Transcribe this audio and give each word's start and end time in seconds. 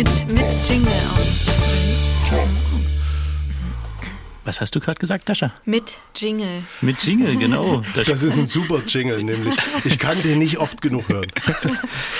Mit, 0.00 0.28
mit 0.28 0.46
Jingle 0.66 0.90
auch. 1.10 2.38
Was 4.46 4.62
hast 4.62 4.74
du 4.74 4.80
gerade 4.80 4.98
gesagt, 4.98 5.28
Dascha? 5.28 5.52
Mit 5.66 5.98
Jingle. 6.16 6.62
Mit 6.80 7.02
Jingle, 7.02 7.36
genau. 7.36 7.82
Das 7.94 8.22
ist 8.22 8.38
ein 8.38 8.46
super 8.46 8.82
Jingle, 8.86 9.22
nämlich. 9.22 9.54
Ich 9.84 9.98
kann 9.98 10.22
den 10.22 10.38
nicht 10.38 10.56
oft 10.56 10.80
genug 10.80 11.06
hören. 11.10 11.30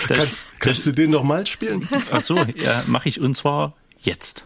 das, 0.09 0.19
kannst 0.19 0.45
kannst 0.59 0.87
du 0.87 0.93
den 0.93 1.09
nochmal 1.09 1.47
spielen? 1.47 1.89
Ach 2.13 2.21
so, 2.21 2.37
ja, 2.55 2.85
mache 2.87 3.09
ich 3.09 3.19
und 3.19 3.33
zwar 3.33 3.73
jetzt. 4.03 4.45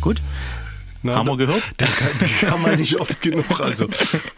Gut. 0.00 0.20
Na, 1.04 1.16
Haben 1.16 1.26
wir 1.28 1.36
gehört? 1.36 1.62
Den 1.80 1.88
kann, 1.88 2.08
den 2.20 2.48
kann 2.48 2.62
man 2.62 2.76
nicht 2.76 2.96
oft 3.00 3.20
genug. 3.22 3.60
Also 3.60 3.88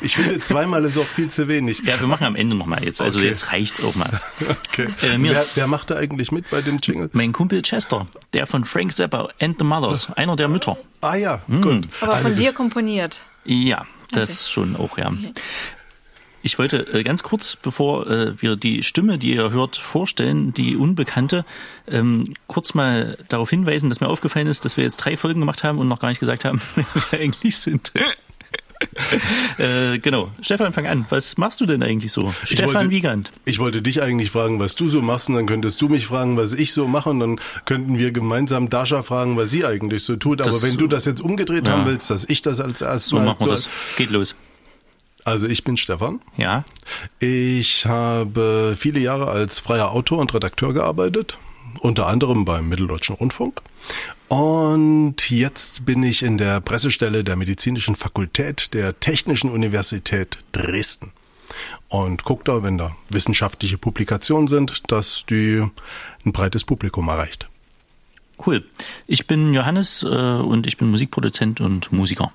ich 0.02 0.16
finde, 0.16 0.41
zweimal 0.41 0.84
ist 0.84 0.96
auch 0.96 1.06
viel 1.06 1.28
zu 1.28 1.46
wenig. 1.48 1.82
Ja, 1.84 2.00
wir 2.00 2.06
machen 2.06 2.24
am 2.27 2.36
Ende 2.36 2.56
nochmal 2.56 2.82
jetzt. 2.84 3.00
Also 3.02 3.18
Okay. 3.18 3.28
jetzt 3.28 3.52
reicht's 3.52 3.82
auch 3.82 3.95
mal. 3.95 4.20
Okay. 4.69 4.88
Äh, 5.02 5.19
mir 5.19 5.32
wer, 5.32 5.41
ist- 5.42 5.56
wer 5.56 5.66
macht 5.66 5.91
da 5.91 5.96
eigentlich 5.96 6.32
mit 6.32 6.48
bei 6.50 6.62
dem 6.62 6.78
Jingle? 6.82 7.10
Mein 7.12 7.32
Kumpel 7.32 7.60
Chester, 7.62 8.06
der 8.32 8.46
von 8.46 8.64
Frank 8.64 8.92
Zappa 8.95 9.28
and 9.41 9.58
the 9.58 9.64
Mothers, 9.64 10.08
einer 10.16 10.36
der 10.36 10.48
Mütter. 10.48 10.77
Ah 11.02 11.16
ja, 11.16 11.42
Hm. 11.48 11.60
gut. 11.62 11.88
Aber 12.00 12.14
Also 12.14 12.28
von 12.28 12.36
dir 12.36 12.46
das- 12.46 12.55
komponiert. 12.55 13.20
Ja, 13.44 13.84
das 14.12 14.50
schon 14.50 14.74
auch, 14.77 14.96
ja. 14.96 15.12
Ich 16.47 16.59
wollte 16.59 16.87
äh, 16.93 17.03
ganz 17.03 17.23
kurz, 17.23 17.57
bevor 17.57 18.07
äh, 18.09 18.41
wir 18.41 18.55
die 18.57 18.83
Stimme, 18.83 19.16
die 19.19 19.34
ihr 19.34 19.51
hört, 19.51 19.77
vorstellen, 19.77 20.53
die 20.53 20.77
Unbekannte, 20.77 21.47
ähm, 21.89 22.34
kurz 22.48 22.75
mal 22.75 23.17
darauf 23.29 23.48
hinweisen, 23.48 23.89
dass 23.89 24.01
mir 24.01 24.09
aufgefallen 24.09 24.47
ist, 24.47 24.65
dass 24.67 24.77
wir 24.77 24.84
jetzt 24.84 24.98
drei 24.98 25.17
Folgen 25.17 25.41
gemacht 25.41 25.65
haben 25.65 25.79
und 25.79 25.89
noch 25.89 26.01
gar 26.01 26.11
nicht 26.11 26.20
gesagt 26.20 26.45
haben, 26.45 26.61
wer 26.75 26.84
wir 27.11 27.19
eigentlich 27.20 27.57
sind. 27.57 27.93
äh, 29.59 29.98
genau. 29.98 30.31
Stefan, 30.42 30.73
fang 30.75 30.86
an. 30.86 31.06
Was 31.09 31.39
machst 31.39 31.61
du 31.62 31.67
denn 31.67 31.83
eigentlich 31.83 32.12
so? 32.12 32.34
Ich 32.45 32.51
Stefan 32.51 32.75
wollte- 32.75 32.91
Wiegand. 32.91 33.33
Ich 33.47 33.58
wollte 33.58 33.81
dich 33.81 34.03
eigentlich 34.03 34.31
fragen, 34.31 34.61
was 34.61 34.75
du 34.75 34.89
so 34.89 35.01
machst, 35.01 35.29
und 35.31 35.36
dann 35.36 35.47
könntest 35.47 35.81
du 35.81 35.89
mich 35.89 36.06
fragen, 36.06 36.36
was 36.36 36.53
ich 36.53 36.73
so 36.75 36.86
mache, 36.86 37.11
und 37.11 37.20
dann 37.20 37.41
könnten 37.64 37.98
wir 37.98 38.11
gemeinsam 38.12 38.69
Dasha 38.69 39.03
fragen, 39.03 39.36
was 39.36 39.51
sie 39.51 39.64
eigentlich 39.64 40.05
so 40.05 40.17
tut. 40.17 40.41
Aber 40.42 40.51
Das- 40.51 40.62
wenn 40.62 40.77
du 40.77 40.86
das 40.89 41.06
jetzt 41.06 41.20
umgedreht 41.23 41.67
Ja. 41.67 41.73
haben 41.75 41.86
willst, 41.86 42.11
dass 42.11 42.29
ich 42.29 42.42
das 42.42 42.61
als 42.61 42.83
erstes 42.83 43.06
So 43.11 43.17
wir 43.19 43.34
so- 43.39 43.47
das. 43.48 43.69
Geht 43.97 44.11
los. 44.11 44.34
Also 45.25 45.47
ich 45.47 45.64
bin 45.64 45.77
Stefan. 45.77 46.20
Ja. 46.36 46.64
Ich 47.19 47.86
habe 47.86 48.75
viele 48.78 49.00
Jahre 49.00 49.28
als 49.28 49.58
freier 49.58 49.91
Autor 49.92 50.19
und 50.19 50.34
Redakteur 50.34 50.75
gearbeitet, 50.75 51.39
unter 51.80 52.06
anderem 52.06 52.44
beim 52.44 52.69
Mitteldeutschen 52.69 53.17
Rundfunk. 53.17 53.62
Und 54.28 55.30
jetzt 55.30 55.86
bin 55.86 56.02
ich 56.02 56.22
in 56.22 56.39
der 56.39 56.61
Pressestelle 56.61 57.25
der 57.25 57.36
Medizinischen 57.36 57.97
Fakultät 57.97 58.75
der 58.75 58.98
Technischen 59.00 59.50
Universität 59.50 60.39
Dresden. 60.52 61.12
Und 61.89 62.25
gucke 62.25 62.45
da, 62.45 62.62
wenn 62.62 62.78
da 62.78 62.97
wissenschaftliche 63.08 63.78
Publikationen 63.78 64.48
sind, 64.48 64.83
dass 64.91 65.25
die 65.27 65.64
ein 66.25 66.33
breites 66.33 66.64
Publikum 66.64 67.08
erreicht. 67.08 67.48
Cool. 68.45 68.64
Ich 69.06 69.27
bin 69.27 69.55
Johannes 69.55 70.02
äh, 70.02 70.06
und 70.06 70.67
ich 70.67 70.77
bin 70.77 70.91
Musikproduzent 70.91 71.61
und 71.61 71.92
Musiker. 71.92 72.33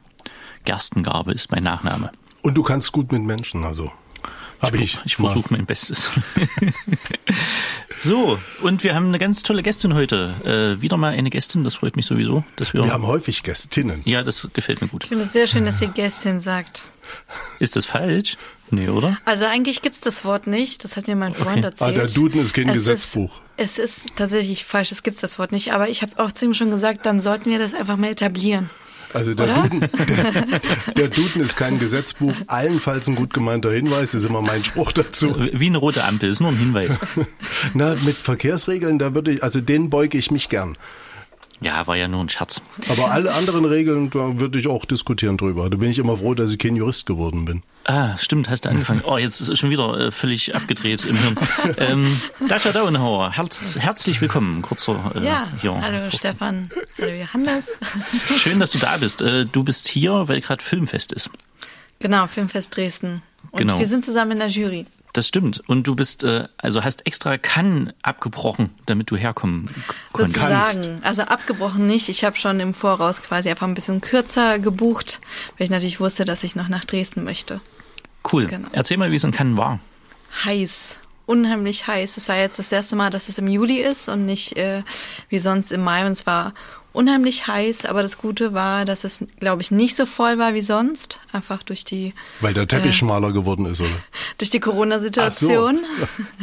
Gerstengarbe 0.64 1.34
ist 1.34 1.52
mein 1.52 1.64
Nachname. 1.64 2.12
Und 2.42 2.56
du 2.56 2.64
kannst 2.64 2.92
gut 2.92 3.12
mit 3.12 3.22
Menschen, 3.24 3.64
also 3.64 3.92
habe 4.62 4.78
ich. 4.78 4.98
Ich 5.06 5.20
mal- 5.20 5.30
versuche 5.30 5.54
mein 5.54 5.66
Bestes. 5.66 6.10
so, 8.00 8.40
und 8.62 8.84
wir 8.84 8.96
haben 8.96 9.08
eine 9.08 9.20
ganz 9.20 9.44
tolle 9.44 9.64
Gästin 9.64 9.94
heute. 9.94 10.36
Äh, 10.78 10.82
wieder 10.82 10.98
mal 10.98 11.14
eine 11.14 11.30
Gästin, 11.30 11.64
das 11.64 11.76
freut 11.76 11.96
mich 11.96 12.06
sowieso, 12.06 12.44
dass 12.56 12.74
wir. 12.74 12.84
Wir 12.84 12.94
haben 12.94 13.08
häufig 13.08 13.44
Gästinnen. 13.44 14.02
ja, 14.06 14.24
das 14.24 14.48
gefällt 14.54 14.82
mir 14.82 14.88
gut. 14.88 15.04
Ich 15.04 15.10
finde 15.10 15.26
es 15.26 15.34
sehr 15.34 15.48
schön, 15.48 15.66
dass 15.66 15.82
ihr 15.82 15.88
Gästin 15.90 16.40
sagt. 16.42 16.84
Ist 17.60 17.76
das 17.76 17.86
falsch? 17.86 18.38
Nee, 18.72 18.88
oder? 18.90 19.18
Also 19.26 19.46
eigentlich 19.46 19.82
gibt's 19.82 20.00
das 20.00 20.24
Wort 20.26 20.46
nicht. 20.46 20.84
Das 20.84 20.96
hat 20.96 21.08
mir 21.08 21.16
mein 21.16 21.34
Freund 21.34 21.58
Okay. 21.58 21.66
erzählt. 21.66 21.90
Ah, 21.98 22.00
der 22.00 22.06
Duden 22.08 22.40
ist 22.42 22.54
kein 22.54 22.68
Es 22.70 22.76
Gesetzbuch. 22.76 23.42
Ist, 23.58 23.80
es 23.80 23.98
ist 24.06 24.16
tatsächlich 24.16 24.64
falsch, 24.64 24.92
es 24.92 25.02
gibt's 25.02 25.20
das 25.22 25.40
Wort 25.40 25.52
nicht. 25.52 25.74
Aber 25.74 25.90
ich 25.90 26.04
habe 26.04 26.12
auch 26.24 26.32
zu 26.32 26.46
ihm 26.46 26.54
schon 26.54 26.70
gesagt, 26.70 27.06
dann 27.08 27.20
sollten 27.20 27.50
wir 27.50 27.58
das 27.58 27.74
einfach 27.74 27.98
mal 27.98 28.12
etablieren. 28.12 28.70
Also 29.14 29.34
der 29.34 29.46
Oder? 29.46 29.64
Duden, 29.64 29.80
der, 29.80 30.94
der 30.94 31.08
Duden 31.08 31.42
ist 31.42 31.56
kein 31.56 31.80
Gesetzbuch, 31.80 32.34
allenfalls 32.48 33.08
ein 33.08 33.16
gut 33.16 33.34
gemeinter 33.34 33.72
Hinweis, 33.72 34.14
ist 34.14 34.26
immer 34.26 34.42
mein 34.42 34.64
Spruch 34.64 34.92
dazu. 34.92 35.36
Wie 35.52 35.68
eine 35.68 35.78
rote 35.78 36.04
Ampel, 36.04 36.30
ist 36.30 36.42
nur 36.42 36.50
ein 36.50 36.58
Hinweis. 36.58 36.96
Na, 37.74 37.96
mit 38.06 38.18
Verkehrsregeln, 38.18 39.00
da 39.00 39.16
würde 39.16 39.32
ich, 39.32 39.44
also 39.44 39.62
denen 39.62 39.90
beuge 39.90 40.18
ich 40.18 40.32
mich 40.32 40.50
gern. 40.50 40.78
Ja, 41.62 41.86
war 41.88 41.98
ja 41.98 42.08
nur 42.08 42.22
ein 42.22 42.30
Scherz. 42.30 42.62
Aber 42.88 43.12
alle 43.12 43.34
anderen 43.34 43.66
Regeln, 43.66 44.10
da 44.10 44.40
würde 44.40 44.58
ich 44.60 44.68
auch 44.68 44.86
diskutieren 44.86 45.36
drüber. 45.36 45.70
Da 45.70 45.76
bin 45.78 45.90
ich 45.92 46.00
immer 46.00 46.18
froh, 46.18 46.34
dass 46.34 46.52
ich 46.52 46.58
kein 46.58 46.76
Jurist 46.78 47.06
geworden 47.06 47.44
bin. 47.44 47.64
Ah, 47.84 48.18
stimmt, 48.18 48.50
hast 48.50 48.64
du 48.66 48.70
angefangen. 48.70 49.02
Oh, 49.06 49.18
jetzt 49.18 49.42
ist 49.42 49.50
es 49.50 49.60
schon 49.60 49.70
wieder 49.70 49.98
äh, 50.00 50.12
völlig 50.12 50.56
abgedreht 50.56 51.06
im 51.06 51.18
Hirn. 51.18 51.36
Ähm, 51.78 52.18
Dasha 52.48 52.72
Dauenhauer, 52.72 53.32
herz, 53.34 53.76
herzlich 53.78 54.22
willkommen. 54.22 54.62
Kurzer 54.62 55.12
äh, 55.16 55.26
Ja, 55.26 55.48
hier. 55.62 55.80
hallo 55.82 56.10
Stefan, 56.14 56.70
hallo 57.00 57.12
Johannes. 57.14 57.66
Schön, 58.38 58.60
dass 58.60 58.72
du 58.72 58.78
da 58.80 58.98
bist. 58.98 59.22
Äh, 59.22 59.46
du 59.46 59.64
bist 59.64 59.88
hier, 59.88 60.28
weil 60.28 60.40
gerade 60.42 60.64
Filmfest 60.64 61.12
ist. 61.12 61.30
Genau, 62.00 62.28
Filmfest 62.28 62.76
Dresden. 62.76 63.22
Und 63.52 63.60
Genau. 63.60 63.80
wir 63.80 63.88
sind 63.88 64.06
zusammen 64.06 64.32
in 64.32 64.40
der 64.40 64.48
Jury. 64.48 64.86
Das 65.20 65.28
stimmt. 65.28 65.62
Und 65.68 65.86
du 65.86 65.96
bist, 65.96 66.24
äh, 66.24 66.48
also 66.58 66.82
hast 66.82 67.06
extra 67.06 67.38
Cannes 67.38 67.94
abgebrochen, 68.04 68.70
damit 68.86 69.12
du 69.12 69.18
herkommen 69.18 69.70
konntest. 70.14 70.40
Sozusagen. 70.40 71.04
Also 71.04 71.24
abgebrochen 71.24 71.88
nicht. 71.88 72.08
Ich 72.08 72.24
habe 72.24 72.38
schon 72.38 72.62
im 72.62 72.74
Voraus 72.74 73.22
quasi 73.22 73.50
einfach 73.50 73.68
ein 73.68 73.74
bisschen 73.74 74.00
kürzer 74.00 74.60
gebucht, 74.60 75.20
weil 75.58 75.66
ich 75.66 75.72
natürlich 75.72 76.00
wusste, 76.00 76.24
dass 76.24 76.46
ich 76.46 76.56
noch 76.56 76.70
nach 76.70 76.86
Dresden 76.86 77.26
möchte. 77.26 77.60
Cool. 78.32 78.46
Genau. 78.46 78.70
Erzähl 78.72 78.96
mal, 78.96 79.12
wie 79.12 79.18
es 79.18 79.26
in 79.26 79.32
Cannes 79.32 79.58
war. 79.58 79.82
Heiß. 80.46 81.00
Unheimlich 81.30 81.86
heiß. 81.86 82.18
Es 82.18 82.28
war 82.28 82.38
jetzt 82.38 82.58
das 82.58 82.72
erste 82.72 82.96
Mal, 82.96 83.12
dass 83.12 83.30
es 83.30 83.38
im 83.38 83.48
Juli 83.48 83.82
ist 83.82 84.10
und 84.10 84.26
nicht 84.26 84.58
äh, 84.58 84.82
wie 85.30 85.38
sonst 85.38 85.72
im 85.72 85.84
Mai. 85.84 86.04
Und 86.08 86.14
es 86.14 86.26
war 86.26 86.56
unheimlich 86.92 87.46
heiß, 87.46 87.86
aber 87.86 88.02
das 88.02 88.18
Gute 88.18 88.56
war, 88.56 88.84
dass 88.84 89.04
es, 89.04 89.24
glaube 89.40 89.62
ich, 89.62 89.70
nicht 89.70 89.96
so 89.96 90.08
voll 90.08 90.40
war 90.40 90.56
wie 90.56 90.64
sonst. 90.64 91.20
Einfach 91.32 91.62
durch 91.62 91.86
die, 91.86 92.16
Weil 92.40 92.56
der 92.56 92.68
Teppich 92.68 92.98
schmaler 92.98 93.32
geworden 93.32 93.68
ist, 93.68 93.80
oder? 93.80 93.92
durch 94.40 94.50
die 94.50 94.60
Corona-Situation. 94.60 95.82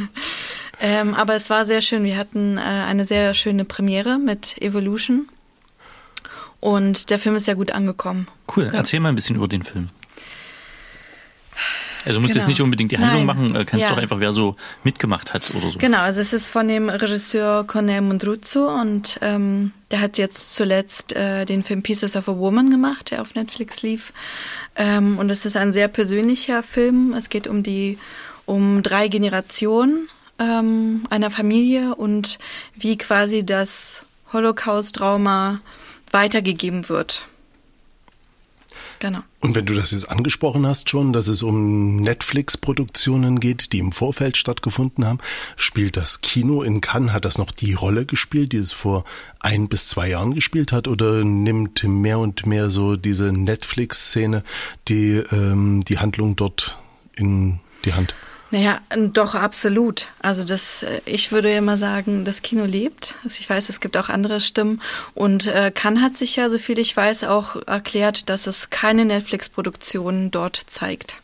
ähm, 0.81 1.15
aber 1.15 1.35
es 1.35 1.51
war 1.51 1.65
sehr 1.65 1.81
schön. 1.81 2.05
Wir 2.05 2.17
hatten 2.17 2.57
äh, 2.57 2.61
eine 2.61 3.05
sehr 3.05 3.35
schöne 3.35 3.65
Premiere 3.65 4.19
mit 4.21 4.57
Evolution. 4.63 5.29
Und 6.61 7.11
der 7.11 7.19
Film 7.19 7.35
ist 7.35 7.47
sehr 7.47 7.57
gut 7.57 7.73
angekommen. 7.73 8.29
Cool. 8.57 8.67
Genau. 8.67 8.77
Erzähl 8.77 9.01
mal 9.01 9.09
ein 9.09 9.17
bisschen 9.17 9.35
über 9.35 9.49
den 9.49 9.65
Film. 9.65 9.91
Also 12.07 12.21
musst 12.21 12.35
jetzt 12.35 12.45
Genau. 12.45 12.49
nicht 12.51 12.61
unbedingt 12.63 12.93
die 12.93 12.99
Handlung 12.99 13.27
Nein. 13.27 13.37
machen, 13.37 13.55
äh, 13.57 13.65
kannst 13.65 13.87
Ja. 13.87 13.93
doch 13.95 14.01
einfach, 14.01 14.21
wer 14.21 14.33
so 14.33 14.57
mitgemacht 14.85 15.35
hat 15.35 15.43
oder 15.55 15.71
so. 15.71 15.79
Genau, 15.79 15.99
also 15.99 16.21
es 16.21 16.33
ist 16.33 16.49
von 16.49 16.69
dem 16.69 16.89
Regisseur 16.89 17.65
Cornel 17.67 18.01
Mundruzzo 18.01 18.69
und 18.69 19.19
ähm, 19.23 19.73
der 19.91 20.01
hat 20.01 20.17
jetzt 20.19 20.55
zuletzt 20.55 21.15
äh, 21.15 21.45
den 21.45 21.65
Film 21.65 21.83
Pieces 21.83 22.17
of 22.17 22.29
a 22.29 22.37
Woman 22.37 22.71
gemacht, 22.71 23.11
der 23.11 23.21
auf 23.23 23.35
Netflix 23.35 23.83
lief. 23.83 24.13
Ähm, 24.77 25.19
und 25.19 25.29
es 25.31 25.45
ist 25.45 25.57
ein 25.57 25.73
sehr 25.73 25.89
persönlicher 25.89 26.63
Film. 26.63 27.13
Es 27.17 27.29
geht 27.29 27.47
um 27.47 27.63
die 27.63 27.99
um 28.45 28.83
drei 28.85 29.09
Generationen 29.09 30.09
ähm, 30.39 31.03
einer 31.11 31.31
Familie 31.31 31.95
und 31.97 32.39
wie 32.77 32.97
quasi 32.97 33.45
das 33.45 34.05
Holocaust-Trauma 34.33 35.61
weitergegeben 36.13 36.89
wird. 36.89 37.27
Genau. 38.99 39.21
Und 39.41 39.55
wenn 39.55 39.67
du 39.67 39.75
das 39.75 39.91
jetzt 39.91 40.09
angesprochen 40.09 40.67
hast 40.67 40.89
schon, 40.91 41.13
dass 41.13 41.29
es 41.29 41.43
um 41.43 41.97
Netflix-Produktionen 41.97 43.41
geht, 43.41 43.73
die 43.73 43.79
im 43.79 43.93
Vorfeld 43.93 44.37
stattgefunden 44.37 45.05
haben, 45.05 45.19
spielt 45.57 45.97
das 45.97 46.21
Kino 46.21 46.63
in 46.63 46.81
Cannes, 46.81 47.13
hat 47.13 47.25
das 47.25 47.39
noch 47.39 47.51
die 47.51 47.75
Rolle 47.75 48.07
gespielt, 48.07 48.53
die 48.53 48.59
es 48.59 48.73
vor 48.73 49.05
ein 49.41 49.69
bis 49.69 49.89
zwei 49.89 50.09
Jahren 50.09 50.35
gespielt 50.35 50.73
hat, 50.73 50.89
oder 50.89 51.25
nimmt 51.25 51.85
mehr 51.85 52.19
und 52.19 52.47
mehr 52.47 52.71
so 52.71 52.97
diese 52.97 53.33
Netflix-Szene 53.33 54.43
die, 54.89 55.23
ähm, 55.31 55.85
die 55.85 55.99
Handlung 55.99 56.37
dort 56.37 56.79
in 57.15 57.61
die 57.85 57.93
Hand? 57.93 58.15
Naja, 58.57 58.81
doch, 59.13 59.35
absolut. 59.35 60.09
Also 60.21 60.43
das, 60.43 60.83
äh, 60.83 61.03
ich 61.05 61.31
würde 61.31 61.51
ja 61.53 61.59
immer 61.59 61.77
sagen, 61.77 62.25
das 62.25 62.41
Kino 62.41 62.65
lebt. 62.65 63.17
Also 63.23 63.37
ich 63.39 63.51
weiß, 63.51 63.69
es 63.69 63.81
gibt 63.81 63.99
auch 63.99 64.09
andere 64.09 64.41
Stimmen. 64.41 64.81
Und 65.15 65.47
äh, 65.47 65.71
Cannes 65.71 66.03
hat 66.03 66.17
sich 66.17 66.37
ja, 66.37 66.49
soviel 66.49 66.79
ich 66.79 66.97
weiß, 66.97 67.25
auch 67.25 67.57
erklärt, 67.67 68.31
dass 68.31 68.47
es 68.47 68.71
keine 68.71 69.05
Netflix-Produktion 69.05 70.31
dort 70.31 70.57
zeigt. 70.69 71.21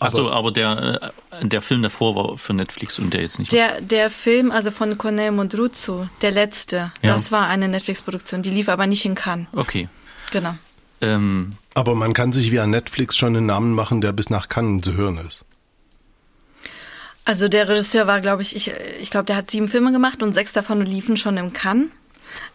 Ach 0.00 0.12
so, 0.12 0.30
aber 0.30 0.50
der, 0.50 1.12
äh, 1.30 1.46
der 1.46 1.60
Film 1.60 1.82
davor 1.82 2.16
war 2.16 2.38
für 2.38 2.54
Netflix 2.54 2.98
und 2.98 3.12
der 3.12 3.20
jetzt 3.20 3.38
nicht. 3.38 3.52
Der, 3.52 3.82
der 3.82 4.08
Film, 4.10 4.50
also 4.50 4.70
von 4.70 4.96
Cornel 4.96 5.30
Mondruzzo, 5.30 6.08
der 6.22 6.30
letzte, 6.30 6.90
Ja. 7.02 7.12
das 7.12 7.30
war 7.32 7.48
eine 7.48 7.68
Netflix-Produktion. 7.68 8.40
Die 8.42 8.50
lief 8.50 8.70
aber 8.70 8.86
nicht 8.86 9.04
in 9.04 9.14
Cannes. 9.14 9.46
okay. 9.52 9.90
Genau. 10.30 10.54
Ähm, 11.02 11.56
Aber 11.74 11.94
man 11.94 12.14
kann 12.14 12.32
sich 12.32 12.50
wie 12.50 12.60
an 12.60 12.70
Netflix 12.70 13.14
schon 13.18 13.36
einen 13.36 13.44
Namen 13.44 13.74
machen, 13.74 14.00
der 14.00 14.12
bis 14.12 14.30
nach 14.30 14.48
Cannes 14.48 14.80
zu 14.82 14.94
hören 14.94 15.18
ist. 15.18 15.44
Also 17.24 17.48
der 17.48 17.68
Regisseur 17.68 18.06
war, 18.06 18.20
glaube 18.20 18.42
ich, 18.42 18.56
ich, 18.56 18.72
ich 19.00 19.10
glaube, 19.10 19.26
der 19.26 19.36
hat 19.36 19.50
sieben 19.50 19.68
Filme 19.68 19.92
gemacht 19.92 20.22
und 20.22 20.32
sechs 20.32 20.52
davon 20.52 20.84
liefen 20.84 21.16
schon 21.16 21.36
im 21.36 21.52
Cannes. 21.52 21.88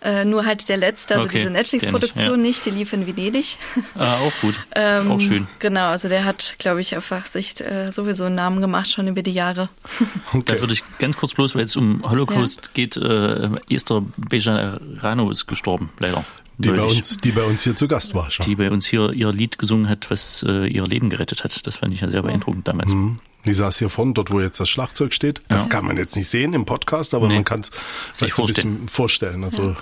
Äh, 0.01 0.25
nur 0.25 0.45
halt 0.45 0.69
der 0.69 0.77
letzte, 0.77 1.15
also 1.15 1.27
Okay, 1.27 1.39
diese 1.39 1.49
Netflix-Produktion 1.49 2.31
ja. 2.31 2.37
nicht, 2.37 2.65
die 2.65 2.71
lief 2.71 2.93
in 2.93 3.07
Venedig. 3.07 3.57
Ah, 3.95 4.17
auch 4.17 4.33
gut. 4.41 4.59
Ähm, 4.75 5.11
auch 5.11 5.19
schön. 5.19 5.47
Genau, 5.59 5.87
also 5.87 6.07
der 6.07 6.23
hat, 6.23 6.55
glaube 6.59 6.81
ich, 6.81 6.95
einfach 6.95 7.25
sich 7.25 7.59
äh, 7.61 7.91
sowieso 7.91 8.25
einen 8.25 8.35
Namen 8.35 8.61
gemacht, 8.61 8.91
schon 8.91 9.07
über 9.07 9.23
die 9.23 9.31
Jahre. 9.31 9.69
Da 10.45 10.59
würde 10.59 10.73
ich 10.73 10.83
ganz 10.99 11.17
kurz 11.17 11.33
bloß, 11.33 11.55
weil 11.55 11.63
es 11.63 11.75
um 11.75 12.07
Holocaust 12.07 12.73
geht, 12.73 12.95
äh, 12.97 13.49
Esther 13.69 14.03
Bejarano 14.17 15.31
ist 15.31 15.47
gestorben, 15.47 15.89
leider. 15.99 16.25
Die 16.59 16.69
bei, 16.69 16.81
uns, 16.81 17.17
die 17.17 17.31
bei 17.31 17.43
uns 17.43 17.63
hier 17.63 17.75
zu 17.75 17.87
Gast 17.87 18.15
war 18.15 18.31
schon. 18.31 18.45
die 18.45 18.55
bei 18.55 18.71
uns 18.71 18.85
hier 18.87 19.13
ihr 19.13 19.31
Lied 19.31 19.59
gesungen 19.59 19.89
hat, 19.89 20.09
was 20.09 20.43
äh, 20.47 20.65
ihr 20.65 20.87
Leben 20.87 21.09
gerettet 21.09 21.43
hat. 21.43 21.67
Das 21.67 21.77
fand 21.77 21.93
ich 21.93 22.01
ja 22.01 22.09
sehr 22.09 22.23
beeindruckend 22.23 22.67
damals. 22.67 22.93
Mhm. 22.93 23.19
Die 23.47 23.53
saß 23.53 23.79
hier 23.79 23.89
vorne, 23.89 24.13
dort 24.13 24.29
wo 24.31 24.39
jetzt 24.41 24.59
das 24.59 24.69
Schlagzeug 24.69 25.13
steht. 25.13 25.41
Das 25.47 25.63
Ja. 25.65 25.69
kann 25.69 25.85
man 25.85 25.97
jetzt 25.97 26.15
nicht 26.15 26.27
sehen 26.29 26.53
im 26.53 26.65
Podcast, 26.65 27.13
aber 27.13 27.27
Nee. 27.27 27.35
man 27.35 27.45
kann 27.45 27.61
es 27.61 27.71
sich 28.13 28.37
ein 28.37 28.45
bisschen 28.45 28.89
vorstellen. 28.89 29.43
Also 29.43 29.75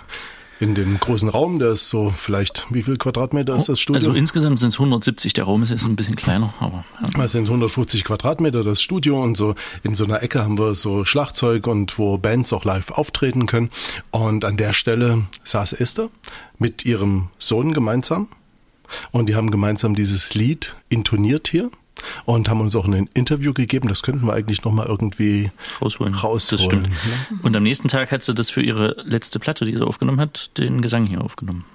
in 0.61 0.73
dem 0.73 0.99
großen 1.01 1.27
Raum, 1.27 1.59
der 1.59 1.71
ist 1.71 1.89
so 1.89 2.13
vielleicht, 2.15 2.67
wie 2.69 2.81
viel 2.81 2.95
Quadratmeter 2.95 3.53
ist 3.57 3.67
das 3.67 3.77
Studio? 3.79 3.97
Also 3.97 4.13
insgesamt 4.13 4.57
sind 4.59 4.69
es 4.69 4.79
170, 4.79 5.33
der 5.33 5.43
Raum 5.43 5.61
ist 5.63 5.69
jetzt 5.69 5.83
ein 5.83 5.97
bisschen 5.97 6.15
kleiner, 6.15 6.53
aber 6.61 6.85
ja. 7.03 7.09
Das 7.17 7.33
sind 7.33 7.47
150 7.49 8.05
Quadratmeter 8.05 8.63
das 8.63 8.81
Studio 8.81 9.21
und 9.21 9.35
so 9.35 9.55
in 9.83 9.95
so 9.95 10.05
einer 10.05 10.23
Ecke 10.23 10.41
haben 10.43 10.57
wir 10.57 10.75
so 10.75 11.03
Schlagzeug 11.03 11.67
und 11.67 11.97
wo 11.99 12.17
Bands 12.17 12.53
auch 12.53 12.63
live 12.63 12.91
auftreten 12.91 13.47
können. 13.47 13.69
Und 14.11 14.45
an 14.45 14.55
der 14.55 14.71
Stelle 14.71 15.23
saß 15.43 15.73
Esther 15.73 16.07
mit 16.57 16.85
ihrem 16.85 17.27
Sohn 17.37 17.73
gemeinsam 17.73 18.29
und 19.11 19.27
die 19.27 19.35
haben 19.35 19.51
gemeinsam 19.51 19.93
dieses 19.95 20.35
Lied 20.35 20.75
intoniert 20.87 21.49
hier 21.49 21.69
und 22.25 22.49
haben 22.49 22.61
uns 22.61 22.75
auch 22.75 22.85
ein 22.85 23.09
Interview 23.13 23.53
gegeben. 23.53 23.87
Das 23.87 24.03
könnten 24.03 24.25
wir 24.25 24.33
eigentlich 24.33 24.63
noch 24.63 24.71
mal 24.71 24.85
irgendwie 24.85 25.51
rausholen. 25.81 26.13
rausholen. 26.13 26.83
Das 26.83 26.91
stimmt. 26.91 27.43
Und 27.43 27.55
am 27.55 27.63
nächsten 27.63 27.87
Tag 27.87 28.11
hat 28.11 28.23
sie 28.23 28.33
das 28.33 28.49
für 28.49 28.61
ihre 28.61 28.95
letzte 29.05 29.39
Platte, 29.39 29.65
die 29.65 29.75
sie 29.75 29.85
aufgenommen 29.85 30.19
hat, 30.19 30.57
den 30.57 30.81
Gesang 30.81 31.05
hier 31.05 31.21
aufgenommen. 31.21 31.65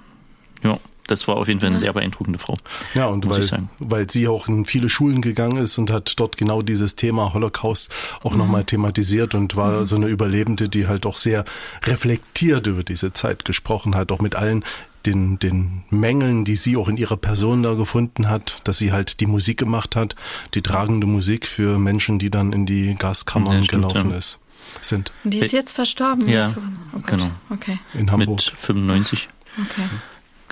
Ja, 0.63 0.79
das 1.07 1.27
war 1.27 1.37
auf 1.37 1.47
jeden 1.47 1.59
Fall 1.59 1.69
eine 1.69 1.79
sehr 1.79 1.93
beeindruckende 1.93 2.39
Frau. 2.39 2.57
Ja, 2.93 3.07
und 3.07 3.27
weil, 3.29 3.67
weil 3.79 4.09
sie 4.09 4.27
auch 4.27 4.47
in 4.47 4.65
viele 4.65 4.89
Schulen 4.89 5.21
gegangen 5.21 5.57
ist 5.57 5.77
und 5.77 5.91
hat 5.91 6.13
dort 6.17 6.37
genau 6.37 6.61
dieses 6.61 6.95
Thema 6.95 7.33
Holocaust 7.33 7.91
auch 8.23 8.35
nochmal 8.35 8.63
thematisiert 8.63 9.35
und 9.35 9.55
war 9.55 9.85
so 9.85 9.95
eine 9.95 10.07
Überlebende, 10.07 10.69
die 10.69 10.87
halt 10.87 11.05
auch 11.05 11.17
sehr 11.17 11.43
reflektiert 11.83 12.67
über 12.67 12.83
diese 12.83 13.13
Zeit 13.13 13.45
gesprochen 13.45 13.95
hat, 13.95 14.11
auch 14.11 14.21
mit 14.21 14.35
allen 14.35 14.63
den, 15.05 15.39
den 15.39 15.83
Mängeln, 15.89 16.45
die 16.45 16.55
sie 16.55 16.77
auch 16.77 16.87
in 16.87 16.97
ihrer 16.97 17.17
Person 17.17 17.63
da 17.63 17.73
gefunden 17.73 18.29
hat, 18.29 18.61
dass 18.65 18.77
sie 18.77 18.91
halt 18.91 19.19
die 19.19 19.25
Musik 19.25 19.57
gemacht 19.57 19.95
hat, 19.95 20.15
die 20.53 20.61
tragende 20.61 21.07
Musik 21.07 21.47
für 21.47 21.79
Menschen, 21.79 22.19
die 22.19 22.29
dann 22.29 22.53
in 22.53 22.65
die 22.65 22.95
Gaskammern 22.95 23.57
Ja, 23.57 23.63
stimmt, 23.63 23.87
gelaufen 23.87 24.11
ja. 24.11 24.17
ist, 24.17 24.39
sind 24.81 25.11
Und 25.23 25.33
die 25.33 25.39
ist 25.39 25.51
jetzt 25.51 25.73
verstorben. 25.73 26.27
Ja, 26.27 26.47
jetzt, 26.47 26.57
oh 26.95 26.99
genau. 27.05 27.31
Okay, 27.49 27.79
in 27.93 28.11
Hamburg. 28.11 28.29
Mit 28.29 28.41
95. 28.41 29.29
okay. 29.59 29.89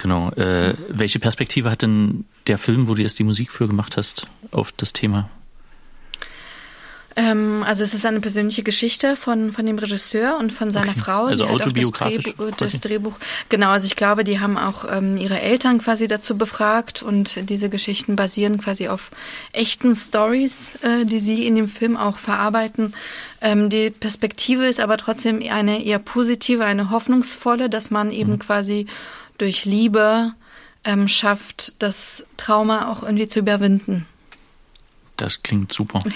Genau. 0.01 0.31
Äh, 0.31 0.75
welche 0.87 1.19
Perspektive 1.19 1.69
hat 1.69 1.81
denn 1.81 2.23
der 2.47 2.57
Film, 2.57 2.87
wo 2.87 2.95
du 2.95 3.01
jetzt 3.01 3.19
die 3.19 3.25
Musik 3.25 3.51
für 3.51 3.67
gemacht 3.67 3.97
hast, 3.97 4.27
auf 4.51 4.71
das 4.71 4.93
Thema? 4.93 5.29
Ähm, 7.17 7.65
also 7.67 7.83
es 7.83 7.93
ist 7.93 8.05
eine 8.05 8.21
persönliche 8.21 8.63
Geschichte 8.63 9.17
von, 9.17 9.51
von 9.51 9.65
dem 9.65 9.77
Regisseur 9.77 10.37
und 10.39 10.53
von 10.53 10.71
seiner 10.71 10.91
Okay. 10.91 10.99
Frau. 11.01 11.25
Also 11.25 11.47
auch 11.47 11.57
das 11.57 11.67
autobiografisch 11.67 12.23
Drehbuch, 12.23 12.55
das 12.55 12.79
Drehbuch. 12.79 13.13
Genau, 13.49 13.71
also 13.71 13.87
ich 13.87 13.97
glaube, 13.97 14.23
die 14.23 14.39
haben 14.39 14.57
auch 14.57 14.85
ähm, 14.89 15.17
ihre 15.17 15.41
Eltern 15.41 15.79
quasi 15.79 16.07
dazu 16.07 16.37
befragt 16.37 17.03
und 17.03 17.49
diese 17.49 17.67
Geschichten 17.67 18.15
basieren 18.15 18.57
quasi 18.57 18.87
auf 18.87 19.11
echten 19.51 19.93
Stories, 19.95 20.75
äh, 20.81 21.05
die 21.05 21.19
sie 21.19 21.45
in 21.45 21.55
dem 21.55 21.67
Film 21.67 21.97
auch 21.97 22.17
verarbeiten. 22.17 22.93
Ähm, 23.41 23.69
die 23.69 23.89
Perspektive 23.89 24.67
ist 24.67 24.79
aber 24.79 24.95
trotzdem 24.95 25.41
eine 25.41 25.83
eher 25.83 25.99
positive, 25.99 26.63
eine 26.63 26.89
hoffnungsvolle, 26.89 27.69
dass 27.69 27.91
man 27.91 28.11
eben 28.11 28.33
Mhm. 28.33 28.39
quasi 28.39 28.85
durch 29.39 29.65
Liebe 29.65 30.33
ähm, 30.83 31.07
schafft, 31.07 31.81
das 31.81 32.25
Trauma 32.37 32.91
auch 32.91 33.03
irgendwie 33.03 33.27
zu 33.27 33.39
überwinden. 33.39 34.05
Das 35.17 35.43
klingt 35.43 35.73
super. 35.73 36.03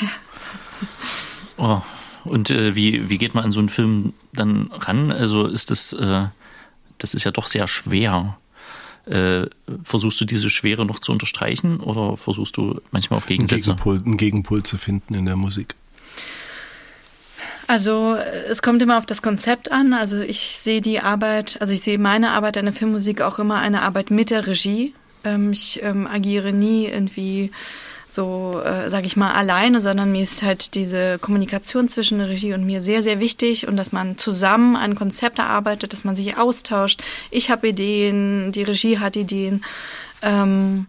Oh. 1.56 1.82
Und 2.26 2.50
äh, 2.50 2.76
wie, 2.76 3.10
wie 3.10 3.18
geht 3.18 3.36
man 3.36 3.44
an 3.44 3.52
so 3.52 3.60
einen 3.60 3.70
Film 3.70 4.14
dann 4.34 4.72
ran? 4.72 5.12
Also 5.12 5.46
ist 5.46 5.72
das, 5.72 5.94
äh, 5.94 6.26
das 6.98 7.14
ist 7.14 7.26
ja 7.26 7.32
doch 7.32 7.46
sehr 7.46 7.68
schwer. 7.68 8.38
Äh, 9.06 9.48
versuchst 9.84 10.20
du 10.20 10.26
diese 10.26 10.50
Schwere 10.50 10.86
noch 10.86 11.00
zu 11.00 11.12
unterstreichen 11.12 11.80
oder 11.80 12.18
versuchst 12.18 12.58
du 12.58 12.82
manchmal 12.92 13.20
auch 13.20 13.24
einen 13.24 13.28
Gegensätze? 13.28 13.72
Gegenpol, 13.72 14.02
einen 14.04 14.18
Gegenpol 14.18 14.64
zu 14.64 14.78
finden 14.78 15.14
in 15.14 15.26
der 15.26 15.36
Musik. 15.36 15.76
Also 17.68 18.16
äh, 18.16 18.46
es 18.50 18.62
kommt 18.62 18.82
immer 18.82 18.98
auf 18.98 19.06
das 19.06 19.22
Konzept 19.22 19.72
an. 19.72 19.94
Also 19.94 20.20
ich 20.22 20.58
sehe 20.60 20.82
die 20.82 21.00
Arbeit, 21.00 21.58
also 21.60 21.74
ich 21.74 21.82
sehe 21.82 21.98
meine 21.98 22.32
Arbeit 22.32 22.58
an 22.58 22.66
der 22.66 22.74
Filmmusik 22.74 23.22
auch 23.22 23.40
immer 23.40 23.60
eine 23.60 23.82
Arbeit 23.82 24.12
mit 24.12 24.30
der 24.30 24.48
Regie. 24.48 24.94
Ähm, 25.24 25.52
ich 25.52 25.82
ähm, 25.84 26.08
agiere 26.08 26.54
nie 26.54 26.88
irgendwie 26.88 27.52
so, 28.14 28.62
äh, 28.64 28.90
sage 28.90 29.08
ich 29.08 29.16
mal, 29.16 29.34
alleine, 29.34 29.82
sondern 29.82 30.12
mir 30.12 30.22
ist 30.22 30.44
halt 30.44 30.76
diese 30.76 31.18
Kommunikation 31.20 31.90
zwischen 31.90 32.20
der 32.20 32.30
Regie 32.30 32.54
und 32.54 32.66
mir 32.66 32.82
sehr, 32.82 33.02
sehr 33.02 33.20
wichtig 33.20 33.68
und 33.68 33.76
dass 33.76 33.92
man 33.92 34.18
zusammen 34.18 34.76
ein 34.76 34.96
Konzept 34.96 35.40
erarbeitet, 35.40 35.94
dass 35.94 36.04
man 36.04 36.16
sich 36.16 36.38
austauscht. 36.38 37.02
Ich 37.32 37.50
habe 37.50 37.70
Ideen, 37.70 38.52
die 38.52 38.64
Regie 38.64 39.00
hat 39.00 39.16
Ideen. 39.16 39.64
Ähm, 40.22 40.86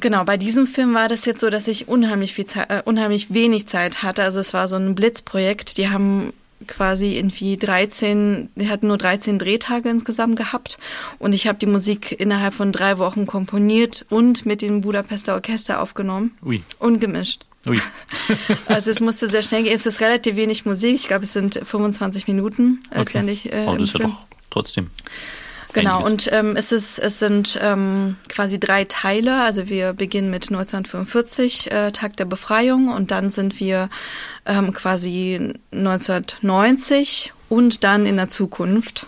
Genau, 0.00 0.24
bei 0.24 0.36
diesem 0.36 0.66
Film 0.66 0.94
war 0.94 1.08
das 1.08 1.24
jetzt 1.24 1.40
so, 1.40 1.50
dass 1.50 1.68
ich 1.68 1.88
unheimlich 1.88 2.34
viel 2.34 2.46
Zeit, 2.46 2.70
äh, 2.70 2.82
unheimlich 2.84 3.32
wenig 3.32 3.66
Zeit 3.68 4.02
hatte. 4.02 4.22
Also 4.22 4.40
es 4.40 4.52
war 4.52 4.68
so 4.68 4.76
ein 4.76 4.94
Blitzprojekt. 4.94 5.78
Die 5.78 5.88
haben 5.88 6.32
quasi 6.66 7.16
irgendwie 7.16 7.56
13, 7.56 8.48
die 8.54 8.68
hatten 8.68 8.88
nur 8.88 8.98
13 8.98 9.38
Drehtage 9.38 9.88
insgesamt 9.88 10.36
gehabt 10.36 10.78
und 11.18 11.32
ich 11.34 11.46
habe 11.46 11.58
die 11.58 11.66
Musik 11.66 12.18
innerhalb 12.18 12.54
von 12.54 12.72
drei 12.72 12.98
Wochen 12.98 13.26
komponiert 13.26 14.06
und 14.08 14.46
mit 14.46 14.62
dem 14.62 14.80
Budapester 14.80 15.34
Orchester 15.34 15.80
aufgenommen 15.80 16.32
Ui, 16.44 16.62
und 16.78 17.00
gemischt. 17.00 17.44
ui. 17.66 17.80
Also 18.66 18.90
es 18.90 19.00
musste 19.00 19.28
sehr 19.28 19.42
schnell 19.42 19.64
gehen. 19.64 19.74
Es 19.74 19.86
ist 19.86 20.00
relativ 20.00 20.36
wenig 20.36 20.64
Musik. 20.64 20.94
Ich 20.94 21.08
glaube, 21.08 21.24
es 21.24 21.32
sind 21.32 21.60
25 21.62 22.26
Minuten 22.28 22.80
letztendlich. 22.92 23.52
Äh, 23.52 23.62
Aber 23.64 23.72
im 23.72 23.78
das 23.78 23.88
ist 23.88 23.98
ja 23.98 24.06
doch 24.06 24.16
trotzdem. 24.50 24.90
Genau, 25.74 25.98
einiges. 25.98 26.12
und 26.28 26.32
ähm, 26.32 26.56
es, 26.56 26.72
ist, 26.72 26.98
es 26.98 27.18
sind 27.18 27.58
ähm, 27.60 28.16
quasi 28.28 28.58
drei 28.58 28.84
Teile. 28.84 29.42
Also 29.42 29.68
wir 29.68 29.92
beginnen 29.92 30.30
mit 30.30 30.44
1945, 30.44 31.70
äh, 31.70 31.90
Tag 31.92 32.16
der 32.16 32.24
Befreiung, 32.24 32.88
und 32.88 33.10
dann 33.10 33.28
sind 33.28 33.60
wir 33.60 33.90
ähm, 34.46 34.72
quasi 34.72 35.54
1990 35.72 37.32
und 37.48 37.84
dann 37.84 38.06
in 38.06 38.16
der 38.16 38.28
Zukunft 38.28 39.06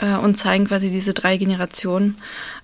äh, 0.00 0.14
und 0.14 0.36
zeigen 0.36 0.66
quasi 0.66 0.90
diese 0.90 1.14
drei 1.14 1.36
Generationen. 1.36 2.18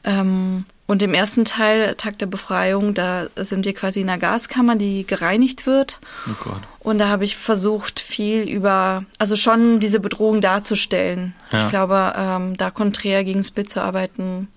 Ähm, 0.05 0.64
und 0.88 1.02
im 1.02 1.12
ersten 1.12 1.45
Teil, 1.45 1.95
Tag 1.97 2.18
der 2.18 2.26
Befreiung, 2.26 2.95
da 2.95 3.26
sind 3.37 3.66
wir 3.66 3.75
quasi 3.75 4.00
in 4.00 4.09
einer 4.09 4.18
Gaskammer, 4.18 4.75
die 4.75 5.07
gereinigt 5.07 5.66
wird. 5.66 6.00
Oh 6.26 6.33
Gott. 6.42 6.62
Und 6.80 6.99
da 6.99 7.09
habe 7.09 7.26
ich 7.26 7.37
versucht, 7.37 8.00
viel 8.00 8.49
über, 8.49 9.04
also 9.18 9.37
schon 9.37 9.80
diese 9.80 10.00
Bedrohung 10.00 10.40
darzustellen. 10.40 11.35
Ja. 11.52 11.62
Ich 11.62 11.68
glaube, 11.68 12.14
ähm, 12.16 12.57
da 12.57 12.71
konträr 12.71 13.23
gegen 13.23 13.45
Bild 13.54 13.68
zu 13.68 13.83
arbeiten, 13.83 14.49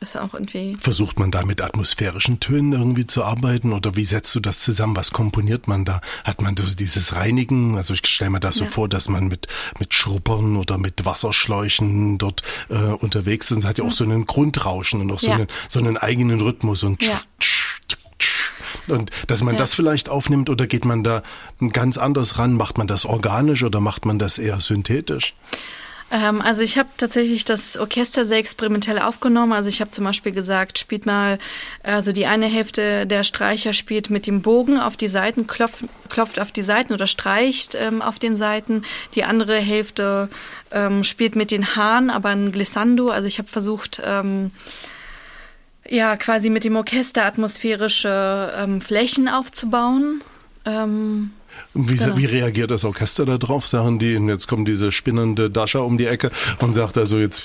ist 0.00 0.16
auch 0.16 0.34
irgendwie. 0.34 0.76
Versucht 0.78 1.18
man 1.18 1.30
da 1.30 1.44
mit 1.44 1.60
atmosphärischen 1.60 2.40
Tönen 2.40 2.72
irgendwie 2.72 3.06
zu 3.06 3.24
arbeiten 3.24 3.72
oder 3.72 3.96
wie 3.96 4.04
setzt 4.04 4.34
du 4.34 4.40
das 4.40 4.60
zusammen? 4.60 4.96
Was 4.96 5.12
komponiert 5.12 5.68
man 5.68 5.84
da? 5.84 6.00
Hat 6.24 6.40
man 6.42 6.56
so 6.56 6.64
dieses 6.74 7.14
Reinigen? 7.14 7.76
Also 7.76 7.94
ich 7.94 8.06
stelle 8.06 8.30
mir 8.30 8.40
das 8.40 8.56
so 8.56 8.64
Ja. 8.64 8.70
vor, 8.70 8.88
dass 8.88 9.08
man 9.08 9.28
mit, 9.28 9.48
mit 9.78 9.94
Schrubbern 9.94 10.56
oder 10.56 10.78
mit 10.78 11.04
Wasserschläuchen 11.04 12.18
dort 12.18 12.42
äh, 12.70 12.74
unterwegs 12.74 13.50
ist. 13.50 13.58
Es 13.58 13.64
hat 13.64 13.78
ja 13.78 13.84
auch 13.84 13.92
so 13.92 14.04
einen 14.04 14.26
Grundrauschen 14.26 15.00
und 15.00 15.10
auch 15.12 15.20
so, 15.20 15.28
Ja. 15.28 15.34
einen, 15.36 15.46
so 15.68 15.78
einen 15.78 15.96
eigenen 15.96 16.40
Rhythmus 16.40 16.82
und 16.82 17.02
Ja. 17.02 17.20
und 18.88 19.10
dass 19.28 19.42
man 19.42 19.54
Ja. 19.54 19.58
das 19.58 19.74
vielleicht 19.74 20.08
aufnimmt 20.08 20.50
oder 20.50 20.66
geht 20.66 20.84
man 20.84 21.02
da 21.04 21.22
ganz 21.72 21.96
anders 21.98 22.38
ran? 22.38 22.54
Macht 22.54 22.78
man 22.78 22.86
das 22.86 23.06
organisch 23.06 23.62
oder 23.62 23.80
macht 23.80 24.04
man 24.04 24.18
das 24.18 24.38
eher 24.38 24.60
synthetisch? 24.60 25.34
Ähm, 26.14 26.40
also 26.40 26.62
ich 26.62 26.78
habe 26.78 26.88
tatsächlich 26.96 27.44
das 27.44 27.76
Orchester 27.76 28.24
sehr 28.24 28.38
experimentell 28.38 29.00
aufgenommen. 29.00 29.52
Also 29.52 29.68
ich 29.68 29.80
habe 29.80 29.90
zum 29.90 30.04
Beispiel 30.04 30.30
gesagt, 30.30 30.78
spielt 30.78 31.06
mal, 31.06 31.38
also 31.82 32.12
die 32.12 32.26
eine 32.26 32.46
Hälfte 32.46 33.06
der 33.06 33.24
Streicher 33.24 33.72
spielt 33.72 34.10
mit 34.10 34.28
dem 34.28 34.40
Bogen 34.40 34.78
auf 34.78 34.96
die 34.96 35.08
Seiten, 35.08 35.48
klopft, 35.48 35.84
klopft 36.08 36.38
auf 36.38 36.52
die 36.52 36.62
Seiten 36.62 36.92
oder 36.92 37.08
streicht 37.08 37.74
ähm, 37.74 38.00
auf 38.00 38.20
den 38.20 38.36
Seiten. 38.36 38.84
Die 39.16 39.24
andere 39.24 39.56
Hälfte 39.56 40.28
ähm, 40.70 41.02
spielt 41.02 41.34
mit 41.34 41.50
den 41.50 41.74
Haaren, 41.74 42.10
aber 42.10 42.28
ein 42.28 42.52
Glissando. 42.52 43.10
Also 43.10 43.26
ich 43.26 43.38
habe 43.38 43.48
versucht, 43.48 44.00
ähm, 44.04 44.52
ja, 45.88 46.16
quasi 46.16 46.48
mit 46.48 46.64
dem 46.64 46.76
Orchester 46.76 47.24
atmosphärische 47.24 48.54
ähm, 48.56 48.80
Flächen 48.80 49.28
aufzubauen. 49.28 50.22
Ähm, 50.64 51.32
Wie, 51.74 51.96
Genau. 51.96 52.16
wie 52.16 52.26
reagiert 52.26 52.70
das 52.70 52.84
Orchester 52.84 53.26
da 53.26 53.36
drauf? 53.38 53.66
Sagen 53.66 53.98
die, 53.98 54.16
und 54.16 54.28
jetzt 54.28 54.46
kommt 54.48 54.68
diese 54.68 54.92
spinnende 54.92 55.50
Dascha 55.50 55.80
um 55.80 55.98
die 55.98 56.06
Ecke 56.06 56.30
und 56.60 56.74
sagt 56.74 56.96
also 56.96 57.18
jetzt 57.18 57.42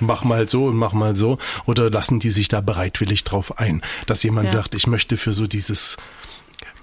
mach 0.00 0.24
mal 0.24 0.48
so 0.48 0.64
und 0.66 0.76
mach 0.76 0.92
mal 0.94 1.14
so. 1.14 1.38
Oder 1.64 1.88
lassen 1.88 2.18
die 2.18 2.30
sich 2.30 2.48
da 2.48 2.60
bereitwillig 2.60 3.22
drauf 3.22 3.58
ein, 3.60 3.82
dass 4.06 4.22
jemand 4.24 4.46
Ja. 4.52 4.58
sagt, 4.58 4.74
ich 4.74 4.88
möchte 4.88 5.16
für 5.16 5.32
so 5.32 5.46
dieses 5.46 5.96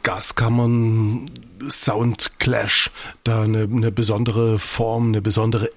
Gaskammern, 0.04 1.30
Sound 1.70 2.40
Clash 2.40 2.90
da 3.26 3.44
eine, 3.44 3.64
eine 3.64 3.92
besondere 3.92 4.58
Form, 4.58 5.08
eine 5.10 5.22
besondere 5.22 5.70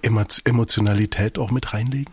Emotionalität 0.45 1.39
auch 1.39 1.51
mit 1.51 1.75
reinlegen? 1.75 2.13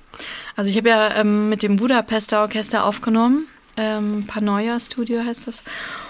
Also 0.56 0.72
ich 0.72 0.78
habe 0.78 0.90
ja 0.90 1.16
ähm, 1.18 1.50
mit 1.50 1.62
dem 1.62 1.76
Budapester 1.76 2.42
Orchester 2.42 2.84
aufgenommen, 2.84 3.46
ähm, 3.78 4.26
Panoia 4.26 4.80
Studio 4.80 5.24
heißt 5.24 5.46
das. 5.48 5.64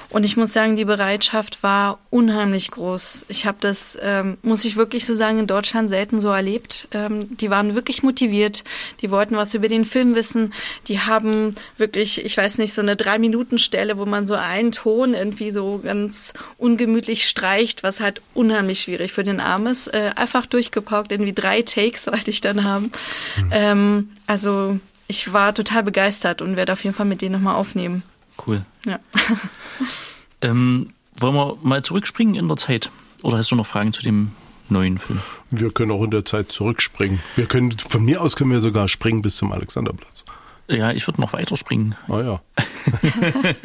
Und 0.09 0.23
ich 0.23 0.37
muss 0.37 0.53
sagen, 0.53 0.75
die 0.75 0.85
Bereitschaft 0.85 1.61
war 1.61 1.99
unheimlich 2.09 2.71
groß. 2.71 3.27
Ich 3.29 3.45
habe 3.45 3.57
das, 3.61 3.97
ähm, 4.01 4.37
muss 4.41 4.65
ich 4.65 4.75
wirklich 4.75 5.05
so 5.05 5.13
sagen, 5.13 5.39
in 5.39 5.47
Deutschland 5.47 5.87
selten 5.87 6.19
so 6.19 6.29
erlebt. 6.29 6.87
Ähm, 6.91 7.37
die 7.37 7.51
waren 7.51 7.75
wirklich 7.75 8.01
motiviert, 8.01 8.63
die 9.01 9.11
wollten 9.11 9.35
was 9.35 9.53
über 9.53 9.67
den 9.67 9.85
Film 9.85 10.15
wissen. 10.15 10.53
Die 10.87 10.99
haben 10.99 11.53
wirklich, 11.77 12.25
ich 12.25 12.35
weiß 12.35 12.57
nicht, 12.57 12.73
so 12.73 12.81
eine 12.81 12.95
Drei-Minuten-Stelle, 12.95 13.99
wo 13.99 14.05
man 14.05 14.25
so 14.25 14.33
einen 14.33 14.71
Ton 14.71 15.13
irgendwie 15.13 15.51
so 15.51 15.79
ganz 15.83 16.33
ungemütlich 16.57 17.27
streicht, 17.27 17.83
was 17.83 17.99
halt 17.99 18.21
unheimlich 18.33 18.81
schwierig 18.81 19.13
für 19.13 19.23
den 19.23 19.39
Arm 19.39 19.67
ist. 19.67 19.93
Äh, 19.93 20.11
einfach 20.15 20.47
durchgepaukt, 20.47 21.11
irgendwie 21.11 21.33
drei 21.33 21.61
Takes 21.61 22.07
wollte 22.07 22.31
ich 22.31 22.41
dann 22.41 22.63
haben. 22.63 22.91
Mhm. 23.37 23.49
Ähm, 23.51 24.09
also 24.25 24.79
ich 25.07 25.33
war 25.33 25.53
total 25.53 25.83
begeistert 25.83 26.41
und 26.41 26.55
werde 26.55 26.73
auf 26.73 26.83
jeden 26.83 26.95
Fall 26.95 27.05
mit 27.05 27.21
denen 27.21 27.33
nochmal 27.33 27.55
aufnehmen. 27.55 28.03
Cool. 28.45 28.65
Ja. 28.85 28.99
ähm, 30.41 30.89
wollen 31.17 31.35
wir 31.35 31.57
mal 31.61 31.81
zurückspringen 31.83 32.35
in 32.35 32.47
der 32.47 32.57
Zeit? 32.57 32.91
Oder 33.23 33.37
hast 33.37 33.51
du 33.51 33.55
noch 33.55 33.65
Fragen 33.65 33.93
zu 33.93 34.01
dem 34.01 34.31
neuen 34.69 34.97
Film? 34.97 35.19
Wir 35.51 35.71
können 35.71 35.91
auch 35.91 36.03
in 36.03 36.11
der 36.11 36.25
Zeit 36.25 36.51
zurückspringen. 36.51 37.19
Wir 37.35 37.45
können, 37.45 37.71
von 37.77 38.03
mir 38.03 38.21
aus 38.21 38.35
können 38.35 38.51
wir 38.51 38.61
sogar 38.61 38.87
springen 38.87 39.21
bis 39.21 39.35
zum 39.35 39.51
Alexanderplatz. 39.51 40.23
Ja, 40.69 40.91
ich 40.91 41.07
würde 41.07 41.19
noch 41.19 41.33
weiter 41.33 41.57
springen. 41.57 41.95
Ah 42.07 42.21
ja. 42.21 42.41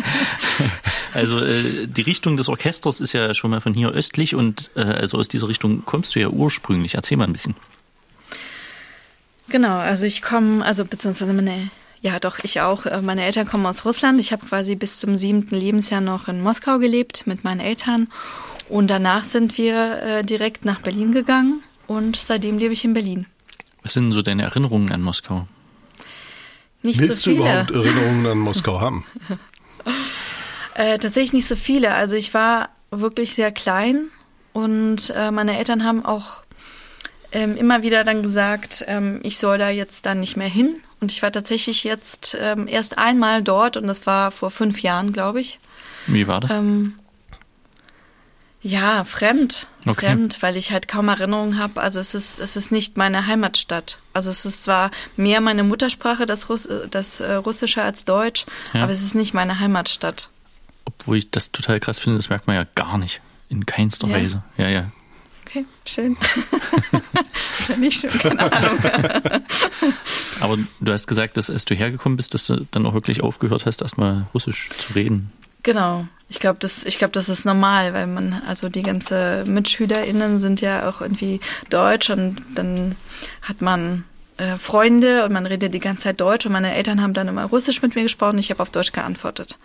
also 1.13 1.39
äh, 1.39 1.87
die 1.87 2.03
Richtung 2.03 2.37
des 2.37 2.49
Orchesters 2.49 3.01
ist 3.01 3.13
ja 3.13 3.35
schon 3.35 3.51
mal 3.51 3.61
von 3.61 3.75
hier 3.75 3.91
östlich 3.91 4.35
und 4.35 4.71
äh, 4.75 4.81
also 4.81 5.19
aus 5.19 5.29
dieser 5.29 5.49
Richtung 5.49 5.85
kommst 5.85 6.15
du 6.15 6.21
ja 6.21 6.29
ursprünglich. 6.29 6.95
Erzähl 6.95 7.19
mal 7.19 7.25
ein 7.25 7.33
bisschen. 7.33 7.55
Genau, 9.49 9.77
also 9.77 10.07
ich 10.07 10.23
komme, 10.23 10.65
also 10.65 10.87
beziehungsweise 10.87 11.35
meine 11.35 11.71
ja, 12.05 12.21
doch, 12.21 12.39
ich 12.43 12.61
auch. 12.61 12.85
Äh, 12.85 13.01
meine 13.01 13.25
Eltern 13.25 13.47
kommen 13.47 13.65
aus 13.65 13.87
Russland. 13.87 14.21
Ich 14.21 14.31
habe 14.31 14.45
quasi 14.45 14.77
bis 14.77 14.99
zum 14.99 15.17
siebten 15.17 15.55
Lebensjahr 15.55 16.03
noch 16.03 16.29
in 16.29 16.43
Moskau 16.43 16.79
gelebt 16.79 17.27
mit 17.27 17.45
meinen 17.45 17.61
Eltern. 17.61 18.09
Und 18.69 18.89
danach 18.91 19.25
sind 19.25 19.57
wir 19.57 20.03
äh, 20.03 20.23
direkt 20.23 20.67
nach 20.67 20.83
Berlin 20.83 21.13
gegangen 21.13 21.63
und 21.87 22.17
seitdem 22.17 22.59
lebe 22.59 22.75
ich 22.75 22.85
in 22.85 22.93
Berlin. 22.93 23.25
Was 23.83 23.95
sind 23.95 24.13
so 24.13 24.21
deine 24.21 24.43
Erinnerungen 24.43 24.93
an 24.93 25.01
Moskau? 25.01 25.49
Nicht 26.83 26.99
Willst 26.99 27.23
so 27.23 27.31
viele. 27.31 27.43
du 27.43 27.49
überhaupt 27.49 27.71
Erinnerungen 27.71 28.27
an 28.27 28.39
Moskau 28.51 28.81
haben? 28.83 29.07
äh, 30.75 30.99
tatsächlich 30.99 31.33
nicht 31.33 31.47
so 31.47 31.57
viele. 31.57 31.95
Also 31.95 32.17
ich 32.17 32.35
war 32.35 32.69
wirklich 32.91 33.35
sehr 33.35 33.51
klein 33.51 34.11
und 34.53 35.11
äh, 35.17 35.31
meine 35.31 35.57
Eltern 35.57 35.85
haben 35.85 36.05
auch 36.05 36.43
ähm, 37.33 37.57
immer 37.57 37.83
wieder 37.83 38.05
dann 38.05 38.23
gesagt, 38.23 38.85
ähm, 38.89 39.21
ich 39.23 39.39
soll 39.39 39.57
da 39.57 39.71
jetzt 39.71 40.05
dann 40.05 40.21
nicht 40.21 40.37
mehr 40.37 40.49
hin 40.49 40.77
und 41.05 41.13
ich 41.13 41.23
war 41.23 41.31
tatsächlich 41.31 41.85
jetzt 41.85 42.35
ähm, 42.41 42.67
erst 42.67 42.97
einmal 42.97 43.43
dort 43.43 43.77
und 43.77 43.87
das 43.87 44.07
war 44.07 44.31
vor 44.31 44.51
fünf 44.51 44.81
Jahren, 44.81 45.13
glaube 45.13 45.39
ich. 45.39 45.59
Wie 46.07 46.27
war 46.27 46.41
das? 46.41 46.51
Ähm, 46.51 46.95
ja, 48.63 49.05
fremd. 49.05 49.67
Okay. 49.85 50.07
Fremd, 50.07 50.39
weil 50.41 50.57
ich 50.57 50.73
halt 50.73 50.89
kaum 50.89 51.09
Erinnerungen 51.09 51.59
habe. 51.59 51.83
Also 51.83 52.01
es 52.01 52.15
ist, 52.15 52.41
es 52.41 52.57
ist 52.57 52.73
nicht 52.73 52.97
meine 52.97 53.27
Heimatstadt. 53.27 53.99
Also 54.15 54.31
es 54.31 54.47
ist 54.47 54.65
zwar 54.65 54.91
mehr 55.19 55.43
meine 55.43 55.63
Muttersprache, 55.63 56.25
das, 56.25 56.49
Russ 56.49 56.67
das 56.91 57.21
äh, 57.21 57.35
Russische 57.35 57.83
als 57.83 58.07
Deutsch, 58.07 58.47
ja. 58.73 58.85
aber 58.85 58.93
es 58.93 59.03
ist 59.03 59.15
nicht 59.15 59.35
meine 59.35 59.61
Heimatstadt. 59.61 60.31
Obwohl 60.87 61.19
ich 61.19 61.31
das 61.31 61.53
total 61.53 61.81
krass 61.81 61.99
finde, 61.99 62.17
das 62.17 62.31
merkt 62.31 62.47
man 62.47 62.57
ja 62.57 62.65
gar 62.75 62.97
nicht. 62.97 63.21
In 63.51 63.67
keinster 63.67 64.09
ja. 64.09 64.17
Weise. 64.17 64.43
Ja, 64.57 64.69
ja. 64.71 64.91
Okay, 65.47 65.67
schön. 65.85 66.17
Oder 67.69 67.77
nicht 67.77 68.01
schön, 68.01 68.11
keine 68.19 68.53
Ahnung. 68.53 68.79
Aber 70.41 70.59
du 70.81 70.93
hast 70.93 71.07
gesagt, 71.07 71.37
dass 71.37 71.51
als 71.51 71.65
du 71.65 71.75
hergekommen 71.75 72.17
bist, 72.17 72.35
dass 72.35 72.47
du 72.47 72.67
dann 72.71 72.87
auch 72.87 72.95
wirklich 72.95 73.23
aufgehört 73.23 73.67
hast, 73.67 73.83
erstmal 73.83 74.27
Russisch 74.33 74.71
zu 74.71 74.95
reden. 74.95 75.33
Genau. 75.63 76.07
Ich 76.29 76.41
glaube, 76.41 76.59
das, 76.61 76.85
ich 76.85 76.99
glaube, 76.99 77.13
das 77.13 77.29
ist 77.29 77.45
normal, 77.45 77.93
weil 77.93 78.07
man, 78.07 78.43
also 78.47 78.69
die 78.69 78.83
ganze 78.83 79.45
MitschülerInnen 79.47 80.41
sind 80.41 80.61
ja 80.61 80.89
auch 80.89 81.01
irgendwie 81.01 81.41
deutsch 81.71 82.11
und 82.11 82.37
dann 82.55 82.97
hat 83.43 83.61
man 83.61 84.05
äh, 84.39 84.57
Freunde 84.57 85.25
und 85.25 85.33
man 85.33 85.47
redet 85.47 85.75
die 85.75 85.81
ganze 85.81 86.05
Zeit 86.05 86.21
Deutsch 86.21 86.47
und 86.47 86.53
meine 86.53 86.75
Eltern 86.75 87.03
haben 87.03 87.13
dann 87.13 87.29
immer 87.29 87.45
Russisch 87.45 87.83
mit 87.83 87.95
mir 87.95 88.03
gesprochen. 88.03 88.39
Ich 88.39 88.51
habe 88.51 88.63
auf 88.63 88.71
Deutsch 88.71 88.93
geantwortet. 88.93 89.59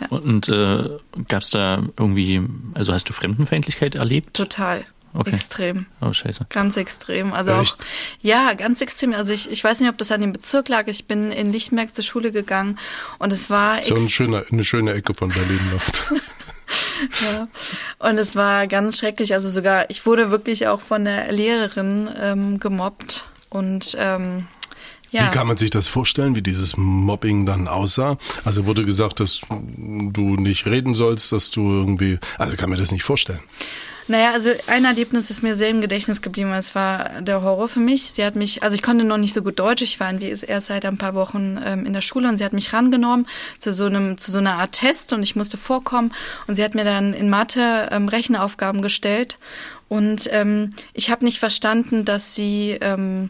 Ja. 0.00 0.16
Und 0.16 0.48
äh, 0.48 0.88
gab 1.26 1.42
es 1.42 1.50
da 1.50 1.82
irgendwie, 1.98 2.40
also 2.74 2.92
hast 2.92 3.08
du 3.08 3.12
Fremdenfeindlichkeit 3.12 3.96
erlebt? 3.96 4.34
Total. 4.34 4.84
Okay. 5.14 5.30
Extrem. 5.30 5.86
Oh, 6.00 6.12
scheiße. 6.12 6.46
Ganz 6.50 6.76
extrem. 6.76 7.32
Also 7.32 7.52
Echt? 7.52 7.74
auch, 7.74 7.84
ja, 8.20 8.52
ganz 8.54 8.80
extrem. 8.80 9.14
Also 9.14 9.32
ich, 9.32 9.50
ich 9.50 9.64
weiß 9.64 9.80
nicht, 9.80 9.88
ob 9.88 9.98
das 9.98 10.12
an 10.12 10.20
dem 10.20 10.32
Bezirk 10.32 10.68
lag. 10.68 10.86
Ich 10.86 11.06
bin 11.06 11.32
in 11.32 11.52
Lichtenberg 11.52 11.94
zur 11.94 12.04
Schule 12.04 12.32
gegangen 12.32 12.78
und 13.18 13.32
es 13.32 13.50
war. 13.50 13.82
So 13.82 13.94
eine 13.94 14.08
schöne, 14.08 14.44
eine 14.50 14.64
schöne 14.64 14.92
Ecke 14.92 15.14
von 15.14 15.30
Berlin 15.30 15.60
noch. 15.72 16.18
ja. 17.32 17.48
Und 17.98 18.18
es 18.18 18.36
war 18.36 18.66
ganz 18.66 18.98
schrecklich. 18.98 19.32
Also 19.32 19.48
sogar, 19.48 19.88
ich 19.90 20.04
wurde 20.06 20.30
wirklich 20.30 20.66
auch 20.66 20.80
von 20.80 21.04
der 21.04 21.32
Lehrerin 21.32 22.10
ähm, 22.20 22.60
gemobbt 22.60 23.28
und 23.50 23.96
ähm, 23.98 24.46
ja. 25.10 25.26
Wie 25.26 25.30
kann 25.30 25.46
man 25.46 25.56
sich 25.56 25.70
das 25.70 25.88
vorstellen, 25.88 26.34
wie 26.34 26.42
dieses 26.42 26.76
Mobbing 26.76 27.46
dann 27.46 27.66
aussah? 27.66 28.18
Also 28.44 28.66
wurde 28.66 28.84
gesagt, 28.84 29.20
dass 29.20 29.40
du 29.48 30.36
nicht 30.36 30.66
reden 30.66 30.92
sollst, 30.92 31.32
dass 31.32 31.50
du 31.50 31.62
irgendwie, 31.62 32.18
also 32.36 32.56
kann 32.56 32.68
mir 32.68 32.76
das 32.76 32.92
nicht 32.92 33.04
vorstellen. 33.04 33.40
Naja, 34.08 34.32
also 34.32 34.50
ein 34.66 34.86
Erlebnis 34.86 35.28
ist 35.28 35.42
mir 35.42 35.54
sehr 35.54 35.68
im 35.68 35.82
Gedächtnis 35.82 36.22
geblieben. 36.22 36.50
Es 36.52 36.74
war 36.74 37.20
der 37.20 37.42
Horror 37.42 37.68
für 37.68 37.80
mich. 37.80 38.04
Sie 38.04 38.24
hat 38.24 38.36
mich, 38.36 38.62
also 38.62 38.74
ich 38.74 38.80
konnte 38.80 39.04
noch 39.04 39.18
nicht 39.18 39.34
so 39.34 39.42
gut 39.42 39.58
Deutsch. 39.58 39.82
Ich 39.82 40.00
war 40.00 40.10
erst 40.18 40.66
seit 40.66 40.86
ein 40.86 40.96
paar 40.96 41.14
Wochen 41.14 41.60
ähm, 41.62 41.84
in 41.84 41.92
der 41.92 42.00
Schule 42.00 42.26
und 42.26 42.38
sie 42.38 42.44
hat 42.44 42.54
mich 42.54 42.72
rangenommen 42.72 43.26
zu 43.58 43.70
so 43.70 43.84
einem, 43.84 44.16
zu 44.16 44.30
so 44.30 44.38
einer 44.38 44.54
Art 44.54 44.72
Test 44.72 45.12
und 45.12 45.22
ich 45.22 45.36
musste 45.36 45.58
vorkommen 45.58 46.14
und 46.46 46.54
sie 46.54 46.64
hat 46.64 46.74
mir 46.74 46.84
dann 46.84 47.12
in 47.12 47.28
Mathe 47.28 47.90
ähm, 47.92 48.08
Rechenaufgaben 48.08 48.80
gestellt 48.80 49.36
und 49.88 50.28
ähm, 50.32 50.70
ich 50.94 51.10
habe 51.10 51.24
nicht 51.24 51.38
verstanden, 51.38 52.06
dass 52.06 52.34
sie 52.34 52.78
ähm, 52.80 53.28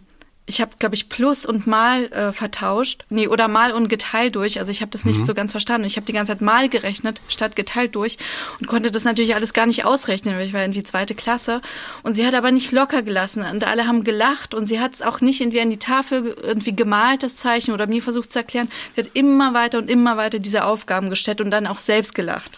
ich 0.49 0.63
habe, 0.63 0.73
glaube 0.79 0.95
ich, 0.95 1.09
Plus 1.09 1.45
und 1.45 1.67
Mal 1.67 2.07
äh, 2.07 2.33
vertauscht. 2.33 3.05
Nee, 3.11 3.29
oder 3.29 3.49
Mal 3.49 3.73
und 3.73 3.89
geteilt 3.89 4.35
durch. 4.35 4.59
Also 4.59 4.73
ich 4.73 4.81
habe 4.81 4.91
das 4.91 5.05
nicht 5.05 5.21
mhm. 5.21 5.25
so 5.27 5.35
ganz 5.35 5.53
verstanden. 5.53 5.87
Ich 5.87 5.97
habe 5.97 6.07
die 6.07 6.13
ganze 6.13 6.33
Zeit 6.33 6.41
Mal 6.41 6.69
gerechnet 6.69 7.21
statt 7.29 7.55
geteilt 7.55 7.95
durch 7.95 8.17
und 8.59 8.67
konnte 8.67 8.91
das 8.91 9.05
natürlich 9.05 9.35
alles 9.35 9.53
gar 9.53 9.67
nicht 9.67 9.85
ausrechnen, 9.85 10.37
weil 10.37 10.47
ich 10.47 10.55
war 10.55 10.63
irgendwie 10.63 10.83
zweite 10.83 11.15
Klasse. 11.15 11.61
Und 12.03 12.15
sie 12.15 12.27
hat 12.27 12.35
aber 12.35 12.51
nicht 12.51 12.73
locker 12.73 13.03
gelassen 13.03 13.45
und 13.45 13.65
alle 13.65 13.87
haben 13.87 14.05
gelacht 14.05 14.55
und 14.55 14.67
sie 14.67 14.81
hat 14.81 14.95
es 14.95 15.03
auch 15.03 15.21
nicht 15.21 15.41
irgendwie 15.41 15.61
an 15.61 15.71
die 15.71 15.79
Tafel 15.79 16.35
irgendwie 16.43 16.75
gemalt, 16.75 17.23
das 17.23 17.37
Zeichen, 17.37 17.73
oder 17.73 17.87
mir 17.87 18.03
versucht 18.03 18.33
zu 18.33 18.39
erklären. 18.39 18.69
Sie 18.95 19.03
hat 19.03 19.11
immer 19.13 19.53
weiter 19.53 19.79
und 19.79 19.91
immer 19.91 20.17
weiter 20.17 20.39
diese 20.39 20.65
Aufgaben 20.65 21.11
gestellt 21.11 21.43
und 21.43 21.51
dann 21.51 21.67
auch 21.67 21.79
selbst 21.79 22.15
gelacht. 22.15 22.58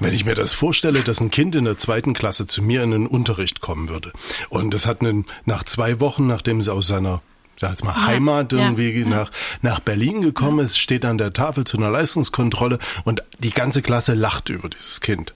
Wenn 0.00 0.12
ich 0.12 0.24
mir 0.24 0.34
das 0.34 0.52
vorstelle, 0.52 1.02
dass 1.02 1.20
ein 1.20 1.30
Kind 1.30 1.54
in 1.54 1.64
der 1.64 1.76
zweiten 1.76 2.14
Klasse 2.14 2.46
zu 2.46 2.62
mir 2.62 2.82
in 2.82 2.90
den 2.90 3.06
Unterricht 3.06 3.60
kommen 3.60 3.88
würde 3.88 4.12
und 4.48 4.74
das 4.74 4.86
hat 4.86 5.00
einen, 5.00 5.26
nach 5.44 5.64
zwei 5.64 6.00
Wochen, 6.00 6.26
nachdem 6.26 6.62
sie 6.62 6.72
aus 6.72 6.86
seiner 6.86 7.22
sag 7.58 7.70
jetzt 7.70 7.84
mal, 7.84 7.92
ja, 7.92 8.06
Heimat 8.06 8.52
irgendwie 8.52 8.90
ja, 8.90 9.06
nach, 9.06 9.30
nach 9.62 9.80
Berlin 9.80 10.20
gekommen 10.20 10.58
ist, 10.58 10.78
steht 10.78 11.04
an 11.04 11.18
der 11.18 11.32
Tafel 11.32 11.64
zu 11.64 11.78
einer 11.78 11.90
Leistungskontrolle 11.90 12.78
und 13.04 13.22
die 13.38 13.50
ganze 13.50 13.82
Klasse 13.82 14.14
lacht 14.14 14.48
über 14.48 14.68
dieses 14.68 15.00
Kind. 15.00 15.34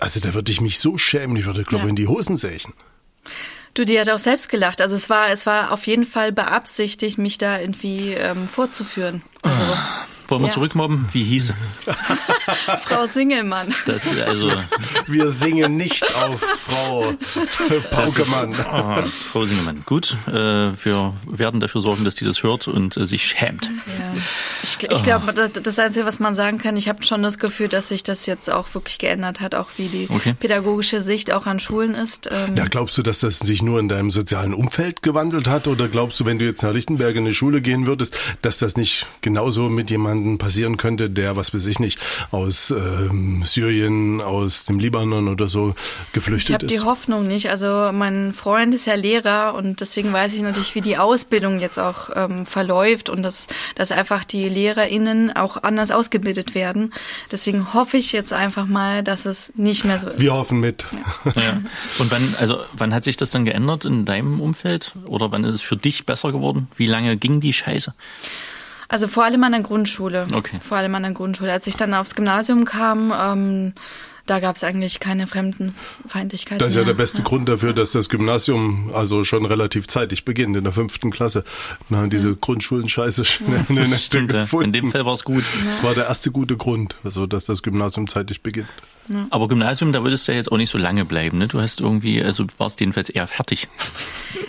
Also 0.00 0.20
da 0.20 0.34
würde 0.34 0.50
ich 0.50 0.60
mich 0.60 0.78
so 0.78 0.98
schämen, 0.98 1.36
ich 1.36 1.44
würde, 1.44 1.64
glaube 1.64 1.84
ich, 1.84 1.90
in 1.90 1.96
die 1.96 2.06
Hosen 2.06 2.36
sächen. 2.36 2.72
Du, 3.74 3.84
die 3.84 4.00
hat 4.00 4.08
auch 4.08 4.18
selbst 4.18 4.48
gelacht. 4.48 4.80
Also 4.80 4.96
es 4.96 5.10
war, 5.10 5.28
es 5.28 5.46
war 5.46 5.70
auf 5.72 5.86
jeden 5.86 6.06
Fall 6.06 6.32
beabsichtigt, 6.32 7.18
mich 7.18 7.38
da 7.38 7.60
irgendwie 7.60 8.14
ähm, 8.14 8.48
vorzuführen. 8.48 9.22
Also, 9.42 9.62
ah. 9.62 10.06
Wollen 10.28 10.42
wir 10.42 10.48
ja. 10.48 10.52
zurückmobben? 10.52 11.08
Wie 11.12 11.24
hieß 11.24 11.54
Frau 12.82 13.06
Singelmann. 13.06 13.74
Das, 13.86 14.14
also, 14.18 14.50
wir 15.06 15.30
singen 15.30 15.76
nicht 15.76 16.04
auf 16.22 16.40
Frau 16.40 17.14
Paukemann. 17.90 18.52
Ist, 18.52 18.66
oh, 18.70 19.06
Frau 19.32 19.46
Singelmann. 19.46 19.82
Gut, 19.86 20.16
äh, 20.26 20.32
wir 20.32 21.14
werden 21.26 21.60
dafür 21.60 21.80
sorgen, 21.80 22.04
dass 22.04 22.14
die 22.14 22.26
das 22.26 22.42
hört 22.42 22.68
und 22.68 22.96
äh, 22.96 23.06
sich 23.06 23.24
schämt. 23.24 23.70
Ja. 23.86 24.14
Ich, 24.62 24.90
ich 24.90 25.02
glaube, 25.02 25.32
das, 25.32 25.52
das 25.52 25.78
Einzige, 25.78 26.04
was 26.04 26.20
man 26.20 26.34
sagen 26.34 26.58
kann, 26.58 26.76
ich 26.76 26.88
habe 26.88 27.02
schon 27.04 27.22
das 27.22 27.38
Gefühl, 27.38 27.68
dass 27.68 27.88
sich 27.88 28.02
das 28.02 28.26
jetzt 28.26 28.50
auch 28.50 28.74
wirklich 28.74 28.98
geändert 28.98 29.40
hat, 29.40 29.54
auch 29.54 29.70
wie 29.76 29.88
die 29.88 30.08
okay. 30.10 30.34
pädagogische 30.38 31.00
Sicht 31.00 31.32
auch 31.32 31.46
an 31.46 31.58
Schulen 31.58 31.92
ist. 31.94 32.28
Ähm 32.30 32.54
ja, 32.54 32.66
glaubst 32.66 32.98
du, 32.98 33.02
dass 33.02 33.20
das 33.20 33.38
sich 33.38 33.62
nur 33.62 33.80
in 33.80 33.88
deinem 33.88 34.10
sozialen 34.10 34.52
Umfeld 34.52 35.02
gewandelt 35.02 35.48
hat 35.48 35.68
oder 35.68 35.88
glaubst 35.88 36.20
du, 36.20 36.26
wenn 36.26 36.38
du 36.38 36.44
jetzt 36.44 36.62
nach 36.62 36.72
Lichtenberg 36.72 37.16
in 37.16 37.24
eine 37.24 37.34
Schule 37.34 37.62
gehen 37.62 37.86
würdest, 37.86 38.18
dass 38.42 38.58
das 38.58 38.76
nicht 38.76 39.06
genauso 39.22 39.68
mit 39.68 39.90
jemandem 39.90 40.17
jemanden 40.18 40.38
passieren 40.38 40.76
könnte, 40.76 41.10
der, 41.10 41.36
was 41.36 41.54
weiß 41.54 41.66
ich 41.66 41.78
nicht, 41.78 41.98
aus 42.30 42.70
ähm, 42.70 43.42
Syrien, 43.44 44.20
aus 44.20 44.64
dem 44.64 44.78
Libanon 44.78 45.28
oder 45.28 45.48
so 45.48 45.74
geflüchtet 46.12 46.48
ich 46.48 46.54
hab 46.54 46.62
ist? 46.62 46.72
Ich 46.72 46.78
habe 46.78 46.84
die 46.84 46.90
Hoffnung 46.90 47.24
nicht. 47.24 47.50
Also 47.50 47.90
mein 47.92 48.32
Freund 48.32 48.74
ist 48.74 48.86
ja 48.86 48.94
Lehrer 48.94 49.54
und 49.54 49.80
deswegen 49.80 50.12
weiß 50.12 50.34
ich 50.34 50.42
natürlich, 50.42 50.74
wie 50.74 50.80
die 50.80 50.98
Ausbildung 50.98 51.60
jetzt 51.60 51.78
auch 51.78 52.10
ähm, 52.14 52.46
verläuft 52.46 53.08
und 53.08 53.22
dass, 53.22 53.48
dass 53.74 53.92
einfach 53.92 54.24
die 54.24 54.48
LehrerInnen 54.48 55.34
auch 55.36 55.62
anders 55.62 55.90
ausgebildet 55.90 56.54
werden. 56.54 56.92
Deswegen 57.30 57.72
hoffe 57.74 57.96
ich 57.96 58.12
jetzt 58.12 58.32
einfach 58.32 58.66
mal, 58.66 59.02
dass 59.02 59.24
es 59.24 59.52
nicht 59.56 59.84
mehr 59.84 59.98
so 59.98 60.08
ist. 60.08 60.20
Wir 60.20 60.34
hoffen 60.34 60.60
mit. 60.60 60.86
Ja. 61.24 61.42
ja. 61.42 61.62
Und 61.98 62.10
wann, 62.10 62.34
also 62.38 62.58
wann 62.72 62.94
hat 62.94 63.04
sich 63.04 63.16
das 63.16 63.30
dann 63.30 63.44
geändert 63.44 63.84
in 63.84 64.04
deinem 64.04 64.40
Umfeld? 64.40 64.92
Oder 65.06 65.30
wann 65.32 65.44
ist 65.44 65.54
es 65.56 65.62
für 65.62 65.76
dich 65.76 66.06
besser 66.06 66.32
geworden? 66.32 66.68
Wie 66.76 66.86
lange 66.86 67.16
ging 67.16 67.40
die 67.40 67.52
Scheiße? 67.52 67.94
Also 68.88 69.06
vor 69.06 69.24
allem 69.24 69.44
an 69.44 69.52
der 69.52 69.60
Grundschule. 69.60 70.26
Okay. 70.32 70.58
Vor 70.60 70.78
allem 70.78 70.94
an 70.94 71.02
der 71.02 71.12
Grundschule. 71.12 71.52
Als 71.52 71.66
ich 71.66 71.76
dann 71.76 71.92
aufs 71.92 72.14
Gymnasium 72.14 72.64
kam, 72.64 73.12
ähm, 73.16 73.72
da 74.28 74.40
gab 74.40 74.56
es 74.56 74.64
eigentlich 74.64 75.00
keine 75.00 75.26
Fremdenfeindlichkeit. 75.26 76.60
Das 76.60 76.68
ist 76.68 76.74
mehr. 76.74 76.84
ja 76.84 76.86
der 76.86 76.94
beste 76.94 77.18
ja. 77.18 77.24
Grund 77.24 77.48
dafür, 77.48 77.72
dass 77.72 77.92
das 77.92 78.08
Gymnasium 78.08 78.90
also 78.94 79.24
schon 79.24 79.44
relativ 79.46 79.88
zeitig 79.88 80.24
beginnt, 80.24 80.56
in 80.56 80.64
der 80.64 80.72
fünften 80.72 81.10
Klasse. 81.10 81.44
Na, 81.88 82.06
diese 82.06 82.30
ja. 82.30 82.36
Grundschulen-Scheiße 82.40 83.24
schnell 83.24 83.64
ja. 83.68 83.82
eine 83.82 83.94
Stimmt, 83.94 84.32
gefunden. 84.32 84.66
In 84.66 84.72
dem 84.72 84.90
Fall 84.90 85.06
war 85.06 85.14
es 85.14 85.24
gut. 85.24 85.44
Das 85.66 85.82
war 85.82 85.94
der 85.94 86.06
erste 86.06 86.30
gute 86.30 86.56
Grund, 86.56 86.96
also 87.04 87.26
dass 87.26 87.46
das 87.46 87.62
Gymnasium 87.62 88.06
zeitig 88.06 88.42
beginnt. 88.42 88.68
Aber 89.30 89.48
Gymnasium, 89.48 89.92
da 89.92 90.02
würdest 90.02 90.28
du 90.28 90.32
ja 90.32 90.38
jetzt 90.38 90.52
auch 90.52 90.56
nicht 90.56 90.70
so 90.70 90.78
lange 90.78 91.04
bleiben. 91.04 91.38
Ne? 91.38 91.48
Du 91.48 91.60
hast 91.60 91.80
irgendwie, 91.80 92.22
also 92.22 92.44
warst 92.58 92.80
jedenfalls 92.80 93.10
eher 93.10 93.26
fertig. 93.26 93.68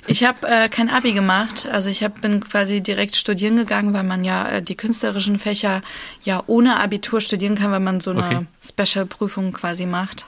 Ich 0.08 0.24
habe 0.24 0.48
äh, 0.48 0.70
kein 0.70 0.90
Abi 0.90 1.14
gemacht. 1.14 1.68
Also 1.72 1.88
ich 1.88 2.04
hab, 2.04 2.22
bin 2.22 2.40
quasi 2.40 2.82
direkt 2.82 3.16
studieren 3.16 3.56
gegangen, 3.58 3.94
weil 3.94 4.04
man 4.04 4.24
ja 4.24 4.50
äh, 4.50 4.62
die 4.62 4.76
künstlerischen 4.76 5.38
Fächer 5.38 5.84
ja 6.24 6.44
ohne 6.48 6.80
Abitur 6.80 7.22
studieren 7.22 7.54
kann, 7.54 7.72
weil 7.72 7.80
man 7.80 8.00
so 8.00 8.10
eine 8.10 8.26
okay. 8.26 8.46
Special-Prüfung 8.60 9.54
quasi 9.54 9.86
macht. 9.86 10.26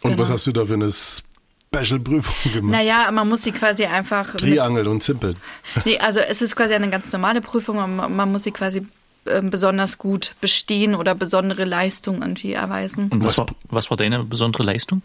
Und 0.00 0.12
genau. 0.12 0.22
was 0.22 0.30
hast 0.30 0.46
du 0.46 0.52
da 0.52 0.64
für 0.64 0.74
eine 0.74 0.90
Special-Prüfung 0.92 2.52
gemacht? 2.52 2.72
Naja, 2.72 3.10
man 3.10 3.28
muss 3.28 3.42
sie 3.42 3.50
quasi 3.50 3.84
einfach. 3.84 4.36
Triangel 4.36 4.86
und 4.86 5.02
Zimpeln. 5.02 5.36
Nee, 5.84 5.98
also 5.98 6.20
es 6.20 6.40
ist 6.40 6.54
quasi 6.54 6.74
eine 6.74 6.88
ganz 6.88 7.10
normale 7.10 7.40
Prüfung, 7.40 7.76
man, 7.76 8.14
man 8.14 8.30
muss 8.30 8.44
sie 8.44 8.52
quasi 8.52 8.86
ähm, 9.26 9.50
besonders 9.50 9.98
gut 9.98 10.34
bestehen 10.40 10.94
oder 10.94 11.14
besondere 11.14 11.64
Leistung 11.64 12.22
irgendwie 12.22 12.52
erweisen. 12.52 13.08
Und 13.10 13.24
was 13.24 13.38
war, 13.38 13.46
was 13.68 13.90
war 13.90 13.96
deine 13.96 14.24
besondere 14.24 14.62
Leistung? 14.62 15.02